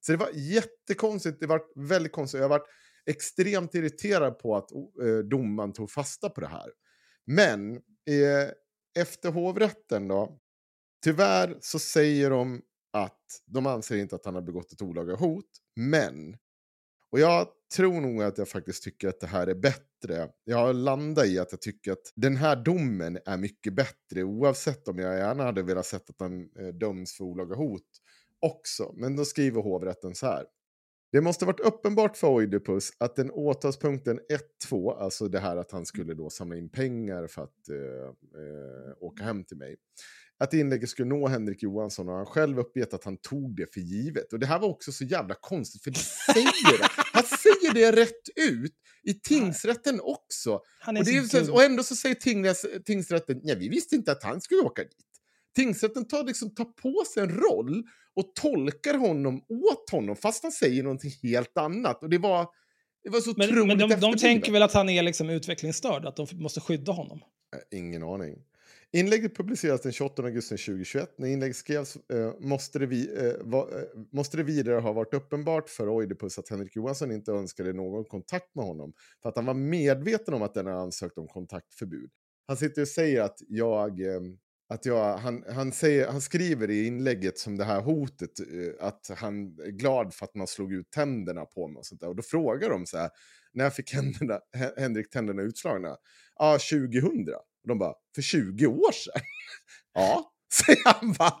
[0.00, 1.40] Så det var jättekonstigt.
[1.40, 2.40] Det var väldigt konstigt.
[2.40, 2.62] Jag var
[3.06, 6.70] extremt irriterad på att eh, domaren tog fasta på det här.
[7.26, 8.50] Men eh,
[8.98, 10.38] efter hovrätten då.
[11.04, 12.62] Tyvärr så säger de
[12.92, 15.50] att de anser inte att han har begått ett olaga hot.
[15.76, 16.36] Men
[17.10, 19.87] Och jag tror nog att jag faktiskt tycker att det här är bättre.
[20.44, 24.88] Jag har landat i att jag tycker att den här domen är mycket bättre oavsett
[24.88, 27.82] om jag gärna hade velat sett att han eh, döms för olaga hot
[28.40, 28.92] också.
[28.96, 30.44] Men då skriver hovrätten så här.
[31.12, 34.20] Det måste varit uppenbart för Oidipus att den åtalspunkten
[34.70, 38.08] 1-2, alltså det här att han skulle då samla in pengar för att eh,
[38.42, 39.76] eh, åka hem till mig,
[40.38, 43.80] att inlägget skulle nå Henrik Johansson och han själv uppgett att han tog det för
[43.80, 44.32] givet.
[44.32, 46.88] Och det här var också så jävla konstigt, för det säger det.
[47.12, 50.60] Han säger det rätt ut i tingsrätten också.
[51.34, 54.60] Och, så och ändå så säger tingsrätt, tingsrätten, ja vi visste inte att han skulle
[54.60, 55.07] åka dit.
[55.58, 57.82] Tingsrätten tar, liksom, tar på sig en roll
[58.14, 62.02] och tolkar honom åt honom fast han säger någonting helt annat.
[62.02, 62.46] Och det var,
[63.04, 66.04] det var så Men, otroligt men de, de tänker väl att han är liksom utvecklingsstörd,
[66.04, 67.20] att de måste skydda honom.
[67.54, 68.36] Eh, Ingen aning.
[68.92, 71.14] Inlägget publicerades den 28 augusti 2021.
[71.18, 75.14] När inlägget skrevs eh, måste, det vi, eh, va, eh, måste det vidare ha varit
[75.14, 79.46] uppenbart för Oidipus att Henrik Johansson inte önskade någon kontakt med honom för att han
[79.46, 82.10] var medveten om att den ansökt om kontaktförbud.
[82.46, 84.00] Han sitter och säger att jag...
[84.74, 89.10] Att jag, han, han, säger, han skriver i inlägget som det här hotet eh, att
[89.18, 92.08] han är glad för att man slog ut tänderna på mig och sånt där.
[92.08, 93.10] Och då frågar de så här,
[93.52, 95.96] när fick händerna, Hen- Henrik tänderna utslagna?
[96.38, 97.34] Ja, 2000.
[97.62, 99.22] Och de bara, för 20 år sedan?
[99.94, 100.32] ja,
[100.66, 101.38] säger han bara.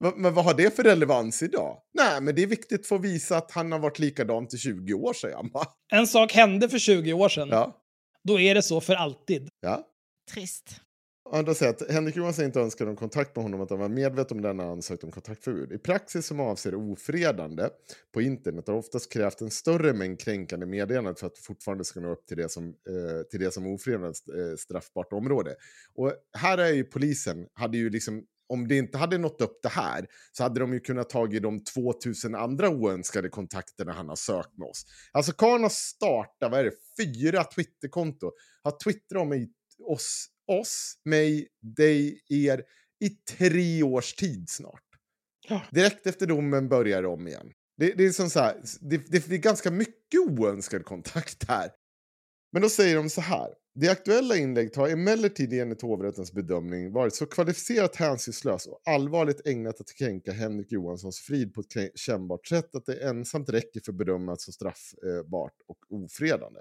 [0.00, 1.78] "Va- Men vad har det för relevans idag?
[1.94, 4.94] Nej, men det är viktigt för att visa att han har varit likadant i 20
[4.94, 5.66] år, säger han bara.
[5.92, 7.48] En sak hände för 20 år sedan.
[7.48, 7.82] Ja,
[8.24, 9.48] Då är det så för alltid.
[9.60, 9.84] ja.
[10.32, 10.80] Trist.
[11.32, 14.42] Andra sätt, Henrik Johansson inte önskade om kontakt med honom, att han var medveten om
[14.42, 15.72] denna ansökt om kontaktförbud.
[15.72, 17.68] I praxis som avser ofredande
[18.14, 22.00] på internet har oftast krävt en större mängd kränkande meddelanden för att det fortfarande ska
[22.00, 25.54] nå upp till det som, eh, till det som ofredandets eh, straffbart område.
[25.94, 29.68] Och här är ju polisen, hade ju liksom om det inte hade nått upp det
[29.68, 34.58] här så hade de ju kunnat tagit de 2000 andra oönskade kontakterna han har sökt
[34.58, 34.84] med oss.
[35.12, 36.72] Alltså Karn har startat, vad är det,
[37.02, 38.32] fyra Twitterkonto.
[38.62, 39.48] Har twittrat om
[39.86, 41.46] oss, oss, mig,
[41.76, 42.62] dig, er
[43.00, 44.84] i tre års tid snart.
[45.48, 45.62] Ja.
[45.70, 47.52] Direkt efter domen börjar det om igen.
[47.76, 51.70] Det, det är som så här, det, det, det är ganska mycket oönskad kontakt här.
[52.52, 53.54] Men då säger de så här.
[53.74, 59.80] Det aktuella inlägget har emellertid enligt hovrättens bedömning varit så kvalificerat hänsynslöst och allvarligt ägnat
[59.80, 64.44] att kränka Henrik Johanssons frid på ett kännbart sätt att det ensamt räcker för bedömas
[64.44, 66.60] som straffbart och ofredande.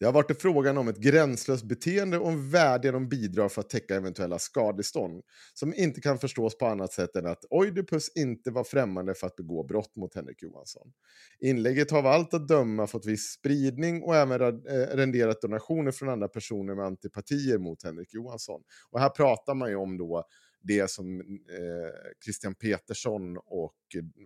[0.00, 3.70] Det har varit frågan om ett gränslöst beteende och en vädjan om bidrag för att
[3.70, 5.22] täcka eventuella skadestånd
[5.54, 9.36] som inte kan förstås på annat sätt än att Oidipus inte var främmande för att
[9.36, 10.92] begå brott mot Henrik Johansson.
[11.40, 16.08] Inlägget har av allt att döma fått viss spridning och även eh, renderat donationer från
[16.08, 18.62] andra personer med antipatier mot Henrik Johansson.
[18.90, 20.24] Och här pratar man ju om då
[20.62, 23.76] det som eh, Christian Petersson och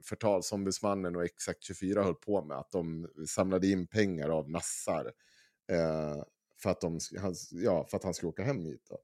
[0.05, 5.13] förtalsombudsmannen och Exakt 24 höll på med, att de samlade in pengar av nassar
[5.73, 6.23] eh,
[6.63, 8.87] för, att de, han, ja, för att han skulle åka hem hit.
[8.91, 8.99] Då.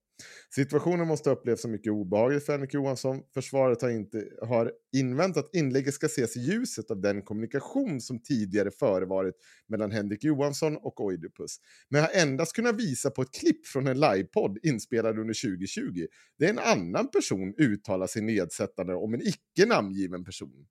[0.55, 3.23] Situationen måste ha upplevts som mycket obehaglig för Henrik Johansson.
[3.35, 8.23] Försvaret har, inte, har invänt att inlägget ska ses i ljuset av den kommunikation som
[8.23, 9.35] tidigare förevarit
[9.69, 11.57] mellan Henrik Johansson och Oidipus.
[11.89, 16.07] Men har endast kunnat visa på ett klipp från en livepodd inspelad under 2020.
[16.39, 20.67] där en annan person uttalar sig nedsättande om en icke namngiven person.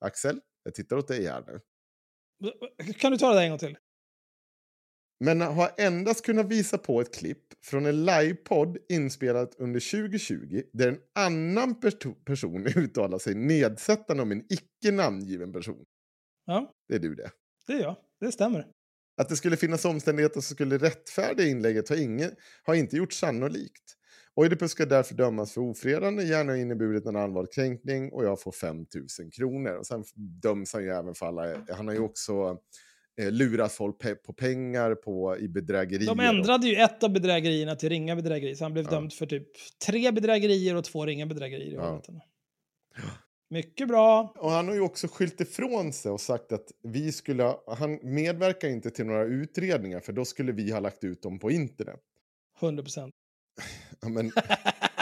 [0.00, 1.60] Axel, jag tittar åt dig här nu.
[2.98, 3.76] Kan du ta det där en gång till?
[5.20, 10.88] Men har endast kunnat visa på ett klipp från en livepodd inspelat under 2020 där
[10.88, 11.80] en annan
[12.24, 15.84] person uttalar sig nedsättande om en icke namngiven person.
[16.44, 17.30] Ja, Det är du det.
[17.66, 17.96] det är jag.
[18.20, 18.66] Det stämmer.
[19.16, 22.30] Att det skulle finnas omständigheter som skulle rättfärdiga inlägget har, ingen,
[22.62, 23.96] har inte gjort sannolikt.
[24.36, 28.76] Oidipus ska därför dömas för ofredande, gärna inneburit en allvarlig kränkning och jag får 5
[28.76, 28.86] 000
[29.32, 29.72] kronor.
[29.72, 30.04] Och sen
[30.42, 32.58] döms han ju även för alla, han har ju också
[33.20, 36.06] eh, lurat folk pe- på pengar på, i bedrägerier.
[36.06, 38.90] De ändrade ju ett av bedrägerierna till ringa bedrägeri, så han blev Ja.
[38.90, 39.48] dömd för typ
[39.86, 41.74] tre bedrägerier och två ringa bedrägerier.
[41.74, 42.02] Ja.
[43.50, 44.34] Mycket bra.
[44.38, 47.98] Och han har ju också skylt ifrån sig och sagt att vi skulle, ha- han
[48.02, 52.00] medverkar inte till några utredningar för då skulle vi ha lagt ut dem på internet.
[52.60, 53.14] 100 procent.
[54.02, 54.32] Ja, Men,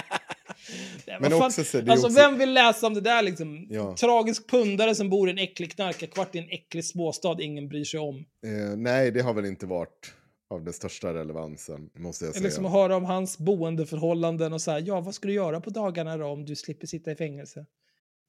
[1.21, 3.67] Men men också så, det alltså, också, vem vill läsa om det där liksom?
[3.71, 3.97] Ja.
[3.97, 8.01] Tragisk pundare som bor i en äcklig knarkarkvart i en äcklig småstad ingen bryr sig
[8.01, 8.17] om.
[8.47, 10.15] eh, nej, det har väl inte varit
[10.51, 12.45] av den största relevansen, måste jag säga.
[12.45, 15.71] liksom att höra om hans boendeförhållanden och så här, ja, vad ska du göra på
[15.71, 17.67] dagarna då om du slipper sitta i fängelse?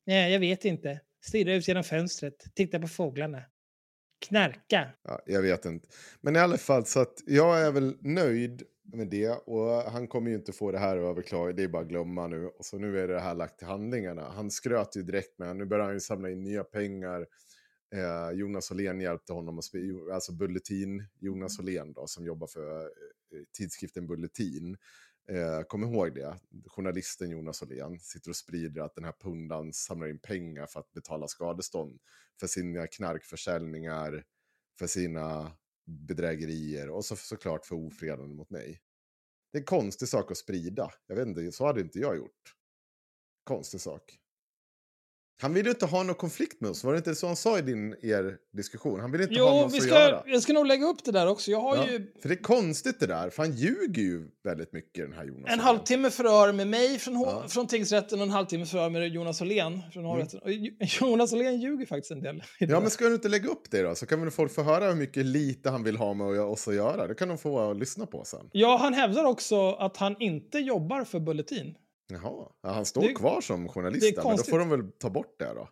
[0.06, 1.00] Nej, jag vet inte.
[1.26, 3.42] Stirra ut genom fönstret, titta på fåglarna.
[4.28, 4.90] Knarka.
[5.04, 5.88] Ja, jag vet inte.
[6.22, 9.30] Men i alla fall, så att jag är väl nöjd med det.
[9.30, 12.48] Och han kommer ju inte få det här överklagat, det är bara att glömma nu.
[12.48, 14.30] Och så nu är det här lagt till handlingarna.
[14.30, 17.26] Han skröt ju direkt med, nu börjar han ju samla in nya pengar
[17.94, 19.66] Eh, Jonas Åhlén hjälpte honom att
[20.14, 22.88] alltså Bulletin, Jonas Åhlén då, som jobbar för eh,
[23.58, 24.78] tidskriften Bulletin.
[25.30, 30.08] Eh, kom ihåg det, journalisten Jonas Åhlén sitter och sprider att den här pundan samlar
[30.08, 32.00] in pengar för att betala skadestånd
[32.40, 34.24] för sina knarkförsäljningar,
[34.80, 35.52] för sina
[35.86, 38.82] bedrägerier och så, såklart för ofredande mot mig.
[39.52, 40.92] Det är en konstig sak att sprida.
[41.08, 42.56] Jag vet inte, så hade inte jag gjort.
[43.44, 44.20] Konstig sak.
[45.42, 47.62] Han ville inte ha någon konflikt med oss, var det inte så han sa i
[47.62, 49.00] din, er diskussion?
[49.00, 50.24] Han ville inte ha med Jo, oss vi att ska, göra.
[50.26, 51.52] jag ska nog lägga upp det där också.
[51.52, 54.74] Jag har Ja, ju För det är konstigt det där, för han ljuger ju väldigt
[54.74, 55.54] mycket den här Jonas.
[55.54, 57.38] en halvtimme förhör med mig från, Ja.
[57.38, 57.50] Mm.
[57.50, 60.40] från tingsrätten och en halvtimme förhör med Jonas Åhlén från hovrätten.
[60.44, 62.44] Och Jo- Jonas Åhlén ljuger faktiskt en del.
[62.60, 63.96] Ja, men ska du inte lägga upp det då?
[63.96, 66.76] Så kan väl folk få höra hur mycket lite han vill ha med oss att
[66.76, 67.08] göra.
[67.08, 68.50] Det kan de få lyssna på sen.
[68.52, 71.76] Ja, han hävdar också att han inte jobbar för Bulletin.
[72.14, 75.36] Jaha, ja, han står Det- kvar som journalist men då får de väl ta bort
[75.40, 75.70] det då.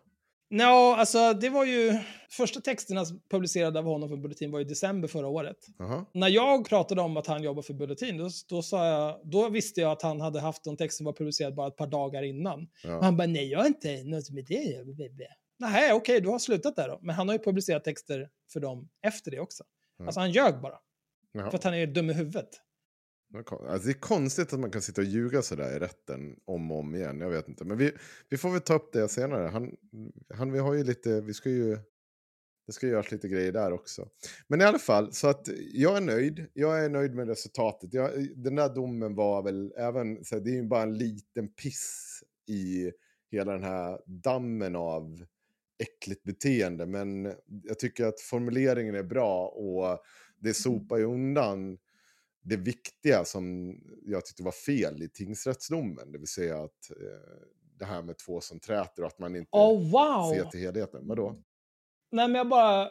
[0.48, 1.98] Ja, alltså det var ju...
[2.30, 5.56] Första texterna publicerade av honom för Bulletin var i december förra året.
[5.78, 6.04] Jaha.
[6.14, 9.80] När jag pratade om att han jobbar för Bulletin, då, då, sa jag, då visste
[9.80, 12.68] jag att han hade haft en text som var publicerad bara ett par dagar innan.
[12.84, 12.96] Ja.
[12.96, 15.28] Och han bara, nej jag har inte något med det.
[15.58, 16.98] Nej, okej, du har slutat där då.
[17.02, 19.64] Men han har ju publicerat texter för dem efter det också.
[19.98, 20.04] Ja.
[20.04, 20.78] Alltså han ljög bara,
[21.32, 21.50] Jaha.
[21.50, 22.48] för att han är dum i huvudet.
[23.32, 26.36] Det är Alltså, det är konstigt att man kan sitta och ljuga sådär i rätten
[26.44, 27.20] om och om igen.
[27.20, 27.64] Jag vet inte.
[27.64, 27.92] Men vi,
[28.28, 29.48] vi får väl ta upp det senare.
[29.48, 29.76] Han,
[30.34, 31.78] han, vi har ju lite, vi ska ju,
[32.66, 34.08] det ska göras lite grejer där också.
[34.48, 36.46] Men i alla fall, så att jag är nöjd.
[36.52, 37.94] Jag är nöjd med resultatet.
[37.94, 41.48] Jag, den där domen var väl även, så här, det är ju bara en liten
[41.48, 42.92] piss i
[43.30, 45.24] hela den här dammen av
[45.78, 46.86] äckligt beteende.
[46.86, 50.04] Men jag tycker att formuleringen är bra och
[50.38, 51.78] det sopar ju undan
[52.42, 56.12] det viktiga som jag tyckte var fel i tingsrättsdomen.
[56.12, 57.46] Det vill säga att eh,
[57.78, 60.34] det här med två som träter och att man inte Oh wow!
[60.34, 61.08] ser till helheten.
[61.08, 61.36] Vadå?
[62.12, 62.90] Nej, men jag bara...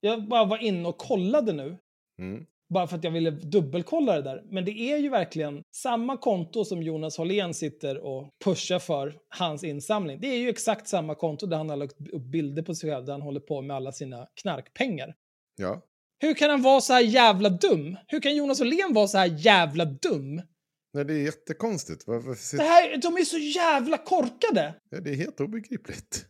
[0.00, 1.78] Jag bara var inne och kollade nu.
[2.18, 2.46] Mm.
[2.68, 4.42] Bara för att jag ville dubbelkolla det där.
[4.46, 9.64] Men det är ju verkligen samma konto som Jonas Hållén sitter och pushar för hans
[9.64, 10.20] insamling.
[10.20, 13.04] Det är ju exakt samma konto där han har lagt upp bilder på sig själv
[13.04, 15.14] där han håller på med alla sina knarkpengar.
[15.56, 15.82] Ja.
[16.18, 17.96] Hur kan han vara så här jävla dum?
[18.08, 20.42] Hur kan Jonas Åhlén vara så här jävla dum?
[20.92, 22.06] Nej, det är jättekonstigt.
[22.06, 22.64] Varför Det sitter...
[22.64, 24.74] här, de är så jävla korkade!
[24.90, 26.26] ja, det är helt obegripligt.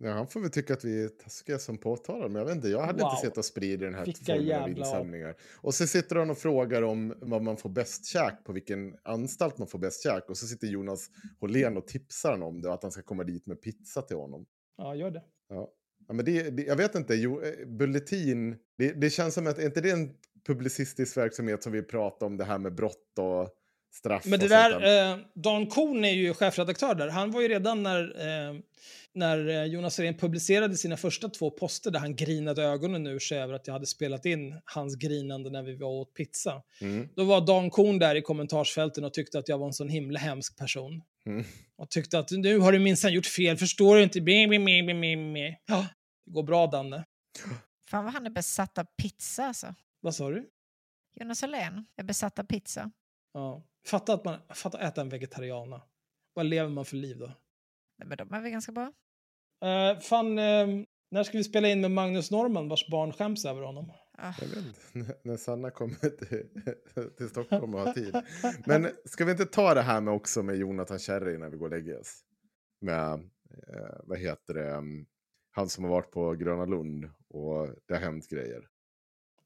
[0.00, 2.68] Ja, han får väl tycka att vi är taskiga som påtalar, men jag vet inte,
[2.68, 3.10] jag hade Wow.
[3.12, 5.34] inte sett och sprida den här Vilka formen av insamlingar.
[5.56, 9.58] Och så sitter han och frågar om vad man får bäst käk, på vilken anstalt
[9.58, 10.30] man får bäst käk.
[10.30, 11.10] Och så sitter Jonas
[11.40, 14.16] Hållén och tipsar honom om det, och att han ska komma dit med pizza till
[14.16, 14.46] honom.
[14.76, 15.22] Ja, gör det.
[15.48, 15.68] Ja.
[16.08, 19.58] Ja, men det, det, jag vet inte, jo, eh, Bulletin, det, det känns som att,
[19.58, 20.10] är inte det en
[20.46, 23.48] publicistisk verksamhet som vi pratar om det här med brott och
[23.94, 24.24] straff?
[24.26, 27.08] Men det och där, eh, Dan Korn är ju chefredaktör där.
[27.08, 28.54] Han var ju redan när, eh,
[29.14, 33.38] när eh, Jonas Arén publicerade sina första två poster där han grinade ögonen ur sig
[33.38, 36.62] över att jag hade spelat in hans grinande när vi var åt pizza.
[36.80, 37.08] Mm.
[37.16, 40.18] Då var Dan Korn där i kommentarsfälten och tyckte att jag var en sån himla
[40.18, 41.02] hemsk person.
[41.26, 41.44] Mm.
[41.76, 44.20] Och tyckte att nu har du minsann gjort fel, förstår du inte?
[44.20, 45.54] Bim, bim, bim, bim, bim.
[45.66, 45.86] Ja,
[46.28, 47.04] det går bra Danne.
[47.90, 49.74] Fan vad han är besatt av pizza alltså.
[50.00, 50.50] Vad sa du?
[51.14, 52.90] Jonas Åhlén är besatt av pizza.
[53.32, 53.62] Ja.
[53.86, 55.82] Fatta att man fatta att äta en vegetariana.
[56.34, 57.26] Vad lever man för liv då?
[57.98, 58.92] Nej, men de är väl ganska bra.
[59.64, 60.66] Uh, fan, eh,
[61.10, 63.92] när ska vi spela in med Magnus Norman vars barn skäms över honom?
[64.18, 66.48] Ah, Jag vet inte, när- när Sanna kommer till,
[67.16, 68.16] till Stockholm och har tid.
[68.66, 71.66] Men ska vi inte ta det här med också med Jonathan Cherry innan vi går
[71.66, 72.24] och lägger oss?
[72.80, 73.12] Med,
[73.68, 75.06] eh, vad heter det, mm,
[75.58, 78.68] han som har varit på Gröna Lund och det har hänt grejer.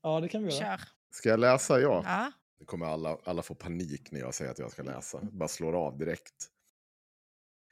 [0.03, 0.79] Ja, det kan vi göra.
[0.79, 0.89] Kör.
[1.11, 1.81] Ska jag läsa?
[1.81, 2.03] Ja.
[2.07, 2.33] Ja.
[2.67, 5.21] Kommer alla, alla få panik när jag säger att jag ska läsa.
[5.33, 6.51] Bara slår av direkt.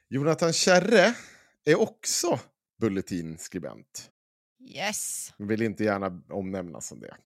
[0.09, 1.15] Jonathan Kärre
[1.63, 2.39] är också
[2.77, 4.11] Bulletin-skribent.
[4.59, 5.33] Yes.
[5.37, 7.17] Men vill inte gärna omnämnas som det.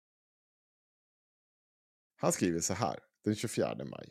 [2.15, 4.09] Han skriver så här, den 24 maj.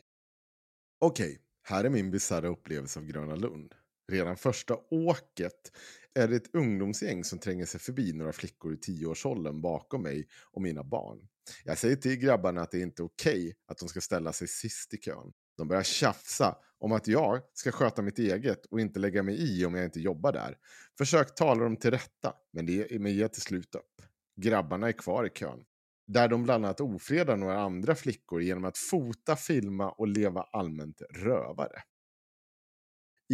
[0.99, 3.75] Okej, här är min bisarra upplevelse av Gröna Lund.
[4.11, 5.71] Redan första åket
[6.13, 10.61] är det ett ungdomsgäng som tränger sig förbi några flickor i tioårsåldern bakom mig och
[10.61, 11.27] mina barn.
[11.63, 14.93] Jag säger till grabbarna att det inte är okej att de ska ställa sig sist
[14.93, 15.31] i kön.
[15.57, 19.65] De börjar tjafsa om att jag ska sköta mitt eget och inte lägga mig i
[19.65, 20.57] om jag inte jobbar där.
[20.97, 24.01] Försök tala dem till rätta, men det men ger till slut upp.
[24.41, 25.63] Grabbarna är kvar i kön.
[26.07, 31.01] Där de bland annat ofredar några andra flickor genom att fota, filma och leva allmänt
[31.13, 31.81] rövare.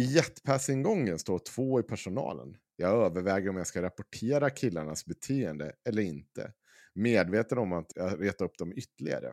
[0.00, 2.56] I jetpassingången står två i personalen.
[2.76, 6.52] Jag överväger om jag ska rapportera killarnas beteende eller inte.
[6.94, 9.32] Medveten om att jag retar upp dem ytterligare.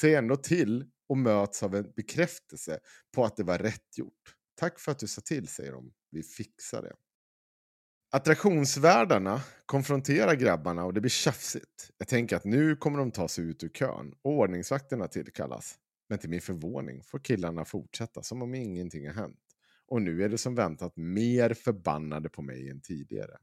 [0.00, 2.80] Ser ändå till och möts av en bekräftelse
[3.14, 4.34] på att det var rätt gjort.
[4.54, 5.92] Tack för att du sa till, säger de.
[6.10, 6.92] Vi fixar det.
[8.10, 11.90] Attraktionsvärdarna konfronterar grabbarna och det blir tjafsigt.
[11.98, 15.78] Jag tänker att nu kommer de ta sig ut ur kön och ordningsvakterna tillkallas.
[16.08, 19.45] Men till min förvåning får killarna fortsätta som om ingenting har hänt.
[19.88, 23.36] Och nu är det som väntat mer förbannade på mig än tidigare.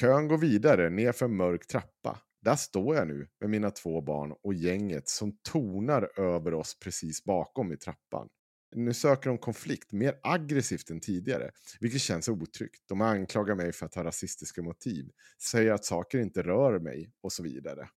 [0.00, 2.18] Kön går vidare ner för en mörk trappa.
[2.40, 7.24] Där står jag nu med mina två barn och gänget som tonar över oss precis
[7.24, 8.28] bakom i trappan.
[8.76, 11.50] Nu söker de konflikt mer aggressivt än tidigare,
[11.80, 12.82] vilket känns otryggt.
[12.88, 15.10] De anklagar mig för att ha rasistiska motiv,
[15.42, 17.88] säger att saker inte rör mig och så vidare.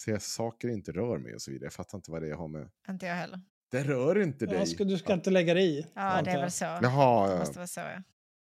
[0.00, 1.66] Säger att saker inte rör mig och så vidare.
[1.66, 2.70] Jag fattar inte vad det har med...
[2.88, 3.40] Inte jag heller.
[3.70, 4.66] Det rör inte dig.
[4.66, 5.86] Ska, du ska inte lägga dig i.
[5.94, 6.40] Ja, det är jag.
[6.40, 6.64] väl så.
[6.64, 7.38] Jaha, Det ja.
[7.38, 8.02] måste vara så, ja.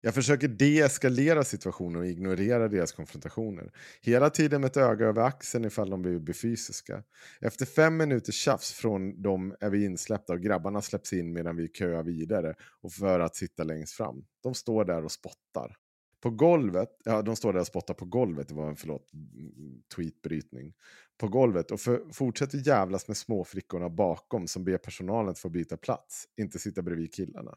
[0.04, 3.70] Jag försöker deeskalera situationen och ignorera deras konfrontationer.
[4.00, 7.02] Hela tiden med ett öga över axeln ifall de blir fysiska.
[7.40, 11.68] Efter fem minuters tjafs från dem är vi insläppta och grabbarna släpps in medan vi
[11.68, 14.24] köar vidare och för att sitta längst fram.
[14.42, 15.76] De står där och spottar.
[16.22, 19.82] På golvet, ja de står där och spottar på golvet, det var en förlåt, mm,
[19.96, 20.72] tweetbrytning.
[21.18, 25.76] På golvet och för, fortsätter jävlas med småflickorna bakom som ber personalen att få byta
[25.76, 27.54] plats, inte sitta bredvid killarna.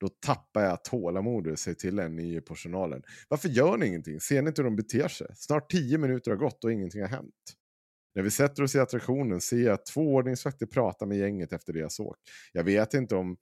[0.00, 3.02] Då tappar jag tålamodet och säger till en ny i personalen.
[3.28, 4.20] Varför gör ni ingenting?
[4.20, 5.26] Ser ni inte hur de beter sig?
[5.34, 7.34] Snart tio minuter har gått och ingenting har hänt.
[8.14, 11.72] När vi sätter oss i attraktionen ser jag att två ordningsvakter pratar med gänget efter
[11.72, 12.16] deras åk.
[12.52, 13.36] Jag vet inte om,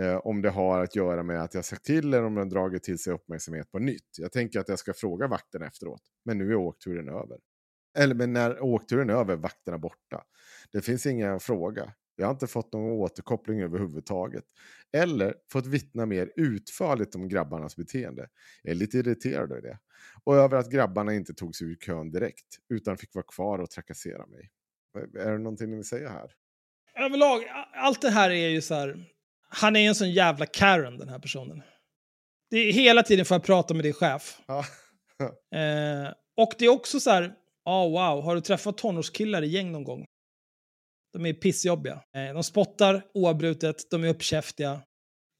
[0.00, 2.82] eh, om det har att göra med att jag sagt till eller om de dragit
[2.82, 4.18] till sig uppmärksamhet på nytt.
[4.18, 6.02] Jag tänker att jag ska fråga vakten efteråt.
[6.24, 7.38] Men nu är åkturen över.
[7.98, 10.24] Eller men när åkturen är över vakterna borta.
[10.72, 11.92] Det finns ingen fråga.
[12.16, 14.44] Jag har inte fått någon återkoppling överhuvudtaget.
[14.96, 18.28] Eller fått vittna mer utförligt om grabbarnas beteende.
[18.62, 19.78] Jag är lite irriterad över det.
[20.24, 22.58] Och över att grabbarna inte tog sig ur kön direkt.
[22.68, 24.50] Utan fick vara kvar och trakassera mig.
[25.18, 26.30] Är det någonting ni vill säga här?
[26.98, 27.44] Överlag,
[27.74, 29.06] allt det här är ju så här...
[29.48, 31.62] Han är en sån jävla Karen, den här personen.
[32.50, 34.38] Det är hela tiden för att prata med din chef.
[34.46, 34.64] Ja.
[35.54, 37.34] Eh, och det är också så här...
[37.64, 40.04] Oh, wow, har du träffat tonårskillar i gäng någon gång?
[41.12, 42.02] De är pissjobbiga.
[42.16, 44.82] Eh, de spottar oavbrutet, de är uppkäftiga.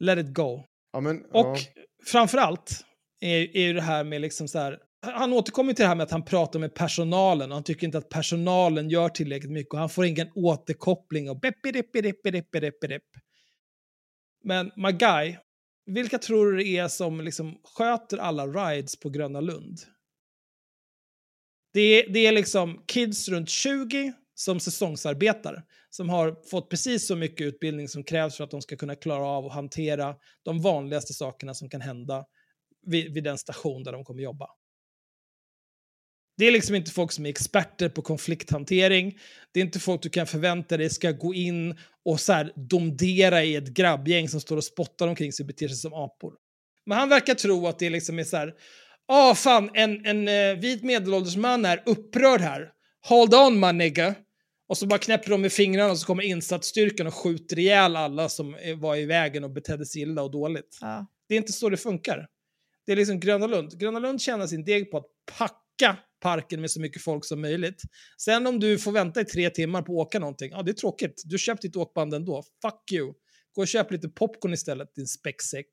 [0.01, 0.64] Let it go.
[0.92, 1.82] ja, men, Och ja.
[2.06, 2.84] framförallt
[3.20, 4.78] är, är ju det här med liksom så här...
[5.06, 7.98] Han återkommer till det här med att han pratar med personalen och han tycker inte
[7.98, 13.02] att personalen gör tillräckligt mycket och han får ingen återkoppling och beppidippidippidippidippidip.
[14.44, 15.36] Men guy,
[15.86, 19.78] vilka tror du det är som liksom sköter alla rides på Gröna Lund?
[21.74, 27.16] Det är, det är liksom kids runt 20 som säsongsarbetare som har fått precis så
[27.16, 30.14] mycket utbildning som krävs för att de ska kunna klara av att hantera
[30.44, 32.24] de vanligaste sakerna som kan hända
[32.86, 34.46] vid, vid den station där de kommer jobba.
[36.36, 39.18] Det är liksom inte folk som är experter på konflikthantering.
[39.52, 43.44] Det är inte folk du kan förvänta dig ska gå in och så här domdera
[43.44, 46.34] i ett grabbgäng som står och spottar omkring sig och beter sig som apor.
[46.86, 48.55] Men han verkar tro att det liksom är så här,
[49.09, 52.70] ah fan, en, en eh, vit medelålders man är upprörd här.
[53.09, 54.14] Hold on my nigga.
[54.68, 58.28] Och så bara knäpper de med fingrarna och så kommer insatsstyrkan och skjuter ihjäl alla
[58.28, 60.78] som eh, var i vägen och betedde sig illa och dåligt.
[60.81, 61.06] Ja.
[61.28, 62.26] Det är inte så det funkar.
[62.86, 63.81] Det är liksom Gröna Lund.
[63.81, 65.06] Gröna Lund tjänar sin deg på att
[65.39, 67.82] packa parken med så mycket folk som möjligt.
[68.18, 70.72] Sen om du får vänta i tre timmar på att åka någonting, ja det är
[70.72, 71.22] tråkigt.
[71.24, 72.43] Du köpt ditt åkband ändå.
[72.62, 73.12] Fuck you.
[73.52, 75.68] Gå och köp lite popcorn istället, din späcksäck.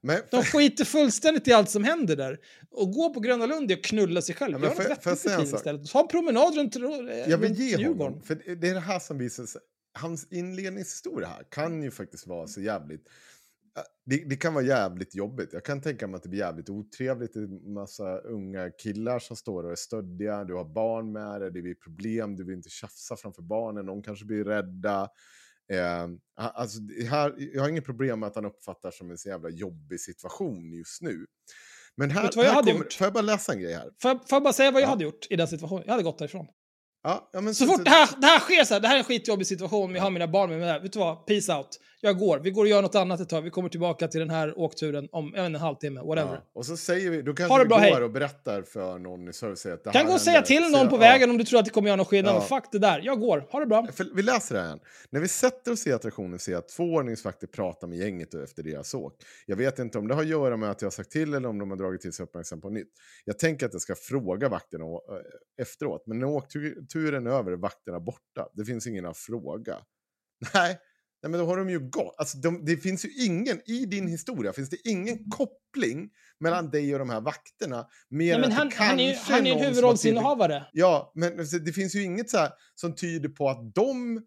[0.00, 2.38] Men, De skiter fullständigt i allt som händer där.
[2.70, 4.52] Och gå på Gröna Lund att knulla sig själv.
[4.60, 5.58] Men Gör något en tiden sak?
[5.58, 5.90] istället.
[5.90, 6.82] Ha en promenad runt, eh,
[7.30, 7.98] jag vill runt ge Djurgården.
[7.98, 9.60] honom, för det är det här som visar sig.
[9.98, 13.08] Hans inledningshistoria här kan ju faktiskt vara så jävligt...
[14.04, 15.52] Det, det kan vara jävligt jobbigt.
[15.52, 17.34] Jag kan tänka mig att det blir jävligt otrevligt.
[17.34, 20.44] Det är massa unga killar som står och är stöddiga.
[20.44, 22.36] Du har barn med dig, det blir problem.
[22.36, 23.86] Du vill inte tjafsa framför barnen.
[23.86, 25.08] De kanske blir rädda.
[25.72, 26.06] Eh,
[26.36, 26.78] alltså,
[27.10, 30.72] här, jag har inget problem med att han uppfattar som en så jävla jobbig situation
[30.72, 31.26] just nu.
[31.96, 32.92] Men här, Vet vad jag hade kommer, gjort?
[32.92, 33.90] Får jag bara läsa en grej här?
[34.02, 34.90] Får jag, får jag bara säga vad jag Ja.
[34.90, 35.82] hade gjort i den situationen?
[35.86, 36.46] Jag hade gått därifrån.
[37.02, 38.98] Ja, ja, men Så fort det här, det här sker så här, det här är
[38.98, 40.80] en skitjobbig situation, men jag har mina barn med mig.
[40.80, 41.26] Vet du vad?
[41.26, 41.68] Peace out.
[42.06, 42.38] Jag går.
[42.38, 43.42] Vi går och gör något annat ett tag.
[43.42, 46.34] Vi kommer tillbaka till den här åkturen om inte, en halvtimme, whatever.
[46.34, 48.02] Ja, och så säger vi, då Ha kanske det vi bra, går hej.
[48.04, 50.88] och berättar för någon i service att det Kan gå och säga till någon Så-
[50.88, 51.00] på ja.
[51.00, 52.34] vägen om du tror att det kommer göra någon skillnad.
[52.34, 52.40] Ja.
[52.40, 53.00] Fuck det där.
[53.04, 53.46] Jag går.
[53.50, 53.86] Ha det bra.
[53.92, 54.80] För, vi läser det här igen.
[55.10, 58.62] När vi sätter oss i attraktionen ser jag att två ordningsvakter pratar med gänget efter
[58.62, 59.14] deras åk.
[59.46, 61.48] Jag vet inte om det har att göra med att jag har sagt till eller
[61.48, 62.90] om de har dragit till sig uppmärksamhet på nytt.
[63.24, 64.84] Jag tänker att jag ska fråga vakterna
[65.62, 68.48] efteråt, men när åkturen är över är vakterna borta.
[68.54, 69.76] Det finns ingen att fråga.
[70.54, 70.78] Nej,
[71.22, 72.14] Nej men då har de ju gått.
[72.18, 76.10] Alltså, de, det finns ju ingen, i din historia finns det ingen koppling
[76.40, 77.86] mellan dig och de här vakterna.
[78.08, 80.66] Mer Nej, men han, han är han är ju huvudrollsinnehavare.
[80.72, 84.20] Ja, men alltså, det finns ju inget så här som tyder på att de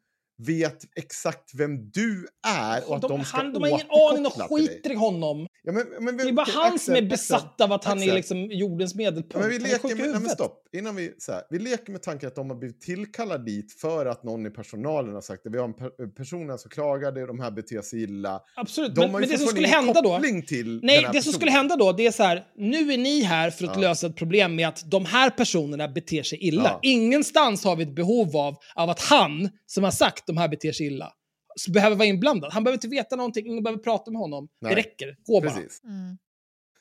[0.48, 4.40] vet exakt vem du är och att de, ska han, de har ingen aning, de
[4.40, 4.48] dig.
[4.68, 5.48] skiter i honom.
[5.64, 8.10] Ja, men, men, Det är bara han som är besatt av att han Axel.
[8.10, 9.34] är liksom jordens medelpunkt.
[9.34, 10.66] Ja, men vi, leker med, nej, men stopp.
[10.74, 14.06] Innan vi, så här, vi leker med tanken att de har blivit tillkallade dit för
[14.06, 17.40] att någon i personalen har sagt att vi har en per, person som klagade, de
[17.40, 18.42] här beter sig illa.
[18.56, 20.20] Absolut, De men, men det som skulle hända då...
[20.48, 21.34] till Nej, det som personen.
[21.34, 23.82] skulle hända då, det är så här, nu är ni här för att Ja.
[23.82, 26.64] lösa ett problem med att de här personerna beter sig illa.
[26.64, 26.80] Ja.
[26.82, 30.72] Ingenstans har vi ett behov av, av att han, som har sagt de här beter
[30.72, 31.14] sig illa,
[31.56, 32.54] så behöver vara inblandad.
[32.54, 34.50] Han behöver inte veta någonting, ingen behöver prata med honom.
[34.62, 34.76] Nej.
[34.76, 35.52] Det räcker, gå bara.
[35.52, 35.84] Precis.
[35.84, 36.18] Mm.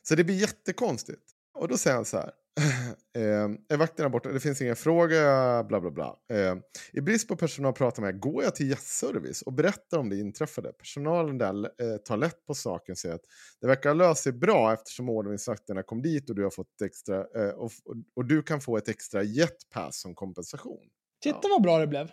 [0.03, 1.23] Så det blir jättekonstigt.
[1.59, 2.31] Och då säger han så här.
[3.17, 4.29] Eh, är vakterna borta?
[4.29, 5.19] Det finns ingen fråga,
[5.65, 6.17] bla bla bla.
[6.33, 6.57] Eh,
[6.93, 10.73] I brist på personal pratar med går jag till gästservice och berättar om det inträffade.
[10.73, 13.21] Personalen där eh, tar lätt på saken och säger att
[13.61, 17.17] det verkar ha löst sig bra eftersom ordningsvakterna kom dit och du, har fått extra,
[17.17, 20.89] eh, och, och, och du kan få ett extra jetpass som kompensation.
[21.23, 21.49] Titta Ja.
[21.51, 22.11] vad bra det blev.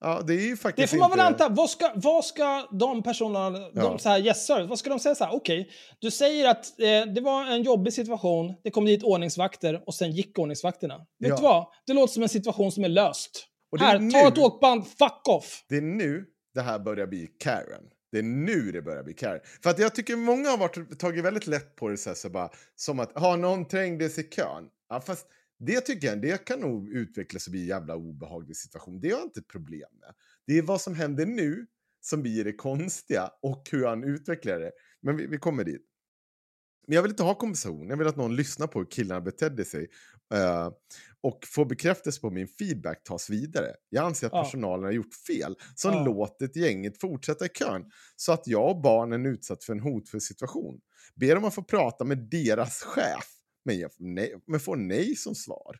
[0.00, 1.44] Ja, det är ju Det får man väl inte...
[1.44, 1.48] anta.
[1.48, 3.82] Vad ska, vad ska de personerna, Ja.
[3.82, 5.34] de så här, yes sir, vad ska de säga så här?
[5.34, 9.94] Okej, du säger att eh, det var en jobbig situation, det kom dit ordningsvakter och
[9.94, 10.94] sen gick ordningsvakterna.
[10.96, 11.36] Vet Ja.
[11.36, 11.66] du vad?
[11.86, 13.46] Det låter som en situation som är löst.
[13.76, 15.64] Är här, nu- ta ett åkband, fuck off!
[15.68, 16.24] Det är nu
[16.54, 17.82] det här börjar bli Karen.
[18.12, 19.40] Det är nu det börjar bli Karen.
[19.62, 22.30] För att jag tycker många har varit, tagit väldigt lätt på det så här, så
[22.30, 24.64] bara, som att ha någon trängdes i kön.
[24.88, 25.26] Ja, fast
[25.60, 29.00] det tycker jag det kan nog utvecklas och bli en jävla obehaglig situation.
[29.00, 30.14] Det har jag inte problem med.
[30.46, 31.66] Det är vad som händer nu
[32.00, 34.72] som blir det konstiga och hur han utvecklar det.
[35.02, 35.86] Men vi, vi kommer dit.
[36.86, 37.88] Men jag vill inte ha kompensation.
[37.88, 39.88] Jag vill att någon lyssnar på hur killarna betedde sig.
[40.34, 40.70] eh,
[41.20, 43.74] och får bekräftelse på min feedback tas vidare.
[43.88, 44.44] Jag anser att Ja.
[44.44, 46.04] personalen har gjort fel som Ja.
[46.04, 47.84] låtit gänget fortsätta i kön
[48.16, 50.80] så att jag och barnen är utsatt för en hotfull situation.
[51.14, 53.39] Ber om att få prata med deras chef,
[53.70, 55.76] men, jag, nej, men får nej som svar.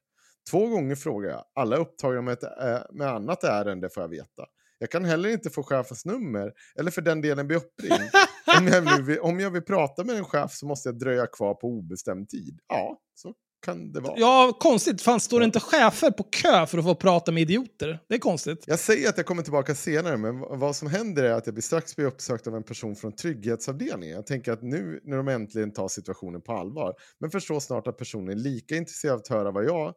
[0.51, 1.45] Två gånger frågar jag.
[1.55, 4.47] Alla är upptagna med, ett, eh, med annat ärende får jag veta.
[4.79, 8.11] Jag kan heller inte få chefens nummer, eller för den delen bli uppringd.
[8.59, 11.55] om, jag vill, om jag vill prata med en chef så måste jag dröja kvar
[11.55, 12.59] på obestämd tid.
[12.69, 14.15] Ja, så kan det vara.
[14.17, 15.03] Ja, konstigt.
[15.03, 18.01] Fan, står det inte chefer på kö för att få prata med idioter?
[18.09, 18.65] Det är konstigt.
[18.67, 21.63] Jag säger att jag kommer tillbaka senare, men vad som händer är att jag blir
[21.63, 24.17] strax blir uppsökt av en person från trygghetsavdelningen.
[24.17, 27.99] Jag tänker att nu när de äntligen tar situationen på allvar, men förstår snart att
[27.99, 29.95] personen är lika intresserad av att höra vad jag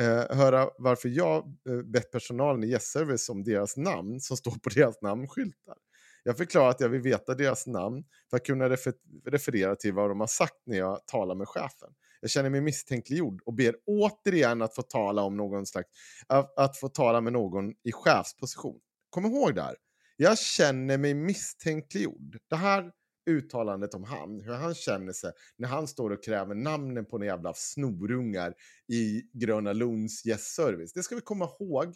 [0.00, 1.36] eh, höra varför jag
[1.68, 5.74] eh, bett personalen i gästservice om deras namn som står på deras namnskyltar.
[6.22, 8.92] Jag förklarar att jag vill veta deras namn för att kunna refer
[9.26, 11.90] referera till vad de har sagt när jag talar med chefen.
[12.26, 15.88] Jag känner mig misstänkliggjord och ber återigen att få tala om någon slags
[16.26, 18.80] att, att få tala med någon i chefsposition.
[19.10, 19.76] Kom ihåg det här.
[20.16, 22.38] Jag känner mig misstänkliggjord.
[22.50, 22.90] Det här
[23.30, 27.26] uttalandet om han, hur han känner sig när han står och kräver namnen på några
[27.32, 28.54] jävla snorungar
[28.92, 30.92] i Gröna Lunds gästservice.
[30.92, 31.94] Det ska vi komma ihåg.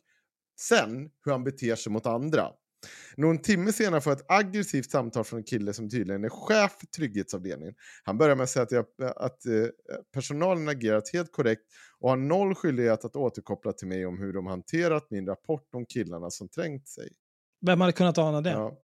[0.61, 2.51] Sen hur han beter sig mot andra.
[3.17, 6.77] Någon timme senare får jag ett aggressivt samtal från en kille som tydligen är chef
[6.81, 7.75] för trygghetsavdelningen.
[8.05, 8.87] Han börjar med att säga att, jag,
[9.17, 9.53] att eh,
[10.15, 11.63] personalen agerat helt korrekt
[11.99, 15.87] och har noll skyldighet att återkoppla till mig om hur de hanterat min rapport om
[15.87, 17.09] killarna som trängt sig.
[17.67, 18.51] Vem hade kunnat ana det?
[18.51, 18.79] Ja.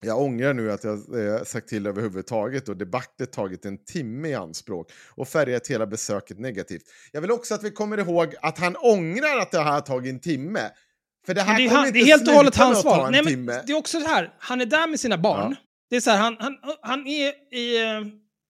[0.00, 4.34] Jag ångrar nu att jag eh, sagt till överhuvudtaget och debaclet tagit en timme i
[4.34, 6.82] anspråk och färgat hela besöket negativt.
[7.12, 10.12] Jag vill också att vi kommer ihåg att han ångrar att det här har tagit
[10.12, 10.60] en timme.
[11.26, 13.10] För det här det, är, han, inte det är helt och hållet hans val.
[13.10, 15.50] Nej, men det är också det här, han är där med sina barn.
[15.50, 15.56] Ja.
[15.90, 18.00] Det är så här, han, han, han är i, eh,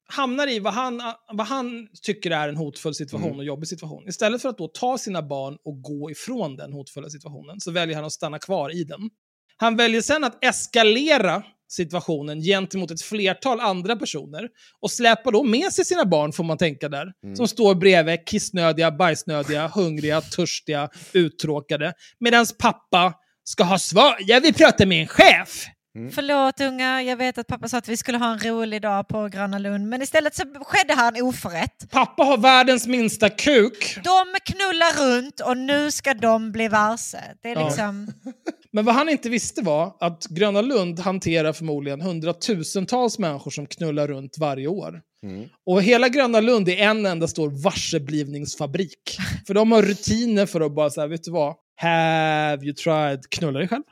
[0.08, 3.38] hamnar i vad han, vad han tycker är en hotfull situation Mm.
[3.38, 4.08] och jobbig situation.
[4.08, 7.96] Istället för att då ta sina barn och gå ifrån den hotfulla situationen så väljer
[7.96, 9.10] han att stanna kvar i den.
[9.56, 14.48] Han väljer sen att eskalera situationen gentemot ett flertal andra personer
[14.80, 17.36] och släpar då med sig sina barn, får man tänka där, Mm.
[17.36, 21.92] som står bredvid kissnödiga, bajsnödiga, hungriga, törstiga, uttråkade.
[22.20, 23.14] Medan pappa
[23.44, 24.16] ska ha svar.
[24.20, 25.66] Jag vill prata med en chef!
[26.14, 29.28] Förlåt unga, jag vet att pappa sa att vi skulle ha en rolig dag på
[29.28, 31.90] Gröna Lund, men istället så skedde här en oförrätt.
[31.90, 33.98] Pappa har världens minsta kuk.
[34.04, 37.18] De knullar runt och nu ska de bli varse.
[37.42, 37.66] Det är Ja.
[37.66, 38.12] liksom...
[38.72, 44.08] Men vad han inte visste var att Gröna Lund hanterar förmodligen hundratusentals människor som knullar
[44.08, 45.00] runt varje år.
[45.26, 45.48] Mm.
[45.66, 49.18] Och hela Gröna Lund är en enda stor varseblivningsfabrik.
[49.46, 51.54] för de har rutiner för att bara säga, vet du vad?
[51.80, 53.82] Have you tried knulla dig själv?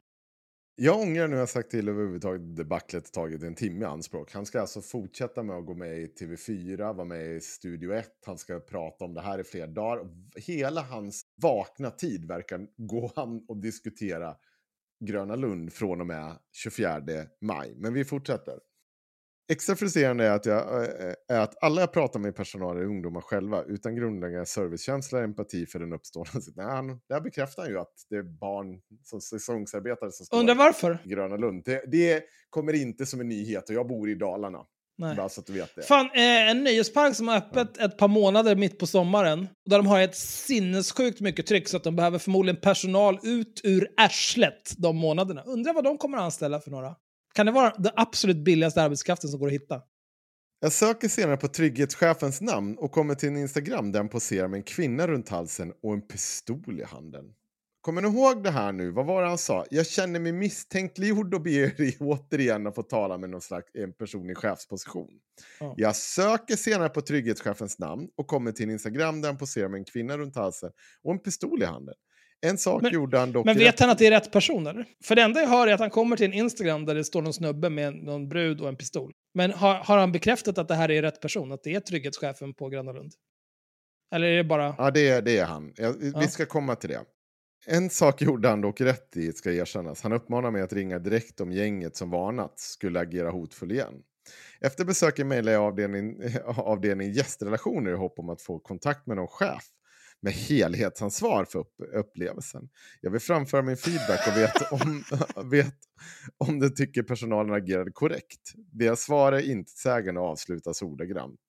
[0.76, 4.32] Jag ångrar nu att jag sagt till överhuvudtaget debaclet tagit en timme i anspråk.
[4.32, 8.10] Han ska alltså fortsätta med att gå med i TV4, vara med i Studio 1,
[8.26, 10.08] han ska prata om det här i flera dagar.
[10.36, 14.36] Hela hans vakna tid verkar gå han och diskutera
[15.04, 17.02] Gröna Lund från och med 24
[17.40, 17.74] maj.
[17.76, 18.58] Men vi fortsätter.
[19.52, 22.84] Extra frustrerande är att, jag, eh, är att alla jag pratar med i personal är
[22.84, 27.00] ungdomar själva, utan grundläggande servicekänsla och empati för den uppstående situationen.
[27.08, 30.98] Där bekräftar ju att det är barn som säsongsarbetare som står Undrar varför?
[31.04, 31.62] i Gröna Lund.
[31.64, 34.58] Det, det kommer inte som en nyhet och jag bor i Dalarna.
[34.98, 35.16] Nej.
[35.16, 35.82] Bara så att du vet det.
[35.82, 39.48] Fan, eh, en nöjespark som har öppet ett par månader mitt på sommaren.
[39.66, 43.88] Där de har ett sinnessjukt mycket tryck så att de behöver förmodligen personal ut ur
[43.96, 45.42] arslet de månaderna.
[45.42, 46.94] Undrar vad de kommer att anställa för några.
[47.34, 49.82] Kan det vara den absolut billigaste arbetskraften som går att hitta?
[50.60, 54.56] Jag söker senare på trygghetschefens namn och kommer till en Instagram där han poserar med
[54.56, 57.24] en kvinna runt halsen och en pistol i handen.
[57.80, 58.90] Kommer ni ihåg det här nu?
[58.90, 59.64] Vad var det han sa?
[59.70, 63.92] Jag känner mig misstänkliggjord och ber er återigen att få tala med någon slags en
[63.92, 65.10] person i chefsposition.
[65.60, 65.74] Ja.
[65.76, 69.78] Jag söker senare på trygghetschefens namn och kommer till en Instagram där han poserar med
[69.78, 70.70] en kvinna runt halsen
[71.02, 71.94] och en pistol i handen.
[72.44, 74.66] En sak Men- gjorde han dock Men rätt vet han att det är rätt person
[74.66, 74.84] eller?
[75.04, 77.22] För det enda jag hör är att han kommer till en Instagram där det står
[77.22, 79.12] någon snubbe med någon brud och en pistol.
[79.34, 81.52] Men har, har han bekräftat att det här är rätt person?
[81.52, 83.12] Att det är trygghetschefen på Gröna Lund?
[84.14, 84.74] Eller är det bara...
[84.78, 85.72] Ja, det är, det är han.
[85.76, 86.20] Jag, Ja.
[86.20, 87.00] Vi ska komma till det.
[87.66, 90.02] En sak gjorde han dock rätt i, ska erkännas.
[90.02, 93.94] Han uppmanade mig att ringa direkt om gänget som varnat skulle agera hotfull igen.
[94.60, 99.28] Efter besöket mejlade jag avdelning, avdelning gästrelationer i hopp om att få kontakt med någon
[99.28, 99.64] chef
[100.24, 102.68] med helhetsansvar för upp, upplevelsen.
[103.00, 105.04] Jag vill framföra min feedback och vet om,
[105.50, 105.74] vet
[106.36, 108.52] om de tycker personalen agerade korrekt.
[108.72, 111.40] Deras svar är intetsägande och avslutas ordagrant.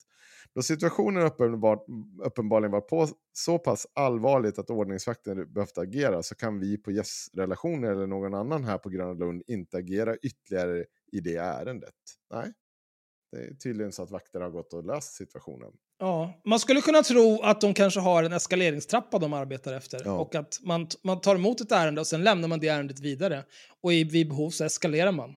[0.55, 1.79] Då situationen uppenbar,
[2.23, 7.91] uppenbarligen var på så pass allvarligt att ordningsvakten behövt agera så kan vi på gästrelationer
[7.91, 11.93] eller någon annan här på Gröna Lund inte agera ytterligare i det ärendet.
[12.33, 12.53] Nej,
[13.31, 15.71] det är tydligen så att vakter har gått och löst situationen.
[15.99, 20.01] Ja, man skulle kunna tro att de kanske har en eskaleringstrappa de arbetar efter.
[20.05, 20.11] Ja.
[20.11, 23.43] Och att man, man tar emot ett ärende och sen lämnar man det ärendet vidare.
[23.83, 25.33] Och i, vid behov så eskalerar man.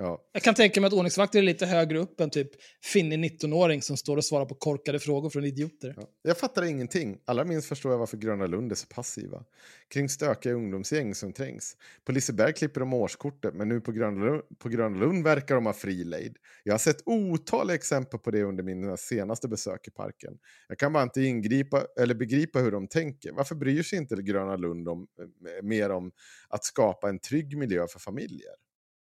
[0.00, 2.50] Ja, Jag kan tänka mig att ordningsvakter är lite högre upp än typ
[2.84, 5.94] finnig 19-åring som står och svarar på korkade frågor från idioter.
[5.96, 6.08] Ja.
[6.22, 7.18] Jag fattar ingenting.
[7.24, 9.44] Allra minst förstår jag varför Gröna Lund är så passiva.
[9.88, 11.76] Kring stökiga ungdomsgäng som trängs.
[12.04, 15.66] På Liseberg klipper de årskortet, men nu på Gröna Lund, på Gröna Lund verkar de
[15.66, 16.36] ha fri lejd.
[16.64, 20.38] Jag har sett otaliga exempel på det under mina senaste besök i parken.
[20.68, 23.32] Jag kan bara inte ingripa eller begripa hur de tänker.
[23.32, 26.12] Varför bryr sig inte Gröna Lund om, eh, mer om
[26.48, 28.67] att skapa en trygg miljö för familjer?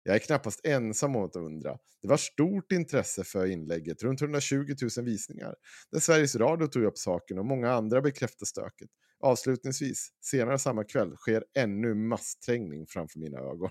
[0.09, 1.77] Jag är knappast ensam om att undra.
[2.01, 5.55] Det var stort intresse för inlägget, runt 120 000 visningar
[5.91, 8.89] där Sveriges Radio tog upp saken och många andra bekräftar stöket.
[9.19, 13.69] Avslutningsvis, senare samma kväll sker ännu massträngning framför mina ögon.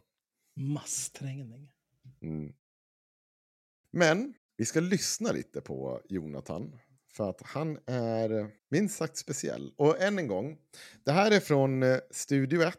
[0.57, 1.71] Massträngning.
[2.23, 2.53] Mm.
[3.93, 6.79] Men vi ska lyssna lite på Jonathan.
[7.13, 9.73] För att han är minst sagt speciell.
[9.77, 10.59] Och än en gång,
[11.05, 12.79] det här är från eh, Studio 1.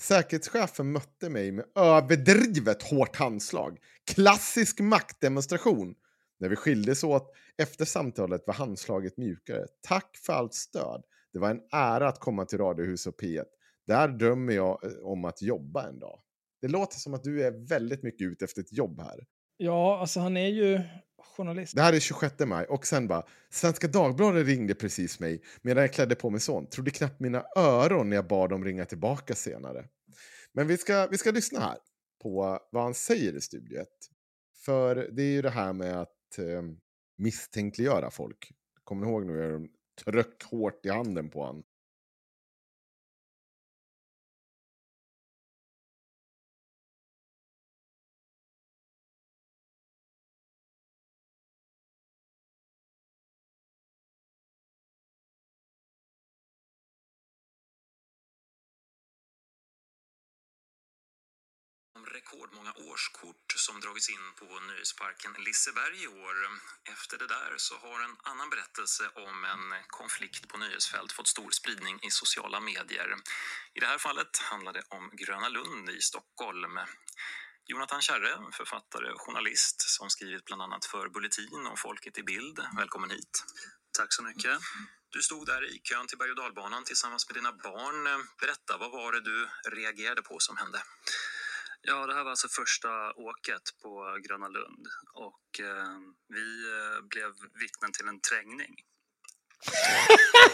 [0.00, 3.78] Säkerhetschefen mötte mig med överdrivet hårt handslag.
[4.14, 5.94] Klassisk maktdemonstration.
[6.40, 9.66] När vi skildes åt efter samtalet var handslaget mjukare.
[9.82, 11.02] Tack för allt stöd.
[11.32, 13.44] Det var en ära att komma till Radiohus och P1.
[13.86, 16.20] Där drömmer jag eh, om att jobba en dag.
[16.60, 19.26] Det låter som att du är väldigt mycket ute efter ett jobb här.
[19.56, 20.80] Ja, alltså han är ju
[21.36, 21.76] journalist.
[21.76, 25.92] Det här är 26 maj och sen bara Svenska Dagbladet ringde precis mig medan jag
[25.92, 26.70] klädde på mig sånt.
[26.70, 29.84] Trodde knappt mina öron när jag bad dem ringa tillbaka senare.
[30.52, 31.78] Men vi ska, vi ska lyssna här
[32.22, 33.88] på vad han säger i studiet.
[34.64, 36.62] För det är ju det här med att eh,
[37.18, 38.50] misstänkliggöra folk.
[38.84, 39.68] Kommer ni ihåg nu
[40.06, 41.62] hur de hårt i handen på honom?
[62.34, 66.36] Rekordmånga årskort som dragits in på nöjesparken Liseberg i år.
[66.92, 71.50] Efter det där så har en annan berättelse om en konflikt på nöjesfält fått stor
[71.50, 73.16] spridning i sociala medier.
[73.74, 76.78] I det här fallet handlar det om Gröna Lund i Stockholm.
[77.66, 82.58] Jonathan Kärre, författare och journalist som skrivit bland annat för Bulletin och Folket i bild.
[82.76, 83.44] Välkommen hit.
[83.98, 84.58] Tack så mycket.
[85.10, 88.26] Du stod där i kön till berg och dalbanan tillsammans med dina barn.
[88.40, 90.82] Berätta, vad var det du reagerade på som hände?
[91.86, 95.98] Ja, det här var alltså första åket på Gröna Lund och eh,
[96.28, 98.74] vi eh, blev vittnen till en trängning.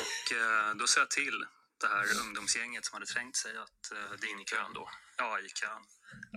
[0.05, 1.47] och eh, då sa jag till
[1.81, 4.91] det här ungdomsgänget som hade trängt sig att eh, det in i kön då.
[5.17, 5.83] Ja, i kön.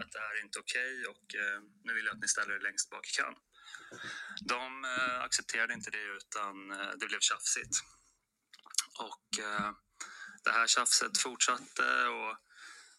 [0.02, 2.60] Att det här är inte okej och eh, nu vill jag att ni ställer er
[2.60, 3.36] längst bak i kön.
[4.42, 7.76] De eh, accepterade inte det utan eh, det blev tjafsigt.
[9.00, 9.28] Och
[10.44, 12.38] det här tjafset fortsatte och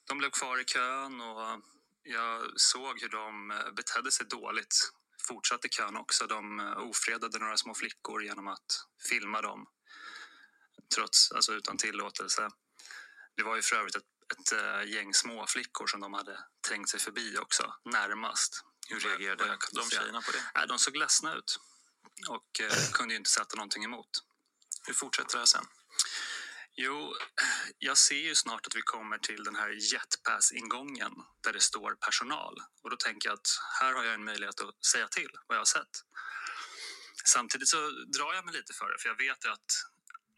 [0.09, 1.74] de blev kvar i kön och
[2.07, 4.93] Jag såg hur de eh, betedde sig dåligt.
[5.29, 6.27] Fortsatte kön också.
[6.27, 9.67] De eh, ofredade några små flickor genom att filma dem.
[10.95, 12.51] Trots, alltså utan tillåtelse.
[13.37, 14.03] Det var ju för övrigt ett,
[14.33, 18.65] ett eh, gäng småflickor som de hade trängt sig förbi också, närmast.
[18.89, 20.51] Hur reagerade de tjejerna på det?
[20.55, 21.61] Nej, de såg ledsna ut
[22.29, 24.11] och eh, kunde ju inte sätta någonting emot.
[24.87, 25.67] Hur fortsätter det här sen?
[26.77, 27.15] Jo,
[27.79, 31.13] jag ser ju snart att vi kommer till den här jetpass-ingången
[31.45, 32.55] där det står personal.
[32.83, 33.49] Och då tänker jag att
[33.81, 35.95] här har jag en möjlighet att säga till vad jag har sett.
[37.25, 39.67] Samtidigt så drar jag mig lite för det, för jag vet ju att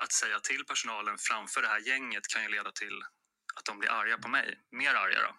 [0.03, 3.03] att säga till personalen framför det här gänget kan ju leda till
[3.57, 4.61] att de blir arga på mig.
[4.73, 5.37] Mer arga då.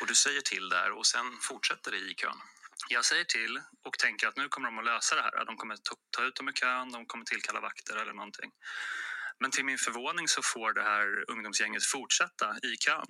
[0.00, 2.36] Och du säger till där och sen fortsätter det i kön?
[2.88, 5.44] Jag säger till och tänker att nu kommer de att lösa det här.
[5.44, 8.50] De kommer ta- ta ut dem ur kön, de kommer tillkalla vakter eller någonting.
[9.40, 13.06] Men till min förvåning så får det här ungdomsgänget fortsätta i kön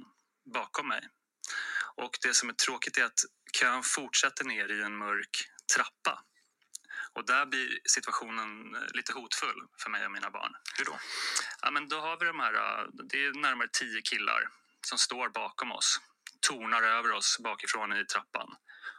[0.55, 1.09] bakom mig.
[1.97, 3.21] Och det som är tråkigt är att
[3.61, 6.25] kön fortsätter ner i en mörk trappa.
[7.13, 10.53] Och där blir situationen eh, lite hotfull för mig och mina barn.
[10.79, 10.99] Hur då?
[11.63, 14.49] Ja, men då har vi de här, eh, det är närmare tio killar
[14.87, 16.01] som står bakom oss,
[16.41, 18.57] tornar över oss bakifrån i trappan.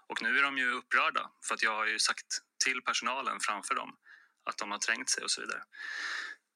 [0.07, 2.27] Och nu är de ju upprörda för att jag har ju sagt
[2.65, 3.97] till personalen framför dem
[4.43, 5.63] att de har trängt sig och så vidare.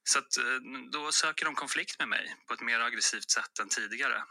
[0.07, 0.43] Så att, eh,
[0.91, 4.23] då söker de konflikt med mig på ett mer aggressivt sätt än tidigare.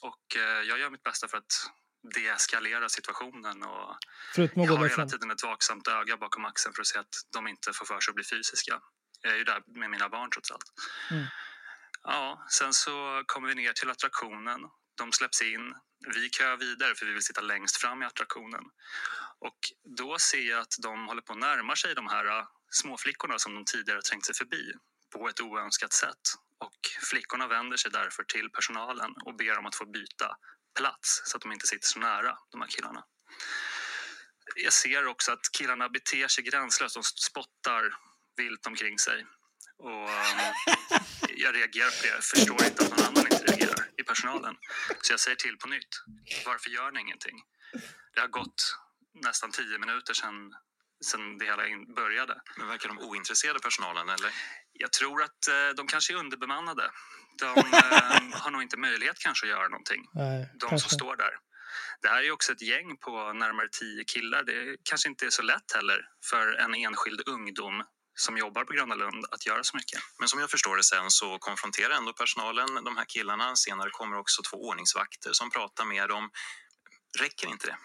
[0.00, 1.70] Och eh, jag gör mitt bästa för att
[2.14, 3.96] deeskalera situationen och
[4.34, 7.48] Förutom jag har hela tiden ett vaksamt öga bakom axeln för att se att de
[7.48, 8.80] inte får för sig att bli fysiska.
[9.22, 10.64] Jag är ju där med mina barn trots allt.
[11.10, 11.24] Mm.
[12.02, 14.60] Ja, sen så kommer vi ner till attraktionen.
[14.94, 15.74] De släpps in.
[16.14, 18.64] Vi kör vidare för vi vill sitta längst fram i attraktionen.
[19.38, 19.58] Och
[19.96, 23.54] då ser jag att de håller på att närma sig de här äh, småflickorna som
[23.54, 24.72] de tidigare trängt sig förbi
[25.12, 26.24] på ett oönskat sätt.
[26.58, 26.78] Och
[27.10, 30.36] flickorna vänder sig därför till personalen och ber om att få byta
[30.78, 33.04] plats så att de inte sitter så nära de här killarna.
[34.56, 36.94] Jag ser också att killarna beter sig gränslöst.
[36.94, 37.96] De spottar
[38.36, 39.26] vilt omkring sig.
[39.78, 40.54] Och ehm,
[41.36, 42.08] jag reagerar på det.
[42.08, 44.56] Jag förstår inte att någon annan inte reagerar i personalen.
[45.02, 46.02] Så jag säger till på nytt.
[46.46, 47.42] Varför gör ni ingenting?
[48.14, 48.78] Det har gått
[49.14, 50.54] nästan tio minuter sedan,
[51.04, 51.62] sedan det hela
[51.96, 52.40] började.
[52.56, 54.32] Men verkar de ointresserade personalen eller?
[54.72, 56.90] Jag tror att eh, de kanske är underbemannade.
[57.38, 60.88] De eh, har nog inte möjlighet kanske att göra någonting Nej, de kanske.
[60.88, 61.30] som står där.
[62.02, 64.42] Det här är ju också ett gäng på närmare tio killar.
[64.42, 66.00] Det kanske inte är så lätt heller
[66.30, 67.84] för en enskild ungdom
[68.14, 70.00] som jobbar på Gröna Lund att göra så mycket.
[70.18, 73.56] Men som jag förstår det sen så konfronterar ändå personalen de här killarna.
[73.56, 76.30] Senare kommer också två ordningsvakter som pratar med dem.
[77.18, 77.76] Räcker inte det?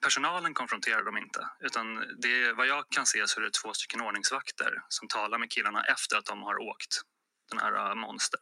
[0.00, 3.72] Personalen konfronterar dem inte, utan det är, vad jag kan se så är det två
[3.74, 7.00] stycken ordningsvakter som talar med killarna efter att de har åkt
[7.50, 8.40] den här äh, monster.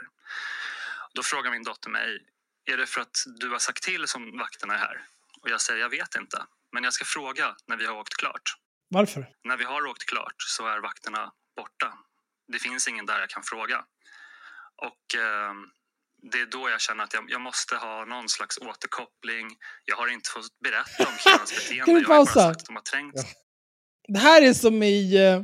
[1.14, 2.26] Då frågar min dotter mig,
[2.64, 5.04] är det för att du har sagt till som vakterna är här?
[5.42, 8.54] Och jag säger, jag vet inte, men jag ska fråga när vi har åkt klart.
[8.88, 9.28] Varför?
[9.44, 11.98] När vi har åkt klart så är vakterna borta.
[12.48, 13.84] Det finns ingen där jag kan fråga.
[14.76, 15.54] Och eh,
[16.32, 19.46] det är då jag känner att jag, jag måste ha någon slags återkoppling.
[19.84, 21.84] Jag har inte fått berätta om killarnas beteende.
[21.84, 22.40] Kan vi jag har bara pausa?
[22.40, 23.30] sagt att de har trängt sig.
[24.08, 25.16] Det här är som i...
[25.16, 25.42] eh,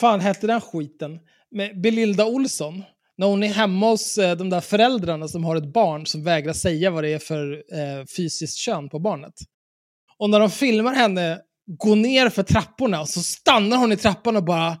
[0.00, 1.20] fan hette den skiten?
[1.50, 2.84] Med Belinda Olsson.
[3.16, 6.52] När hon är hemma hos eh, de där föräldrarna som har ett barn som vägrar
[6.52, 9.34] säga vad det är för eh, fysiskt kön på barnet.
[10.18, 14.36] Och när de filmar henne gå ner för trapporna och så stannar hon i trappan
[14.36, 14.76] och bara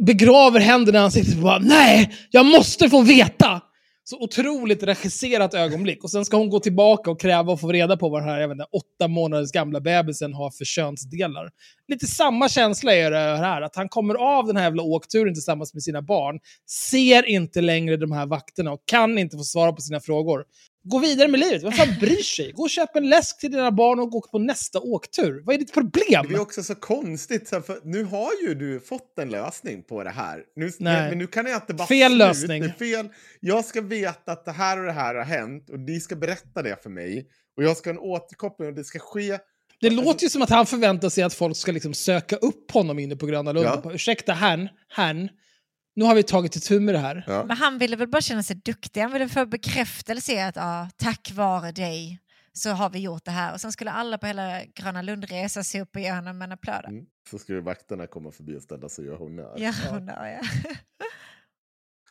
[0.00, 3.60] begraver händerna i ansiktet och bara nej, jag måste få veta!
[4.08, 6.04] Så otroligt regisserat ögonblick.
[6.04, 8.40] Och sen ska hon gå tillbaka och kräva att få reda på vad den här
[8.40, 11.50] jag inte, åtta månaders gamla bebisen har för könsdelar.
[11.88, 15.74] Lite samma känsla är det här, att han kommer av den här jävla åkturen tillsammans
[15.74, 16.38] med sina barn,
[16.90, 20.44] ser inte längre de här vakterna och kan inte få svara på sina frågor.
[20.88, 22.52] Gå vidare med livet, vem fan bryr sig?
[22.52, 25.42] Gå och köp en läsk till dina barn och gå på nästa åktur.
[25.44, 26.26] Vad är ditt problem?
[26.28, 30.10] Det är också så konstigt, för nu har ju du fått en lösning på det
[30.10, 30.42] här.
[30.56, 31.08] Nu, Nej.
[31.08, 32.26] Men nu kan jag inte bara Fel sluta.
[32.26, 32.72] lösning.
[32.78, 33.08] Fel.
[33.40, 36.62] Jag ska veta att det här och det här har hänt och ni ska berätta
[36.62, 37.26] det för mig.
[37.56, 39.38] Och jag ska ha en återkoppling och det ska ske.
[39.80, 42.98] Det låter ju som att han förväntar sig att folk ska liksom söka upp honom
[42.98, 43.66] inne på Gröna Lund.
[43.84, 43.92] Ja.
[43.94, 45.28] Ursäkta, herrn, herrn,
[45.96, 47.24] nu har vi tagit itu med det här.
[47.26, 47.44] Ja.
[47.44, 49.00] Men han ville väl bara känna sig duktig.
[49.00, 52.20] Han ville få bekräftelse i att ah, tack vare dig
[52.52, 53.52] så har vi gjort det här.
[53.52, 56.52] Och sen skulle alla på hela Gröna Lund resa sig upp och ge honom en
[56.52, 56.84] applåd.
[56.84, 57.06] Mm.
[57.30, 59.54] Så skulle vakterna komma förbi och ställa sig och göra honnör.
[59.58, 60.40] Ja, ja.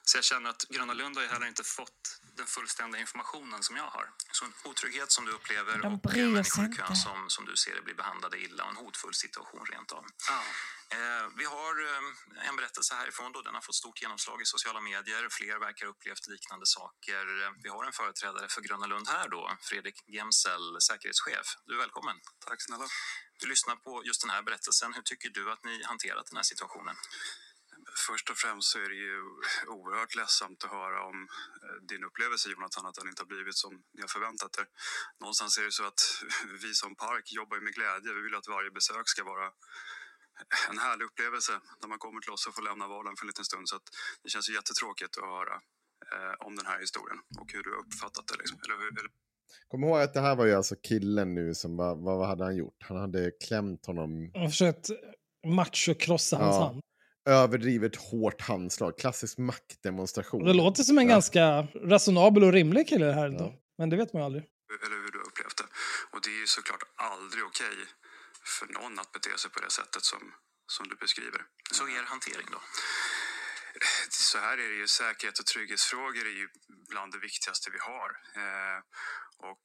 [0.08, 2.02] Så jag känner att Gröna Lund har ju heller inte fått
[2.38, 4.06] den fullständiga informationen som jag har.
[4.32, 7.82] Så en otrygghet som du upplever och människor i kön som, som du ser det
[7.82, 10.04] blir behandlade illa och en hotfull situation rent av.
[10.30, 10.40] Ja.
[10.96, 14.82] Eh, vi har eh, en berättelse härifrån då, den har fått stort genomslag i sociala
[14.82, 15.28] medier.
[15.32, 17.24] Fler verkar ha upplevt liknande saker.
[17.44, 21.48] Eh, Vi har en företrädare för Gröna Lund här då, Fredrik Gemsel, säkerhetschef.
[21.66, 22.18] Du är välkommen.
[22.48, 22.88] Tack snälla.
[23.40, 24.94] Du lyssnar på just den här berättelsen.
[24.94, 26.96] Hur tycker du att ni hanterat den här situationen?
[28.08, 29.20] Först och främst så är det ju
[29.68, 31.28] oerhört ledsamt att höra om
[31.90, 34.68] din upplevelse Jonathan, att den inte har blivit som ni har förväntat er.
[35.20, 36.02] Någonstans är det så att
[36.64, 38.14] vi som park jobbar med glädje.
[38.14, 39.52] Vi vill att varje besök ska vara
[40.72, 43.46] en härlig upplevelse där man kommer till oss och får lämna vardagen för en liten
[43.52, 43.70] stund.
[43.70, 43.88] Så att
[44.24, 45.56] det känns ju jättetråkigt att höra
[46.14, 48.36] eh, om den här historien och hur du har uppfattat det.
[48.42, 48.58] Liksom.
[48.64, 49.12] Eller hur, eller,
[49.68, 52.56] Kom ihåg att det här var ju alltså killen nu som, vad, vad hade han
[52.56, 52.78] gjort?
[52.90, 54.90] Han hade klämt honom, Han försökt
[55.48, 56.66] machokrossa hans Ja.
[56.66, 56.82] hand.
[57.30, 60.44] överdrivet hårt handslag, klassisk maktdemonstration.
[60.44, 61.10] Det låter som en Ja.
[61.10, 63.44] ganska resonabel och rimlig kille det här ändå.
[63.44, 63.60] Ja.
[63.78, 64.44] Men det vet man ju aldrig.
[64.86, 65.64] eller hur du har upplevt det.
[66.12, 67.76] Och det är ju såklart aldrig okej
[68.46, 70.34] för någon att bete sig på det sättet som,
[70.68, 71.46] som du beskriver.
[71.72, 72.62] Så er hantering då?
[74.10, 76.48] så här är det ju, säkerhet och trygghetsfrågor är ju
[76.90, 78.10] bland det viktigaste vi har.
[78.36, 78.80] Eh,
[79.38, 79.64] och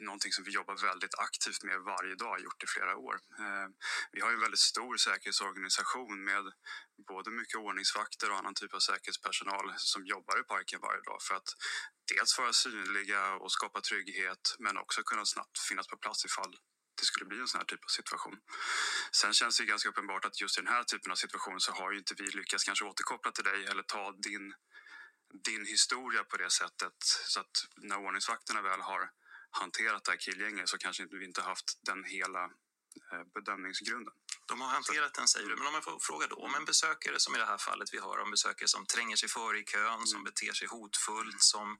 [0.00, 3.14] någonting som vi jobbar väldigt aktivt med varje dag, gjort i flera år.
[3.14, 3.68] Eh,
[4.12, 6.44] vi har ju en väldigt stor säkerhetsorganisation med
[7.08, 11.34] både mycket ordningsvakter och annan typ av säkerhetspersonal som jobbar i parken varje dag för
[11.34, 11.50] att
[12.14, 16.56] dels vara synliga och skapa trygghet men också kunna snabbt finnas på plats ifall
[16.94, 18.38] det skulle bli en sån här typ av situation.
[19.12, 21.92] Sen känns det ganska uppenbart att just i den här typen av situation så har
[21.92, 24.54] ju inte vi lyckats kanske återkoppla till dig eller ta din,
[25.44, 26.96] din historia på det sättet
[27.26, 29.10] så att när ordningsvakterna väl har
[29.50, 32.44] hanterat det här killgänget så kanske vi inte haft den hela
[33.12, 34.14] eh, bedömningsgrunden.
[34.46, 37.20] De har hanterat den säger du, men om jag får fråga då, om en besökare
[37.20, 40.06] som i det här fallet vi har om besökare som tränger sig före i kön,
[40.06, 41.78] som beter sig hotfullt, som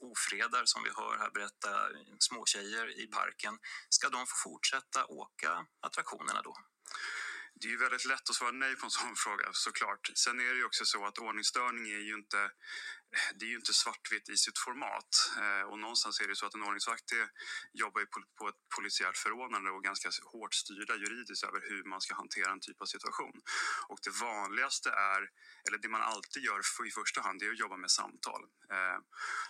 [0.00, 1.70] ofredar, som vi hör här berätta,
[2.18, 3.58] småtjejer i parken,
[3.88, 6.54] ska de få fortsätta åka attraktionerna då?
[7.54, 10.10] Det är ju väldigt lätt att svara nej på en sån fråga såklart.
[10.14, 12.50] Sen är det ju också så att ordningsstörning är ju inte,
[13.34, 15.10] det är ju inte svartvitt i sitt format.
[15.42, 17.12] Eh, och någonstans är det så att en ordningsvakt
[17.72, 18.04] jobbar
[18.38, 22.60] på, ett polisiärt förordnande och ganska hårt styrda juridiskt över hur man ska hantera en
[22.60, 23.36] typ av situation.
[23.88, 25.20] Och det vanligaste är,
[25.66, 28.42] eller det man alltid gör för, i första hand, det är att jobba med samtal.
[28.74, 28.98] Eh,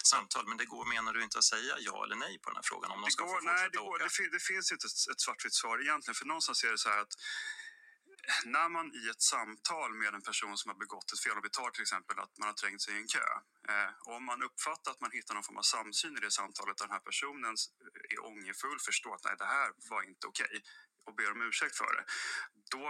[0.05, 2.69] Samtal, men det går, menar du inte att säga ja eller nej på den här
[2.73, 5.01] frågan om de det ska går, få nej, det, går, det, det finns inte ett,
[5.13, 6.15] ett svartvitt svar egentligen.
[6.15, 7.15] För någonstans är det så här att
[8.45, 11.51] när man i ett samtal med en person som har begått ett fel, om vi
[11.51, 13.29] tar till exempel att man har trängt sig i en kö.
[13.69, 16.87] Eh, om man uppfattar att man hittar någon form av samsyn i det samtalet där
[16.87, 17.55] den här personen
[18.13, 20.63] är ångerfull, förstår att nej, det här var inte okej
[21.05, 22.05] och ber om ursäkt för det.
[22.71, 22.85] Då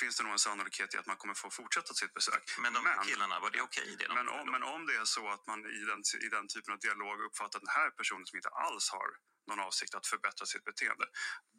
[0.00, 2.44] finns det nog en sannolikhet i att man kommer få fortsätta sitt besök.
[2.58, 5.28] Men de här killarna, var det okej de Men om, men om det är så
[5.28, 8.36] att man i den, i den typen av dialog uppfattar att den här personen som
[8.36, 9.08] inte alls har
[9.48, 11.06] någon avsikt att förbättra sitt beteende,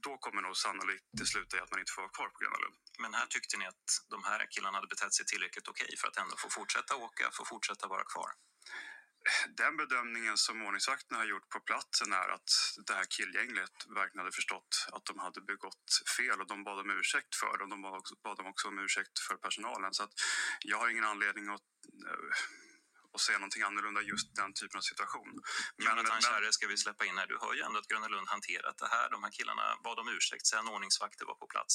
[0.05, 2.57] då kommer nog sannolikt det sluta i att man inte får vara kvar på Gröna
[2.63, 2.75] Lund.
[2.99, 6.17] Men här tyckte ni att de här killarna hade betett sig tillräckligt okej för att
[6.17, 8.31] ändå få fortsätta åka, få fortsätta vara kvar?
[9.61, 12.49] Den bedömningen som ordningsvakterna har gjort på platsen är att
[12.87, 15.87] det här killgänget verkligen hade förstått att de hade begått
[16.17, 18.77] fel och de bad om ursäkt för det och de bad också, bad också om
[18.85, 19.93] ursäkt för personalen.
[19.97, 20.13] Så att
[20.71, 21.69] jag har ingen anledning att,
[22.09, 22.31] eh,
[23.15, 25.31] att säga någonting annorlunda just den typen av situation.
[25.77, 27.27] Men, Jonathan Kärre ska vi släppa in här.
[27.31, 29.05] Du hör ju ändå att Gröna Lund hanterat det här.
[29.15, 31.73] De här killarna bad om ursäkt sen ordningsvakter var på plats.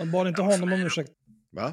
[0.00, 1.12] De bad inte honom om ursäkt.
[1.58, 1.68] Va?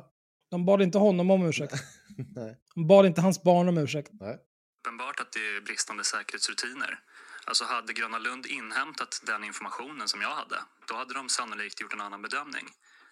[0.52, 1.74] De bad inte honom om ursäkt.
[2.40, 2.52] Nej.
[2.76, 4.12] De bad inte hans barn om ursäkt.
[4.14, 4.38] Nej.
[4.82, 7.00] Uppenbart att det är bristande säkerhetsrutiner.
[7.46, 10.56] Alltså hade Gröna Lund inhämtat den informationen som jag hade,
[10.88, 12.66] då hade de sannolikt gjort en annan bedömning.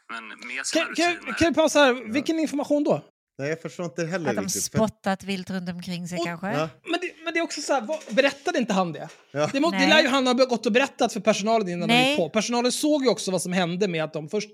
[0.10, 1.34] Men med sina Kan, kan, rutiner...
[1.38, 1.94] kan jag pausa här?
[2.14, 3.02] Vilken information då?
[3.38, 4.64] Nej, jag förstår inte heller Att de riktigt.
[4.64, 6.48] spottat vilt runt omkring sig Och- kanske?
[6.52, 6.70] Ja.
[6.84, 9.10] Men det, men det är också så här, vad, berättade inte han det?
[9.32, 9.50] Ja.
[9.54, 12.10] Det, må, det lär ju han ha gått och berättat för personalen innan de Nej.
[12.10, 12.30] gick på.
[12.30, 14.50] Personalen såg ju också vad som hände med att de först...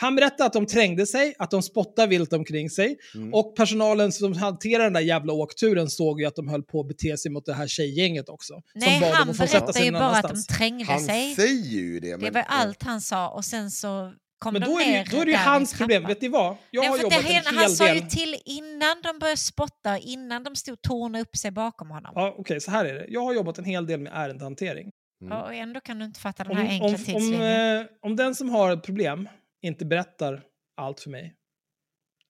[0.00, 2.96] Han berättade att de trängde sig, att de spottade vilt omkring sig.
[3.14, 3.34] Mm.
[3.34, 6.88] Och personalen som hanterade den där jävla åkturen såg ju att de höll på att
[6.88, 8.62] bete sig mot det här tjejgänget också.
[8.74, 10.46] Nej, som bad han berättade ju bara att de annanstans.
[10.46, 11.34] trängde Han sig.
[11.34, 12.10] säger ju det.
[12.10, 14.90] Det Men, var allt han sa och sen så kom Men de då är, det,
[14.92, 16.06] ner ju- då är det ju hans problem.
[16.06, 16.56] Vet ni vad?
[16.70, 17.96] Jag Nej, har jobbat det, en han hel sa del...
[17.96, 22.12] ju till innan de började spotta, innan de stod och tornade upp sig bakom honom.
[22.14, 23.06] Ja, Okej, så här är det.
[23.08, 24.90] Jag har jobbat en hel del med ärendehantering.
[25.22, 25.38] Mm.
[25.38, 27.76] Och ändå kan du inte fatta den Om, här om, enkla om, tidslinjen.
[27.80, 29.28] eh, om den som har ett problem
[29.62, 30.42] inte berättar
[30.76, 31.34] allt för mig,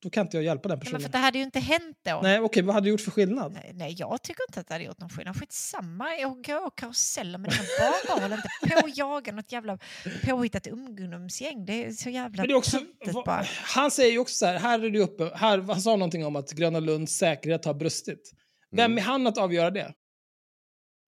[0.02, 0.92] Då kan inte jag hjälpa den personen.
[0.92, 2.20] men för det hade ju inte hänt då.
[2.22, 3.52] Nej, okej, vad hade du gjort för skillnad?
[3.52, 5.36] Nej, nej, jag tycker inte att det hade gjort någon skillnad.
[5.40, 8.48] Skitsamma, jag går och karuseller men det kan bara hålla inte
[8.80, 9.78] på och jaga något jävla
[10.24, 11.64] påhittat ungdomsgäng.
[11.66, 13.44] Det är så jävla Men det är också, töntigt va- bara.
[13.74, 16.36] han säger ju också så här, här är det uppe, här, han sa någonting om
[16.36, 18.32] att Gröna Lunds säkerhet har brustit.
[18.70, 19.94] Vem är han att avgöra det?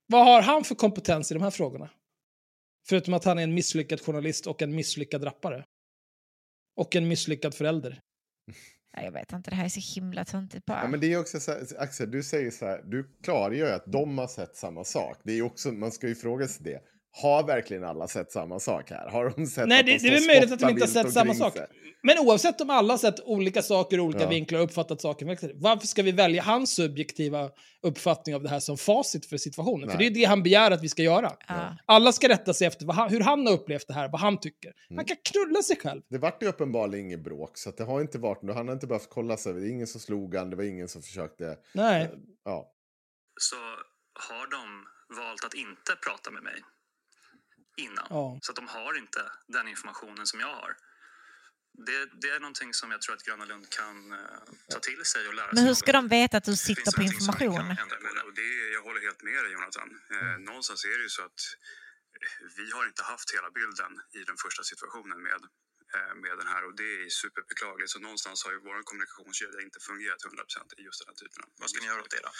[0.06, 1.90] Vad har han för kompetens i de här frågorna?
[2.88, 5.64] Förutom att han är en misslyckad journalist och en misslyckad rappare.
[6.76, 8.00] Och en misslyckad förälder.
[8.96, 10.80] Jag vet inte, det här är så himla töntigt bara.
[10.82, 13.72] Ja, men det är också så här, Axel, du säger så här, du klargör ju
[13.72, 15.20] att de har sett samma sak.
[15.24, 16.80] Det är också, man ska ju fråga sig det.
[17.14, 19.08] Har verkligen alla sett samma sak här?
[19.10, 21.34] Har de sett Nej, det, de det är möjligt att de inte har sett samma
[21.34, 21.56] sak.
[22.02, 24.28] Men oavsett om alla har sett olika saker, olika Ja.
[24.28, 27.50] vinklar och uppfattat saker, varför ska vi välja hans subjektiva
[27.82, 29.90] uppfattning av det här som facit för situationen?
[29.90, 30.10] För det Nej.
[30.10, 31.32] är det han begär att vi ska göra.
[31.48, 31.76] Ja.
[31.86, 34.40] Alla ska rätta sig efter vad han, hur han har upplevt det här, vad han
[34.40, 34.68] tycker.
[34.68, 34.96] Mm.
[34.98, 36.02] Han kan knulla sig själv.
[36.08, 38.86] Det vart ju uppenbarligen inget bråk, så att det har inte varit, han har inte
[38.86, 42.10] behövt kolla sig, det är ingen som slog han, det var ingen som försökte, Nej.
[42.44, 42.72] ja.
[43.40, 43.56] Så
[44.28, 44.86] har de
[45.20, 46.54] valt att inte prata med mig
[47.76, 48.06] innan.
[48.10, 48.38] Ja.
[48.42, 50.76] Så att de har inte den informationen som jag har.
[51.86, 54.18] Det, det är någonting som jag tror att Gröna Lund kan eh,
[54.72, 57.02] ta till sig och lära sig Men hur ska de veta att du sitter på
[57.02, 57.66] information?
[57.66, 59.88] Men, och det, är- jag håller helt med dig Jonathan.
[60.14, 61.40] Eh, någonstans är det ju så att
[62.20, 65.40] eh, vi har inte haft hela bilden i den första situationen med,
[65.94, 67.90] eh, med den här och det är superbeklagligt.
[67.90, 71.48] Så någonstans har ju vår kommunikationskedja inte fungerat 100% i just den här typen av...
[71.60, 72.32] Vad ska ni göra åt det då?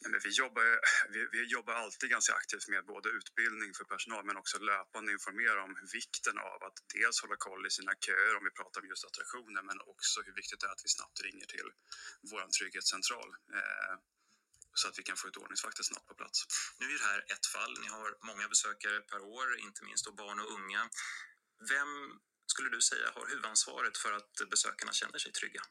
[0.00, 0.64] Nej, men vi, jobbar,
[1.14, 5.62] vi, vi jobbar alltid ganska aktivt med både utbildning för personal men också löpande informera
[5.62, 9.04] om vikten av att dels hålla koll i sina köer om vi pratar om just
[9.04, 11.68] attraktioner men också hur viktigt det är att vi snabbt ringer till
[12.30, 13.28] vår trygghetscentral
[13.58, 13.94] eh,
[14.80, 16.38] så att vi kan få ut ordningsvakter snabbt på plats.
[16.78, 17.74] Nu är det här ett fall.
[17.80, 20.90] Ni har många besökare per år, inte minst då barn och unga.
[21.68, 25.62] Vem skulle du säga har huvudansvaret för att besökarna känner sig trygga?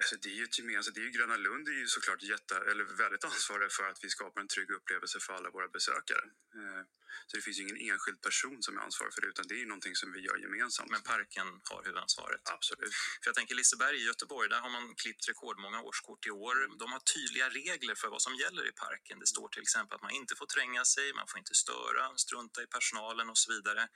[0.00, 2.56] Alltså det är ju ett gemensamt, det är ju Gröna Lund är ju såklart jätte,
[2.70, 6.24] eller väldigt ansvariga för att vi skapar en trygg upplevelse för alla våra besökare.
[6.58, 6.82] Eh,
[7.26, 9.58] Så det finns ju ingen enskild person som är ansvarig för det, utan det är
[9.58, 10.90] ju någonting som vi gör gemensamt.
[10.90, 12.40] Men parken har huvudansvaret.
[12.56, 12.94] Absolut.
[13.20, 16.78] För jag tänker Liseberg i Göteborg, där har man klippt rekordmånga årskort i år.
[16.78, 19.18] De har tydliga regler för vad som gäller i parken.
[19.18, 22.62] Det står till exempel att man inte får tränga sig, man får inte störa, strunta
[22.62, 23.88] i personalen och så vidare.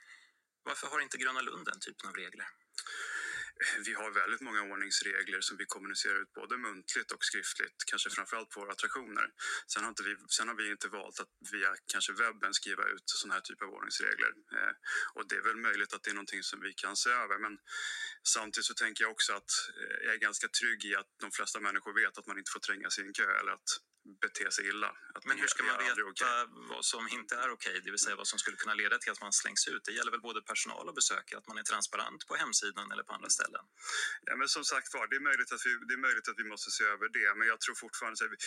[0.63, 2.47] Varför har inte Gröna Lund den typen av regler?
[3.85, 8.49] Vi har väldigt många ordningsregler som vi kommunicerar ut både muntligt och skriftligt, kanske framförallt
[8.49, 9.27] på våra attraktioner.
[9.67, 13.03] Sen har, inte vi, sen har vi inte valt att via kanske webben skriva ut
[13.05, 14.31] sådana här typer av ordningsregler.
[14.57, 14.73] Eh,
[15.15, 17.57] och det är väl möjligt att det är någonting som vi kan se över, men
[18.23, 19.51] samtidigt så tänker jag också att
[19.81, 22.59] eh, jag är ganska trygg i att de flesta människor vet att man inte får
[22.59, 23.69] tränga sig i en kö eller att
[24.21, 24.91] bete sig illa.
[25.25, 26.45] Men hur ska man veta okej.
[26.69, 29.21] vad som inte är okej, det vill säga vad som skulle kunna leda till att
[29.21, 29.83] man slängs ut?
[29.85, 33.13] Det gäller väl både personal och besökare, att man är transparent på hemsidan eller på
[33.13, 33.63] andra ställen?
[34.21, 36.43] Ja, men som sagt var, det är, möjligt att vi, det är möjligt att vi
[36.43, 37.29] måste se över det.
[37.37, 38.37] Men jag tror fortfarande att vi,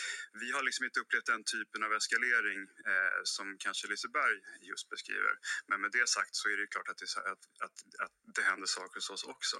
[0.43, 2.61] vi har liksom inte upplevt den typen av eskalering
[2.91, 4.37] eh, som kanske Liseberg
[4.71, 5.33] just beskriver.
[5.67, 8.67] Men med det sagt så är det klart att det, att, att, att det händer
[8.67, 9.57] saker hos oss också.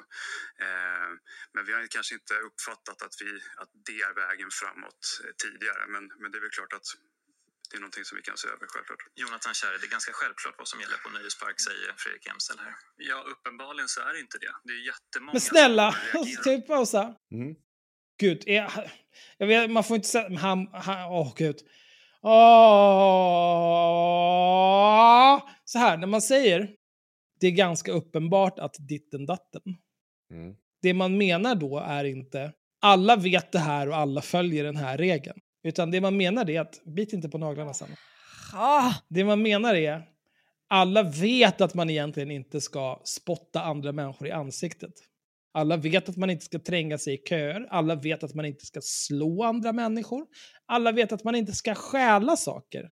[0.66, 1.10] Eh,
[1.54, 5.91] men vi har kanske inte uppfattat att, vi, att det är vägen framåt eh, tidigare.
[5.94, 6.88] Men, men det är väl klart att
[7.70, 9.04] det är någonting som vi kan se över självklart.
[9.16, 12.74] Jonathan Kärre, det är ganska självklart vad som gäller på Nöjespark, säger Fredrik Emsel här.
[13.10, 14.54] Ja, uppenbarligen så är det inte det.
[14.64, 15.88] Det är jättemånga Men snälla,
[16.46, 17.04] vi pausa?
[17.32, 17.56] Mm.
[18.20, 18.92] Gud, är,
[19.38, 20.40] jag vet, man får inte säga...
[20.40, 21.58] Han, han, åh, gud.
[22.22, 22.32] Åh,
[25.66, 26.76] så här, när man säger
[27.40, 29.62] det är ganska uppenbart att ditten datten.
[30.32, 30.56] Mm.
[30.82, 34.98] Det man menar då är inte alla vet det här och alla följer den här
[34.98, 35.40] regeln.
[35.64, 37.96] Utan det man menar är att, bit inte på naglarna Sanna.
[38.54, 40.04] Ah, Det man menar är,
[40.68, 44.94] alla vet att man egentligen inte ska spotta andra människor i ansiktet.
[45.54, 47.68] Alla vet att man inte ska tränga sig i köer.
[47.70, 50.28] Alla vet att man inte ska slå andra människor.
[50.66, 52.90] Alla vet att man inte ska stjäla saker.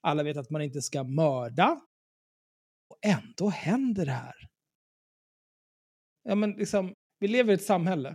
[0.00, 1.80] Alla vet att man inte ska mörda.
[2.88, 4.34] Och ändå händer det här.
[6.22, 8.14] Ja, men liksom, vi lever i ett samhälle.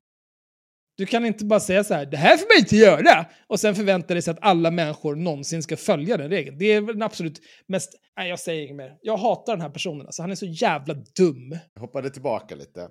[0.97, 3.76] Du kan inte bara säga så här, det här får man inte göra, och sen
[3.76, 6.57] förvänta dig sig att alla människor någonsin ska följa den regeln.
[6.57, 7.89] Det är väl den absolut mest...
[8.18, 8.97] Nej, jag säger inget mer.
[9.01, 10.05] Jag hatar den här personen.
[10.05, 11.59] Alltså, han är så jävla dum.
[11.73, 12.89] Jag hoppade tillbaka lite.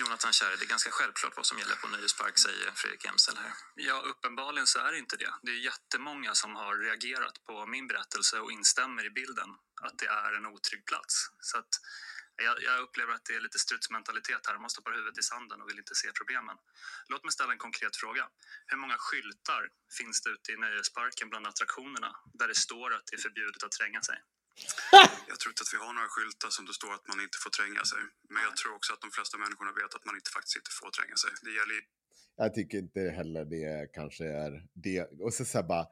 [0.00, 3.52] Jonathan Kärre, det är ganska självklart vad som gäller på Nöjespark, säger Fredrik Emsel här.
[3.88, 5.32] Ja, uppenbarligen så är det inte det.
[5.46, 9.50] Det är jättemånga som har reagerat på min berättelse och instämmer i bilden
[9.86, 11.14] att det är en otrygg plats.
[11.48, 11.72] Så att
[12.36, 14.58] jag, jag upplever att det är lite strutsmentalitet här.
[14.58, 16.56] Man stoppar huvudet i sanden och vill inte se problemen.
[17.12, 18.24] Låt mig ställa en konkret fråga.
[18.70, 19.62] Hur många skyltar
[19.98, 23.74] finns det ute i nöjesparken bland attraktionerna där det står att det är förbjudet att
[23.78, 24.18] tränga sig?
[25.30, 27.50] Jag tror inte att vi har några skyltar som det står att man inte får
[27.58, 28.02] tränga sig.
[28.34, 30.90] Men jag tror också att de flesta människorna vet att man inte faktiskt inte får
[30.90, 31.30] tränga sig.
[31.46, 31.76] Det gäller
[32.42, 34.52] Jag tycker inte heller det kanske är
[34.84, 35.00] det.
[35.24, 35.86] Och så, så här bara,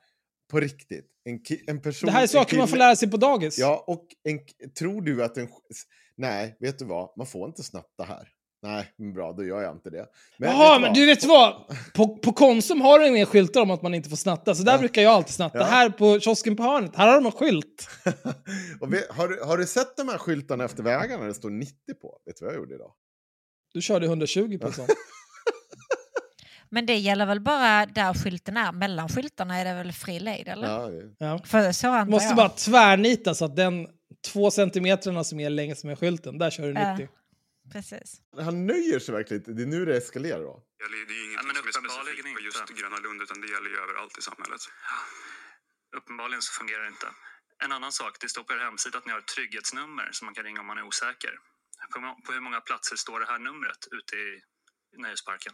[0.52, 1.06] på riktigt.
[1.24, 2.06] En, en person...
[2.06, 3.58] Det här är saker man får lära sig på dagis.
[3.58, 4.38] Ja, och en,
[4.78, 5.48] tror du att en...
[6.16, 7.10] Nej, vet du vad?
[7.16, 8.28] Man får inte snatta här.
[8.62, 10.06] Nej, men bra, då gör jag inte det.
[10.36, 11.54] Jaha, vet men du vet vad?
[11.94, 14.72] På, på Konsum har de inga skyltar om att man inte får snatta, så där
[14.72, 14.78] Ja.
[14.78, 15.58] brukar jag alltid snatta.
[15.58, 15.64] Ja.
[15.64, 17.88] Här på kiosken på hörnet, här har de en skylt.
[18.90, 22.18] vet, har, du, har du sett de här skyltarna efter vägarna det står 90 på?
[22.26, 22.92] Vet du vad jag gjorde idag?
[23.74, 24.86] Du körde 120 på en sån.
[26.74, 28.72] Men det gäller väl bara där skylten är.
[28.72, 30.68] Mellan skyltarna är det väl fri lejd eller?
[30.68, 31.42] Ja, Ja.
[31.44, 32.36] För så antar Måste jag.
[32.36, 33.88] bara tvärnita så att den
[34.32, 36.84] två centimetrarna som är längs med skylten, där kör du 90.
[36.98, 37.06] Ja.
[37.72, 38.20] Precis.
[38.48, 39.52] Han nöjer sig verkligen inte.
[39.52, 40.54] Det är nu det eskalerar då.
[40.78, 42.42] Det är ju ingenting men som är specifikt på inte.
[42.48, 44.62] just Gröna Lund utan det gäller ju överallt i samhället.
[45.98, 47.08] Uppenbarligen så fungerar det inte.
[47.64, 50.34] En annan sak, det står på er hemsida att ni har ett trygghetsnummer som man
[50.34, 51.34] kan ringa om man är osäker.
[52.26, 54.30] På hur många platser står det här numret ute i
[55.04, 55.52] nöjesparken?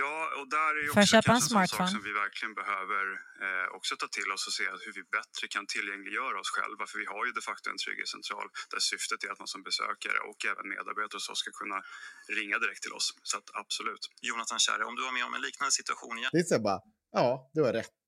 [0.00, 1.92] Ja, och där är också köpa en kanske en sån sak smartphone?
[1.96, 3.04] som vi verkligen behöver
[3.44, 6.82] eh, också ta till oss och se hur vi bättre kan tillgängliggöra oss själva.
[6.90, 10.18] För vi har ju de facto en trygghetscentral där syftet är att man som besökare
[10.28, 11.78] och även medarbetare hos oss ska kunna
[12.38, 13.06] ringa direkt till oss.
[13.30, 14.02] Så att absolut.
[14.28, 16.80] Jonathan Kärre, om du var med om en liknande situation igen Det är så bara,
[17.18, 18.02] ja, du har rätt.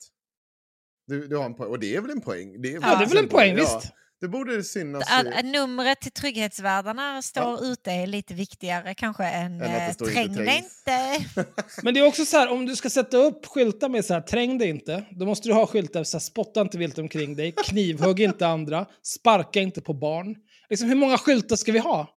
[1.10, 1.70] Du, du har en poäng.
[1.74, 2.48] Och det är väl en poäng?
[2.62, 3.62] Det är, Ja, det är väl en poäng, ja.
[3.62, 3.92] visst.
[4.24, 5.28] Det borde synas Att, i...
[5.28, 10.12] att numret till trygghetsvärdarna står ute är lite viktigare kanske än Än att det eh,
[10.12, 11.24] träng dig trängs." inte.
[11.82, 14.20] Men det är också så här, om du ska sätta upp skyltar med så här,
[14.20, 17.52] träng dig inte, då måste du ha skyltar så här, spotta inte vilt omkring dig,
[17.64, 20.36] knivhugg inte andra, sparka inte på barn.
[20.70, 22.08] Liksom, hur många skyltar ska vi ha?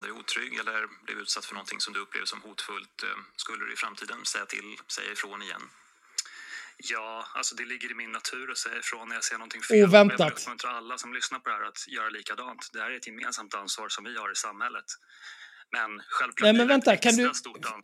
[0.00, 3.64] du är otrygg eller blev utsatt för någonting som du upplever som hotfullt, eh, skulle
[3.64, 5.62] du i framtiden säga till, säga ifrån igen?
[6.76, 9.84] Ja, alltså det ligger i min natur att säga ifrån när jag ser någonting fel.
[9.84, 10.18] Oväntat.
[10.18, 12.70] Jag vill uppmuntra alla som lyssnar på det här att göra likadant.
[12.72, 14.84] Det här är ett gemensamt ansvar som vi har i samhället.
[15.72, 17.32] Men självklart Nej men det vänta, kan du...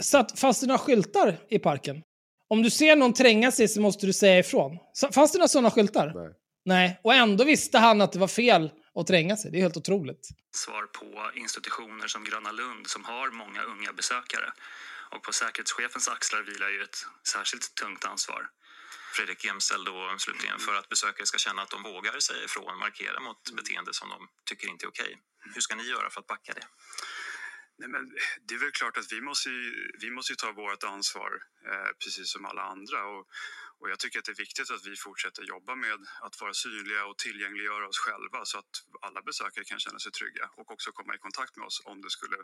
[0.02, 2.02] Satt, fanns det några skyltar i parken?
[2.48, 4.78] Om du ser någon tränga sig så måste du säga ifrån.
[4.92, 6.12] Så- Fanns det några sådana skyltar?
[6.14, 6.30] Nej.
[6.64, 7.00] Nej.
[7.04, 9.50] Och ändå visste han att det var fel att tränga sig.
[9.50, 10.28] Det är helt otroligt.
[10.54, 14.52] svar på institutioner som Gröna Lund som har många unga besökare.
[15.10, 16.96] Och på säkerhetschefens axlar vilar ju ett
[17.28, 18.48] särskilt tungt ansvar.
[19.12, 23.20] Fredrik Gemsel då slutligen, för att besökare ska känna att de vågar säga ifrån, markera
[23.20, 25.18] mot beteende som de tycker inte är okej.
[25.54, 26.66] Hur ska ni göra för att backa det?
[27.78, 28.02] Nej, men
[28.46, 31.30] det är väl klart att vi måste ju, vi måste ta vårt ansvar
[31.70, 33.06] eh, precis som alla andra.
[33.06, 33.26] Och,
[33.82, 37.06] och jag tycker att det är viktigt att vi fortsätter jobba med att vara synliga
[37.06, 41.14] och tillgängliggöra oss själva så att alla besökare kan känna sig trygga och också komma
[41.16, 42.36] i kontakt med oss om det skulle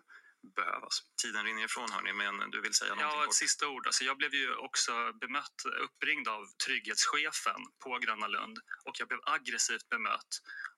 [0.56, 0.94] behövas.
[1.22, 3.34] Tiden rinner ifrån hörni, men du vill säga någonting Ja, ett kort?
[3.34, 3.86] sista ord.
[3.86, 9.20] Alltså, jag blev ju också bemött, uppringd av trygghetschefen på Gröna Lund och jag blev
[9.24, 10.32] aggressivt bemött.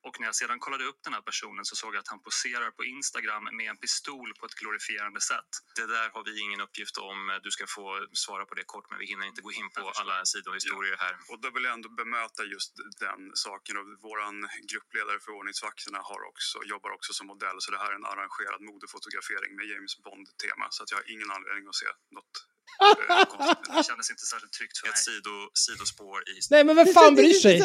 [0.06, 2.70] Och när jag sedan kollade upp den här personen så såg jag att han poserar
[2.78, 5.50] på Instagram med en pistol på ett glorifierande sätt.
[5.78, 7.18] Det där har vi ingen uppgift om.
[7.42, 7.86] Du ska få
[8.24, 11.14] svara på det kort, men vi hinner inte gå in på alla sidohistorier här.
[11.30, 12.72] Och då vill jag ändå bemöta just
[13.06, 13.74] den saken.
[13.80, 14.36] Och våran
[14.70, 17.58] gruppledare för ordningsvakterna har också, jobbar också som modell.
[17.64, 20.66] Så det här är en arrangerad modefotografering med James Bond-tema.
[20.70, 22.34] Så att jag har ingen anledning att se något
[22.80, 23.76] eh.
[23.76, 24.92] Det kändes inte särskilt tryggt för mig.
[24.92, 26.34] Ett sido, sidospår i...
[26.50, 27.58] Nej men vem fan bryr sig?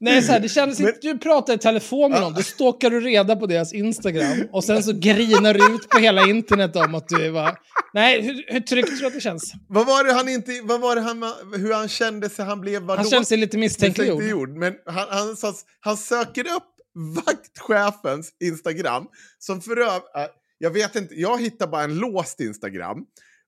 [0.00, 0.22] Nej.
[0.22, 0.98] Så här, det kändes inte...
[1.02, 4.82] Du pratar i telefon med någon, då stalkar du reda på deras Instagram och sen
[4.82, 7.58] så grinar du ut på hela internet om att du var...
[7.94, 9.52] Nej, hur, hur tryggt tror du att det känns?
[9.68, 10.60] Vad var det han inte...
[10.62, 11.22] Vad var det han...
[11.54, 12.44] Hur han kände sig?
[12.44, 12.96] Han blev vadå?
[13.02, 14.48] Han känner sig lite misstänkliggjord.
[14.56, 16.72] Men han, han, han, han söker upp
[17.24, 19.06] vaktchefens Instagram,
[19.38, 20.26] som för öv- äh,
[20.58, 22.98] Jag vet inte, jag hittar bara en låst Instagram.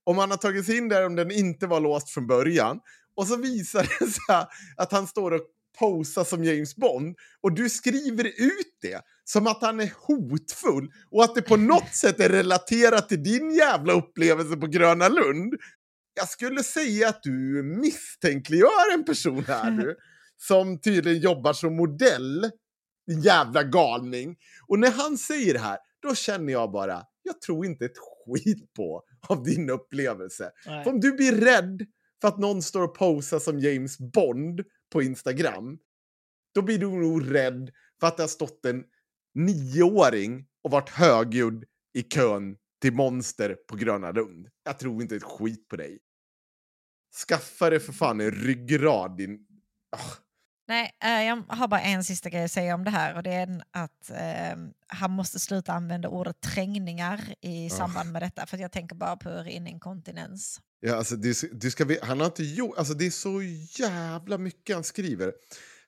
[0.05, 2.79] Om han har tagit sig in där om den inte var låst från början.
[3.16, 4.47] Och så visar det sig
[4.77, 5.41] att han står och
[5.79, 7.17] posar som James Bond.
[7.41, 11.95] Och du skriver ut det som att han är hotfull och att det på något
[11.95, 15.55] sätt är relaterat till din jävla upplevelse på Gröna Lund.
[16.15, 19.95] Jag skulle säga att du misstänkliggör en person här nu
[20.37, 22.51] som tydligen jobbar som modell.
[23.07, 24.37] Din jävla galning.
[24.67, 28.73] Och när han säger det här, då känner jag bara, jag tror inte ett skit
[28.77, 30.51] på av din upplevelse.
[30.87, 31.87] Om du blir rädd
[32.21, 35.78] för att någon står och posar som James Bond på Instagram,
[36.55, 37.70] då blir du nog rädd
[38.01, 38.85] för att det har stått en
[39.35, 44.48] nioåring och varit högljudd i kön till Monster på Gröna Lund.
[44.65, 45.98] Jag tror inte ett skit på dig.
[47.28, 49.47] Skaffa dig för fan en ryggrad, din...
[49.97, 50.12] Ah.
[50.69, 53.32] Nej, eh, jag har bara en sista grej att säga om det här och det
[53.32, 58.60] är att eh, han måste sluta använda ordet trängningar i samband med detta för att
[58.60, 60.60] jag tänker bara på urininkontinens.
[60.81, 62.79] Ja, alltså, du, du ska, han har inte gjort...
[62.79, 63.43] Alltså, det är så
[63.83, 65.33] jävla mycket han skriver.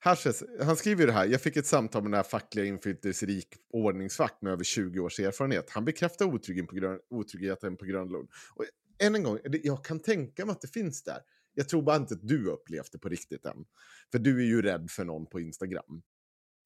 [0.00, 1.26] Här, han skriver det här.
[1.26, 5.70] Jag fick ett samtal med den här fackliga inflytelserik ordningsvakt med över 20 års erfarenhet.
[5.70, 8.64] Han bekräftar otryggheten på grund, otryggheten på grund Och
[8.98, 11.18] än en gång, jag kan tänka mig att det finns där.
[11.54, 13.64] Jag tror bara inte att du upplevt det på riktigt än.
[14.12, 16.02] För du är ju rädd för någon på Instagram.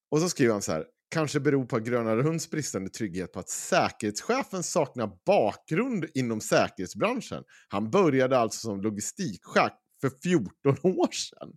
[0.09, 0.85] Och så skriver han så här.
[1.09, 7.43] Kanske beror på Gröna Runds bristande trygghet på att säkerhetschefen saknar bakgrund inom säkerhetsbranschen.
[7.67, 9.71] Han började alltså som logistikchef
[10.01, 10.51] för 14
[10.83, 11.49] år sedan.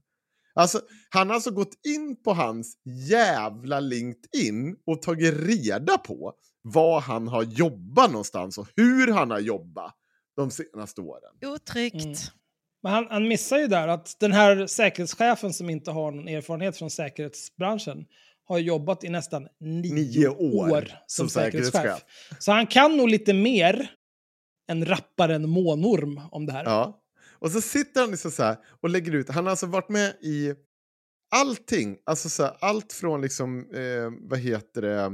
[0.55, 0.81] Alltså,
[1.11, 2.77] han har alltså gått in på hans
[3.09, 9.41] jävla LinkedIn och tagit reda på var han har jobbat någonstans och hur han har
[9.41, 9.95] jobbat
[10.37, 11.55] de senaste åren.
[11.55, 12.05] Otryggt.
[12.05, 12.17] Mm.
[12.83, 16.77] Men han, han missar ju där att den här säkerhetschefen som inte har någon erfarenhet
[16.77, 18.07] från säkerhetsbranschen
[18.49, 22.05] har jobbat i nästan nio, nio år, år, som, som säkerhetschef.
[22.39, 23.91] Så han kan nog lite mer
[24.71, 26.65] än rapparen Månorm om det här.
[26.65, 27.01] Ja.
[27.41, 30.17] Och så sitter han liksom så här och lägger ut, han har alltså varit med
[30.23, 30.55] i
[31.35, 35.13] allting, alltså så här, allt från liksom, eh, vad heter det, eh,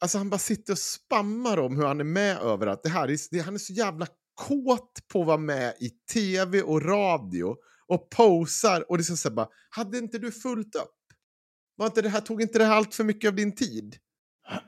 [0.00, 2.80] alltså han bara sitter och spammar om hur han är med överallt.
[2.82, 6.62] Det här är, det, han är så jävla kåt på att vara med i tv
[6.62, 7.56] och radio
[7.86, 10.94] och posar och liksom så här bara, hade inte du fullt upp?
[11.82, 13.96] Var inte det här, tog inte det här allt för mycket av din tid?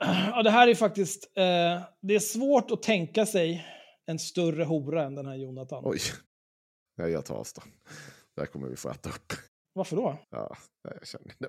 [0.01, 3.67] Ja, det här är faktiskt, eh, det är svårt att tänka sig
[4.07, 5.83] en större hora än den här Jonathan.
[5.87, 5.99] Oj,
[6.97, 7.71] Nej, jag tar avstånd.
[8.35, 9.33] Det här kommer vi få äta upp.
[9.73, 10.19] Varför då?
[10.31, 11.49] Ja, jag känner det.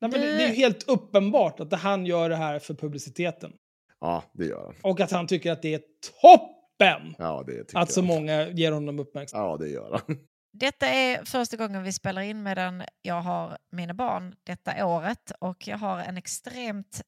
[0.00, 3.52] Nej, men det, det är helt uppenbart att han gör det här för publiciteten.
[4.00, 4.74] Ja, det gör han.
[4.82, 5.82] Och att han tycker att det är
[6.22, 7.14] toppen!
[7.18, 8.06] Ja, det tycker att så jag.
[8.06, 9.46] många ger honom uppmärksamhet.
[9.50, 10.18] Ja, det gör han.
[10.58, 15.68] Detta är första gången vi spelar in medan jag har mina barn detta året och
[15.68, 17.02] jag har en extremt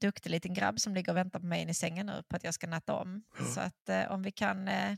[0.00, 2.44] duktig liten grabb som ligger och väntar på mig in i sängen nu på att
[2.44, 3.22] jag ska natta om.
[3.54, 4.96] Så att eh, om vi kan eh,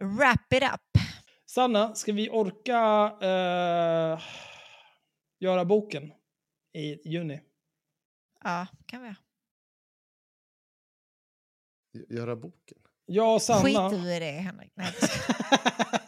[0.00, 1.02] wrap it up.
[1.46, 4.20] Sanna, ska vi orka eh,
[5.40, 6.12] göra boken
[6.72, 7.40] i juni?
[8.44, 9.14] Ja, kan vi.
[12.16, 12.78] Göra boken?
[13.34, 13.62] Och Sanna...
[13.62, 14.72] Skit du i det, Henrik.
[14.74, 14.92] Nej,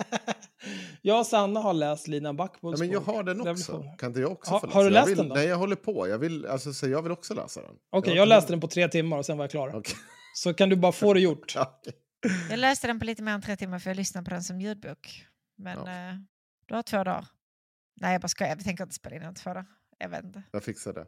[1.07, 3.85] jag och Sanna har läst Lina Backbulls ja, men Jag har den också.
[3.99, 4.79] Kan inte jag också ha, få läsa?
[4.79, 5.35] Har du läst vill, den då?
[5.35, 6.09] Nej, jag håller på.
[6.09, 7.71] Jag vill, alltså, så jag vill också läsa den.
[7.71, 9.77] Okej, okay, jag, jag läste den på tre timmar och sen var jag klar.
[9.77, 9.95] Okay.
[10.35, 11.55] Så kan du bara få det gjort.
[12.51, 14.61] Jag läste den på lite mer än tre timmar för jag lyssnade på den som
[14.61, 15.27] ljudbok.
[15.57, 16.11] Men ja.
[16.11, 16.15] eh,
[16.67, 17.27] du har två dagar.
[18.01, 18.57] Nej, jag bara skojar.
[18.57, 19.67] Vi tänker inte spela in den två dagar.
[19.99, 20.43] Jag vet inte.
[20.51, 21.07] Jag fixar det.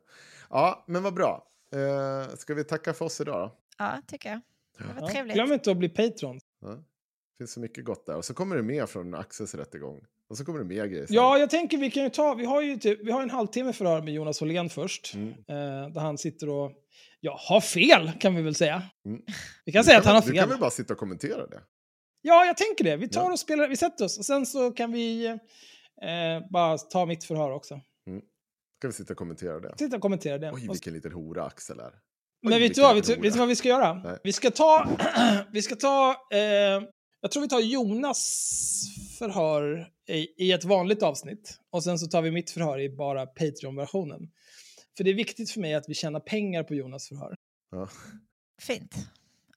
[0.50, 1.46] Ja, men vad bra.
[1.72, 3.58] Eh, ska vi tacka för oss idag då?
[3.78, 4.40] Ja, tycker jag.
[4.78, 5.08] Det var ja.
[5.08, 5.34] trevligt.
[5.34, 6.40] Glöm inte att bli Patreon.
[6.60, 6.84] Ja.
[7.36, 8.16] Det finns så mycket gott där.
[8.16, 10.00] Och så kommer det mer från Axels rättegång.
[10.28, 11.06] Och så kommer det mer grejer.
[11.08, 13.72] Ja, jag tänker vi kan ju ta, vi har ju typ, vi har en halvtimme
[13.72, 15.14] förhör med Jonas Åhlén först.
[15.14, 15.28] Mm.
[15.28, 16.72] Eh, där han sitter och,
[17.20, 18.82] ja, har fel kan vi väl säga.
[19.06, 19.22] Mm.
[19.64, 20.32] Vi kan du säga kan att han har fel.
[20.32, 21.62] Du kan väl bara sitta och kommentera det?
[22.22, 22.96] Ja, jag tänker det.
[22.96, 23.32] Vi tar ja.
[23.32, 27.50] och spelar, vi sätter oss och sen så kan vi eh, bara ta mitt förhör
[27.50, 27.80] också.
[28.06, 28.22] Mm.
[28.78, 29.74] Ska vi sitta och kommentera det?
[29.78, 30.52] Sitta och kommentera det.
[30.52, 31.92] Oj, vilken liten hora Axel är.
[32.42, 33.94] Men vet du, vad, vet du vad vi ska göra?
[33.94, 34.18] Nej.
[34.24, 34.88] Vi ska ta,
[35.52, 36.82] vi ska ta, eh,
[37.20, 38.82] jag tror vi tar Jonas
[39.18, 43.26] förhör i, i ett vanligt avsnitt och sen så tar vi mitt förhör i bara
[43.26, 44.30] Patreon-versionen.
[44.96, 47.36] För det är viktigt för mig att vi tjänar pengar på Jonas förhör.
[47.70, 47.88] Ja.
[48.62, 48.94] Fint.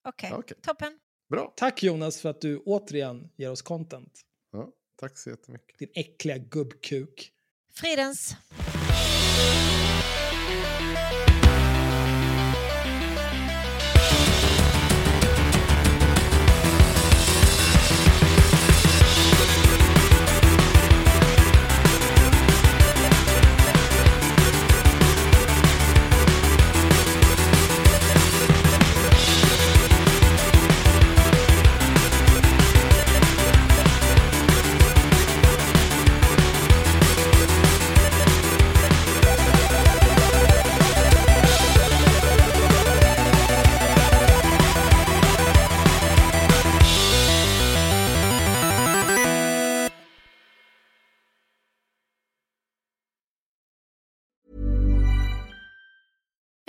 [0.03, 0.39] Okej, okay.
[0.39, 0.57] okay.
[0.61, 0.99] toppen.
[1.29, 1.53] Bra.
[1.55, 4.21] Tack Jonas för att du återigen ger oss content.
[4.51, 5.79] Ja, tack så jättemycket.
[5.79, 7.31] Din äckliga gubbkuk.
[7.73, 8.35] Fridens.